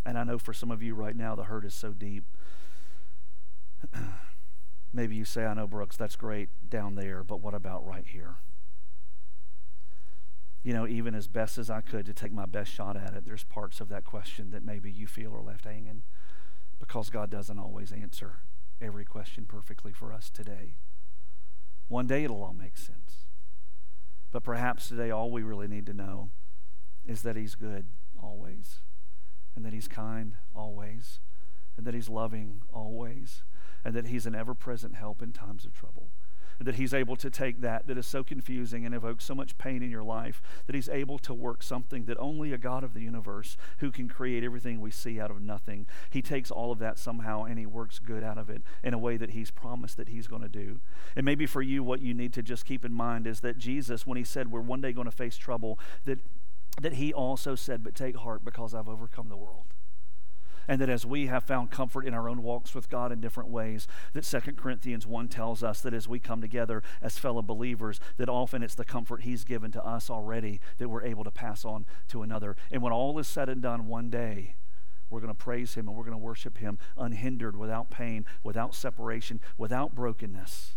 and 0.06 0.18
I 0.18 0.24
know 0.24 0.40
for 0.40 0.54
some 0.54 0.72
of 0.72 0.82
you 0.82 0.96
right 0.96 1.16
now, 1.16 1.36
the 1.36 1.44
hurt 1.44 1.66
is 1.66 1.74
so 1.74 1.92
deep. 1.92 2.24
Maybe 4.94 5.16
you 5.16 5.26
say, 5.26 5.46
I 5.46 5.56
know, 5.56 5.66
Brooks, 5.66 5.98
that's 5.98 6.16
great 6.16 6.50
down 6.70 6.96
there, 6.96 7.24
but 7.24 7.42
what 7.42 7.56
about 7.56 7.86
right 7.86 8.06
here? 8.06 8.36
You 10.64 10.74
know, 10.74 10.88
even 10.88 11.16
as 11.16 11.28
best 11.28 11.58
as 11.58 11.70
I 11.70 11.82
could 11.82 12.06
to 12.06 12.14
take 12.14 12.32
my 12.32 12.46
best 12.46 12.72
shot 12.72 12.96
at 12.96 13.14
it, 13.14 13.26
there's 13.26 13.44
parts 13.44 13.82
of 13.82 13.90
that 13.90 14.06
question 14.06 14.52
that 14.52 14.64
maybe 14.64 14.92
you 14.92 15.08
feel 15.08 15.36
are 15.36 15.42
left 15.42 15.66
hanging 15.66 16.04
because 16.80 17.10
God 17.10 17.30
doesn't 17.30 17.58
always 17.58 17.92
answer 17.92 18.38
every 18.82 19.04
question 19.04 19.46
perfectly 19.46 19.94
for 19.94 20.14
us 20.14 20.30
today. 20.30 20.76
One 21.88 22.08
day 22.08 22.24
it'll 22.24 22.44
all 22.44 22.54
make 22.54 22.78
sense. 22.78 23.26
But 24.32 24.44
perhaps 24.44 24.88
today 24.88 25.12
all 25.12 25.32
we 25.32 25.44
really 25.44 25.68
need 25.68 25.86
to 25.88 25.94
know 25.94 26.30
is 27.06 27.22
that 27.24 27.36
He's 27.36 27.56
good 27.56 27.86
always, 28.22 28.80
and 29.56 29.66
that 29.66 29.74
He's 29.74 29.88
kind 29.88 30.36
always, 30.56 31.20
and 31.78 31.86
that 31.86 31.94
He's 31.94 32.10
loving 32.10 32.62
always, 32.72 33.44
and 33.84 33.96
that 33.96 34.08
He's 34.08 34.26
an 34.26 34.36
ever 34.36 34.54
present 34.54 34.96
help 34.96 35.22
in 35.22 35.32
times 35.32 35.66
of 35.66 35.74
trouble 35.74 36.10
And 36.60 36.68
that 36.68 36.76
he's 36.76 36.94
able 36.94 37.16
to 37.18 37.30
take 37.30 37.62
that 37.62 37.88
that 37.88 37.98
is 37.98 38.06
so 38.08 38.24
confusing 38.24 38.86
and 38.86 38.94
evokes 38.94 39.26
so 39.26 39.36
much 39.36 39.58
pain 39.58 39.82
in 39.82 39.90
your 39.90 40.04
life 40.04 40.42
that 40.66 40.76
he's 40.76 40.90
able 40.90 41.18
to 41.20 41.34
work 41.34 41.64
something 41.64 42.06
that 42.06 42.18
only 42.20 42.54
a 42.54 42.58
God 42.58 42.84
of 42.84 42.94
the 42.94 43.02
universe 43.02 43.58
who 43.80 43.92
can 43.92 44.08
create 44.08 44.44
everything 44.44 44.80
we 44.80 44.92
see 44.92 45.20
out 45.20 45.32
of 45.32 45.42
nothing. 45.42 45.88
He 46.10 46.22
takes 46.22 46.52
all 46.52 46.72
of 46.72 46.80
that 46.80 47.00
somehow 47.00 47.44
and 47.44 47.58
he 47.58 47.66
works 47.66 48.00
good 48.00 48.24
out 48.24 48.38
of 48.38 48.50
it 48.50 48.62
in 48.84 48.94
a 48.94 48.98
way 49.00 49.18
that 49.18 49.32
he's 49.32 49.52
promised 49.52 49.98
that 49.98 50.10
he's 50.10 50.28
going 50.28 50.42
to 50.42 50.50
do. 50.50 50.80
And 51.16 51.26
maybe 51.26 51.46
for 51.46 51.62
you 51.62 51.84
what 51.84 52.02
you 52.02 52.14
need 52.14 52.34
to 52.34 52.44
just 52.44 52.66
keep 52.66 52.86
in 52.86 52.94
mind 52.94 53.28
is 53.28 53.42
that 53.42 53.58
Jesus 53.58 54.06
when 54.06 54.18
he 54.18 54.24
said 54.24 54.52
we're 54.52 54.62
one 54.62 54.82
day 54.82 54.94
going 54.94 55.06
to 55.06 55.12
face 55.12 55.38
trouble 55.38 55.80
that 56.06 56.20
that 56.82 56.94
he 56.94 57.14
also 57.14 57.56
said 57.56 57.84
but 57.84 57.94
take 57.94 58.16
heart 58.18 58.44
because 58.44 58.74
I've 58.74 58.90
overcome 58.90 59.30
the 59.30 59.38
world 59.38 59.74
and 60.68 60.80
that 60.82 60.90
as 60.90 61.06
we 61.06 61.28
have 61.28 61.44
found 61.44 61.72
comfort 61.72 62.06
in 62.06 62.14
our 62.14 62.30
own 62.30 62.42
walks 62.42 62.74
with 62.74 62.90
God 62.90 63.12
in 63.12 63.20
different 63.20 63.50
ways, 63.50 63.88
that 64.14 64.24
2 64.24 64.54
Corinthians 64.54 65.06
1 65.06 65.28
tells 65.28 65.64
us 65.64 65.82
that 65.82 65.94
as 65.94 66.08
we 66.08 66.20
come 66.20 66.42
together 66.42 66.82
as 67.02 67.18
fellow 67.18 67.42
believers, 67.42 68.00
that 68.18 68.30
often 68.30 68.64
it's 68.64 68.76
the 68.76 68.86
comfort 68.86 69.22
He's 69.22 69.44
given 69.44 69.72
to 69.72 69.86
us 69.86 70.10
already 70.10 70.60
that 70.78 70.90
we're 70.90 71.04
able 71.04 71.24
to 71.24 71.32
pass 71.32 71.66
on 71.66 71.86
to 72.10 72.24
another. 72.24 72.56
And 72.72 72.82
when 72.82 72.94
all 72.94 73.18
is 73.20 73.28
said 73.28 73.50
and 73.50 73.62
done 73.62 73.88
one 73.88 74.10
day, 74.10 74.56
we're 75.10 75.20
going 75.20 75.34
to 75.34 75.36
praise 75.36 75.76
Him 75.76 75.88
and 75.88 75.96
we're 75.96 76.04
going 76.04 76.18
to 76.18 76.18
worship 76.18 76.58
Him 76.58 76.78
unhindered, 76.98 77.56
without 77.56 77.90
pain, 77.90 78.26
without 78.44 78.74
separation, 78.74 79.40
without 79.58 79.94
brokenness. 79.94 80.74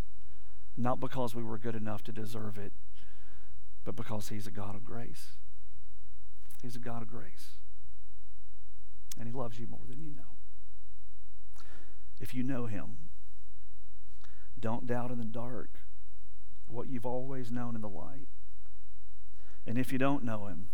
Not 0.76 1.00
because 1.00 1.34
we 1.34 1.42
were 1.42 1.58
good 1.58 1.74
enough 1.74 2.02
to 2.04 2.12
deserve 2.12 2.58
it, 2.58 2.72
but 3.84 3.96
because 3.96 4.28
He's 4.28 4.46
a 4.46 4.50
God 4.50 4.74
of 4.74 4.84
grace. 4.84 5.36
He's 6.62 6.76
a 6.76 6.80
God 6.80 7.02
of 7.02 7.08
grace 7.08 7.56
and 9.18 9.28
He 9.28 9.34
loves 9.34 9.58
you 9.58 9.66
more 9.66 9.80
than 9.88 10.00
you 10.00 10.14
know. 10.14 10.36
If 12.20 12.34
you 12.34 12.42
know 12.42 12.66
Him, 12.66 12.96
don't 14.58 14.86
doubt 14.86 15.10
in 15.10 15.18
the 15.18 15.24
dark 15.24 15.70
what 16.66 16.88
you've 16.88 17.06
always 17.06 17.50
known 17.52 17.74
in 17.74 17.80
the 17.80 17.88
light. 17.88 18.28
And 19.66 19.78
if 19.78 19.92
you 19.92 19.98
don't 19.98 20.24
know 20.24 20.46
Him, 20.46 20.68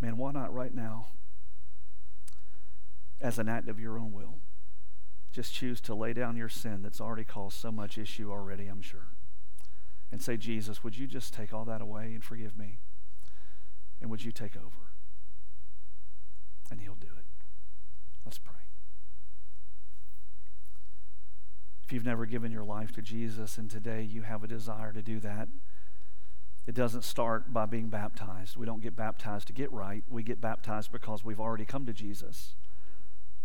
man, 0.00 0.16
why 0.16 0.32
not 0.32 0.52
right 0.52 0.74
now, 0.74 1.08
as 3.20 3.38
an 3.38 3.48
act 3.48 3.68
of 3.68 3.80
your 3.80 3.98
own 3.98 4.12
will, 4.12 4.36
just 5.32 5.52
choose 5.52 5.80
to 5.82 5.94
lay 5.94 6.12
down 6.12 6.36
your 6.36 6.48
sin 6.48 6.82
that's 6.82 7.00
already 7.00 7.24
caused 7.24 7.58
so 7.58 7.70
much 7.70 7.98
issue 7.98 8.30
already, 8.30 8.66
I'm 8.66 8.82
sure, 8.82 9.08
and 10.10 10.22
say, 10.22 10.36
Jesus, 10.36 10.82
would 10.84 10.96
you 10.96 11.06
just 11.06 11.34
take 11.34 11.52
all 11.52 11.64
that 11.64 11.80
away 11.80 12.12
and 12.14 12.22
forgive 12.22 12.58
me? 12.58 12.78
And 14.00 14.10
would 14.10 14.24
you 14.24 14.32
take 14.32 14.56
over? 14.56 14.95
And 16.70 16.80
He'll 16.80 16.94
do 16.94 17.06
it. 17.06 17.24
Let's 18.24 18.38
pray. 18.38 18.54
If 21.84 21.92
you've 21.92 22.04
never 22.04 22.26
given 22.26 22.50
your 22.50 22.64
life 22.64 22.90
to 22.92 23.02
Jesus 23.02 23.58
and 23.58 23.70
today 23.70 24.02
you 24.02 24.22
have 24.22 24.42
a 24.42 24.48
desire 24.48 24.92
to 24.92 25.02
do 25.02 25.20
that, 25.20 25.48
it 26.66 26.74
doesn't 26.74 27.04
start 27.04 27.52
by 27.52 27.66
being 27.66 27.88
baptized. 27.88 28.56
We 28.56 28.66
don't 28.66 28.82
get 28.82 28.96
baptized 28.96 29.46
to 29.46 29.52
get 29.52 29.70
right. 29.72 30.02
We 30.08 30.24
get 30.24 30.40
baptized 30.40 30.90
because 30.90 31.24
we've 31.24 31.38
already 31.38 31.64
come 31.64 31.86
to 31.86 31.92
Jesus. 31.92 32.54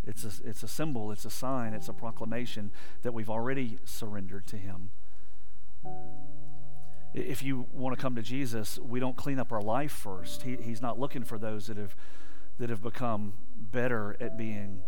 It's 0.04 0.24
a, 0.24 0.50
it's 0.50 0.64
a 0.64 0.68
symbol, 0.68 1.12
it's 1.12 1.26
a 1.26 1.30
sign, 1.30 1.74
it's 1.74 1.88
a 1.88 1.94
proclamation 1.94 2.72
that 3.04 3.14
we've 3.14 3.30
already 3.30 3.78
surrendered 3.86 4.48
to 4.48 4.58
Him. 4.58 4.90
If 7.14 7.44
you 7.44 7.68
want 7.72 7.96
to 7.96 8.02
come 8.02 8.16
to 8.16 8.24
Jesus, 8.24 8.80
we 8.80 9.00
don't 9.00 9.16
clean 9.16 9.38
up 9.38 9.52
our 9.52 9.62
life 9.62 9.92
first. 9.92 10.42
He, 10.42 10.56
he's 10.56 10.82
not 10.82 11.00
looking 11.00 11.24
for 11.24 11.38
those 11.38 11.68
that 11.68 11.78
have 11.78 11.96
that 12.62 12.70
have 12.70 12.84
become 12.84 13.34
better 13.72 14.16
at 14.20 14.38
being 14.38 14.84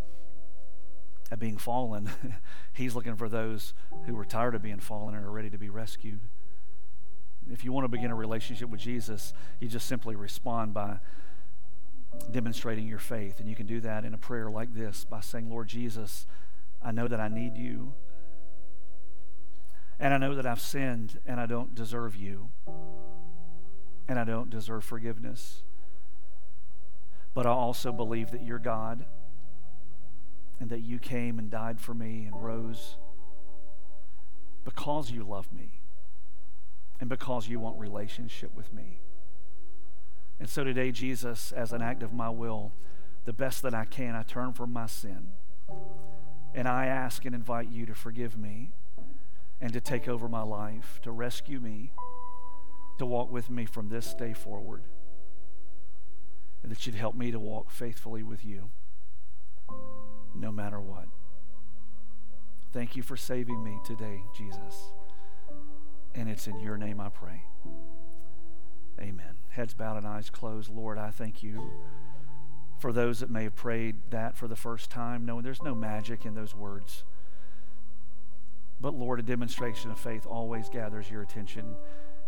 at 1.32 1.40
being 1.40 1.58
fallen. 1.58 2.08
He's 2.74 2.94
looking 2.94 3.16
for 3.16 3.28
those 3.28 3.74
who 4.06 4.16
are 4.20 4.26
tired 4.26 4.54
of 4.54 4.62
being 4.62 4.80
fallen 4.80 5.16
and 5.16 5.26
are 5.26 5.32
ready 5.32 5.50
to 5.50 5.58
be 5.58 5.70
rescued. 5.70 6.20
If 7.52 7.66
you 7.66 7.72
want 7.72 7.86
to 7.86 7.88
begin 7.88 8.12
a 8.12 8.16
relationship 8.16 8.70
with 8.70 8.80
Jesus, 8.80 9.34
you 9.60 9.68
just 9.68 9.88
simply 9.88 10.16
respond 10.16 10.76
by 10.76 11.00
demonstrating 12.30 12.88
your 12.88 13.00
faith. 13.00 13.40
And 13.40 13.50
you 13.50 13.56
can 13.56 13.66
do 13.66 13.80
that 13.82 14.06
in 14.06 14.14
a 14.14 14.20
prayer 14.20 14.52
like 14.52 14.76
this 14.76 15.04
by 15.04 15.22
saying, 15.22 15.50
Lord 15.50 15.68
Jesus, 15.68 16.28
I 16.80 16.92
know 16.92 17.08
that 17.08 17.20
I 17.20 17.28
need 17.28 17.58
you. 17.58 17.94
And 20.00 20.14
I 20.14 20.18
know 20.20 20.36
that 20.36 20.46
I've 20.46 20.62
sinned 20.62 21.20
and 21.26 21.40
I 21.40 21.48
don't 21.48 21.74
deserve 21.74 22.16
you. 22.16 22.50
And 24.08 24.20
I 24.20 24.26
don't 24.26 24.52
deserve 24.52 24.84
forgiveness 24.84 25.64
but 27.34 27.46
I 27.46 27.50
also 27.50 27.92
believe 27.92 28.32
that 28.32 28.44
you're 28.44 28.60
God 28.60 29.06
and 30.60 30.70
that 30.70 30.82
you 30.82 31.00
came 31.00 31.40
and 31.40 31.50
died 31.50 31.80
for 31.80 31.94
me 31.94 32.26
and 32.26 32.42
rose 32.42 32.98
because 34.64 35.12
you 35.12 35.24
love 35.24 35.52
me 35.52 35.82
and 37.00 37.10
because 37.10 37.48
you 37.48 37.60
want 37.60 37.78
relationship 37.80 38.56
with 38.56 38.72
me. 38.72 39.00
And 40.40 40.50
so 40.50 40.64
today, 40.64 40.92
Jesus, 40.92 41.52
as 41.52 41.74
an 41.74 41.82
act 41.82 42.04
of 42.04 42.14
my 42.14 42.30
will, 42.30 42.72
the 43.26 43.34
best 43.34 43.62
that 43.64 43.74
I 43.74 43.86
can, 43.86 44.16
I 44.16 44.24
turn 44.24 44.54
from 44.54 44.72
my 44.72 44.86
sin 44.86 45.32
and 46.54 46.68
I 46.68 46.86
ask 46.86 47.26
and 47.26 47.34
invite 47.34 47.70
you 47.70 47.86
to 47.88 47.96
forgive 47.96 48.38
me 48.38 48.74
and 49.60 49.74
to 49.74 49.82
take 49.82 50.08
over 50.08 50.28
my 50.30 50.44
life, 50.44 51.00
to 51.04 51.12
rescue 51.12 51.60
me, 51.60 51.94
to 53.00 53.06
walk 53.06 53.32
with 53.32 53.50
me 53.50 53.66
from 53.66 53.90
this 53.90 54.14
day 54.14 54.34
forward 54.34 54.84
and 56.64 56.72
that 56.72 56.88
you'd 56.88 56.96
help 56.96 57.16
me 57.16 57.30
to 57.30 57.40
walk 57.40 57.70
faithfully 57.70 58.24
with 58.24 58.44
you 58.44 58.70
no 60.34 60.52
matter 60.52 60.80
what. 60.80 61.08
Thank 62.72 62.96
you 62.96 63.04
for 63.04 63.16
saving 63.16 63.64
me 63.64 63.78
today, 63.86 64.24
Jesus. 64.36 64.94
And 66.16 66.28
it's 66.28 66.48
in 66.48 66.60
your 66.60 66.78
name 66.78 67.00
I 67.00 67.10
pray. 67.10 67.44
Amen. 69.00 69.36
Heads 69.50 69.74
bowed 69.74 69.98
and 69.98 70.08
eyes 70.08 70.30
closed. 70.30 70.70
Lord, 70.70 70.98
I 70.98 71.12
thank 71.12 71.44
you 71.44 71.72
for 72.80 72.92
those 72.92 73.20
that 73.20 73.30
may 73.30 73.44
have 73.44 73.56
prayed 73.56 73.96
that 74.10 74.36
for 74.36 74.48
the 74.48 74.56
first 74.56 74.90
time, 74.90 75.26
knowing 75.26 75.44
there's 75.44 75.62
no 75.62 75.76
magic 75.76 76.26
in 76.26 76.34
those 76.34 76.56
words. 76.56 77.04
But 78.82 78.94
Lord, 78.94 79.20
a 79.20 79.24
demonstration 79.24 79.92
of 79.92 80.00
faith 80.00 80.26
always 80.26 80.70
gathers 80.70 81.10
your 81.10 81.22
attention. 81.22 81.76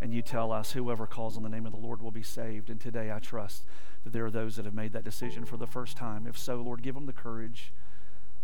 And 0.01 0.13
you 0.13 0.21
tell 0.21 0.51
us, 0.51 0.73
whoever 0.73 1.07
calls 1.07 1.37
on 1.37 1.43
the 1.43 1.49
name 1.49 1.65
of 1.65 1.71
the 1.71 1.79
Lord 1.79 2.01
will 2.01 2.11
be 2.11 2.23
saved. 2.23 2.69
And 2.69 2.79
today 2.79 3.11
I 3.11 3.19
trust 3.19 3.63
that 4.03 4.13
there 4.13 4.25
are 4.25 4.31
those 4.31 4.55
that 4.55 4.65
have 4.65 4.73
made 4.73 4.93
that 4.93 5.03
decision 5.03 5.45
for 5.45 5.57
the 5.57 5.67
first 5.67 5.97
time. 5.97 6.27
If 6.27 6.37
so, 6.37 6.57
Lord, 6.57 6.83
give 6.83 6.95
them 6.95 7.05
the 7.05 7.13
courage, 7.13 7.73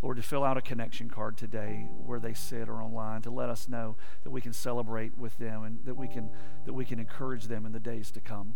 Lord, 0.01 0.17
to 0.17 0.23
fill 0.23 0.43
out 0.43 0.57
a 0.57 0.61
connection 0.61 1.09
card 1.09 1.37
today 1.37 1.87
where 2.05 2.19
they 2.19 2.33
sit 2.33 2.67
or 2.67 2.81
online 2.81 3.21
to 3.23 3.29
let 3.29 3.49
us 3.49 3.69
know 3.69 3.95
that 4.23 4.31
we 4.31 4.41
can 4.41 4.53
celebrate 4.53 5.17
with 5.17 5.37
them 5.37 5.63
and 5.63 5.85
that 5.85 5.95
we 5.95 6.07
can 6.07 6.29
that 6.65 6.73
we 6.73 6.85
can 6.85 6.99
encourage 6.99 7.45
them 7.45 7.65
in 7.65 7.71
the 7.71 7.79
days 7.79 8.09
to 8.11 8.19
come. 8.19 8.53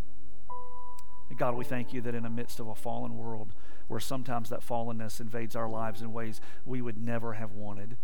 And 1.29 1.37
God, 1.37 1.55
we 1.55 1.65
thank 1.65 1.93
you 1.93 2.01
that 2.01 2.15
in 2.15 2.23
the 2.23 2.29
midst 2.29 2.59
of 2.59 2.67
a 2.67 2.75
fallen 2.75 3.17
world 3.17 3.53
where 3.87 3.99
sometimes 3.99 4.49
that 4.49 4.65
fallenness 4.65 5.19
invades 5.19 5.55
our 5.55 5.69
lives 5.69 6.01
in 6.01 6.11
ways 6.11 6.41
we 6.65 6.81
would 6.81 6.97
never 6.97 7.33
have 7.33 7.51
wanted. 7.51 7.97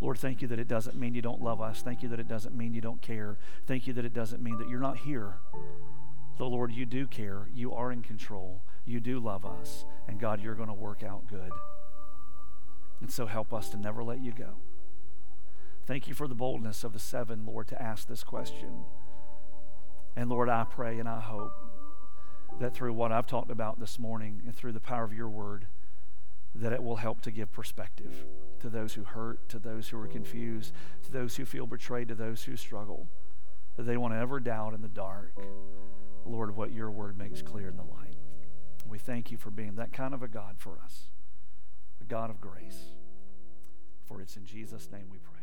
Lord, 0.00 0.18
thank 0.18 0.42
you 0.42 0.48
that 0.48 0.58
it 0.58 0.68
doesn't 0.68 0.96
mean 0.96 1.14
you 1.14 1.22
don't 1.22 1.42
love 1.42 1.60
us. 1.60 1.80
Thank 1.82 2.02
you 2.02 2.08
that 2.10 2.20
it 2.20 2.28
doesn't 2.28 2.54
mean 2.54 2.74
you 2.74 2.80
don't 2.80 3.00
care. 3.00 3.38
Thank 3.66 3.86
you 3.86 3.92
that 3.94 4.04
it 4.04 4.12
doesn't 4.12 4.42
mean 4.42 4.58
that 4.58 4.68
you're 4.68 4.80
not 4.80 4.98
here. 4.98 5.38
Though, 6.38 6.48
Lord, 6.48 6.72
you 6.72 6.84
do 6.84 7.06
care. 7.06 7.48
You 7.54 7.72
are 7.72 7.90
in 7.90 8.02
control. 8.02 8.62
You 8.84 9.00
do 9.00 9.18
love 9.18 9.46
us. 9.46 9.86
And 10.06 10.20
God, 10.20 10.42
you're 10.42 10.54
going 10.54 10.68
to 10.68 10.74
work 10.74 11.02
out 11.02 11.26
good. 11.28 11.50
And 13.00 13.10
so 13.10 13.26
help 13.26 13.54
us 13.54 13.70
to 13.70 13.78
never 13.78 14.04
let 14.04 14.22
you 14.22 14.32
go. 14.32 14.56
Thank 15.86 16.08
you 16.08 16.14
for 16.14 16.28
the 16.28 16.34
boldness 16.34 16.84
of 16.84 16.92
the 16.92 16.98
seven, 16.98 17.46
Lord, 17.46 17.68
to 17.68 17.80
ask 17.80 18.08
this 18.08 18.24
question. 18.24 18.84
And 20.16 20.28
Lord, 20.28 20.48
I 20.48 20.64
pray 20.64 20.98
and 20.98 21.08
I 21.08 21.20
hope 21.20 21.52
that 22.60 22.74
through 22.74 22.92
what 22.92 23.12
I've 23.12 23.26
talked 23.26 23.50
about 23.50 23.80
this 23.80 23.98
morning 23.98 24.42
and 24.44 24.54
through 24.54 24.72
the 24.72 24.80
power 24.80 25.04
of 25.04 25.12
your 25.12 25.28
word, 25.28 25.66
that 26.56 26.72
it 26.72 26.82
will 26.82 26.96
help 26.96 27.20
to 27.22 27.30
give 27.30 27.52
perspective 27.52 28.26
to 28.60 28.68
those 28.68 28.94
who 28.94 29.04
hurt, 29.04 29.48
to 29.48 29.58
those 29.58 29.88
who 29.88 30.00
are 30.00 30.06
confused, 30.06 30.72
to 31.02 31.12
those 31.12 31.36
who 31.36 31.44
feel 31.44 31.66
betrayed, 31.66 32.08
to 32.08 32.14
those 32.14 32.44
who 32.44 32.56
struggle, 32.56 33.06
that 33.76 33.84
they 33.84 33.96
won't 33.96 34.14
ever 34.14 34.40
doubt 34.40 34.74
in 34.74 34.82
the 34.82 34.88
dark 34.88 35.34
Lord, 36.26 36.56
what 36.56 36.72
your 36.72 36.90
word 36.90 37.16
makes 37.16 37.40
clear 37.40 37.68
in 37.68 37.76
the 37.76 37.82
light. 37.82 38.16
We 38.88 38.98
thank 38.98 39.30
you 39.30 39.38
for 39.38 39.50
being 39.50 39.76
that 39.76 39.92
kind 39.92 40.14
of 40.14 40.22
a 40.22 40.28
God 40.28 40.56
for 40.58 40.78
us, 40.84 41.04
a 42.00 42.04
God 42.04 42.30
of 42.30 42.40
grace. 42.40 42.94
For 44.04 44.20
it's 44.20 44.36
in 44.36 44.44
Jesus' 44.44 44.90
name 44.90 45.06
we 45.10 45.18
pray. 45.18 45.35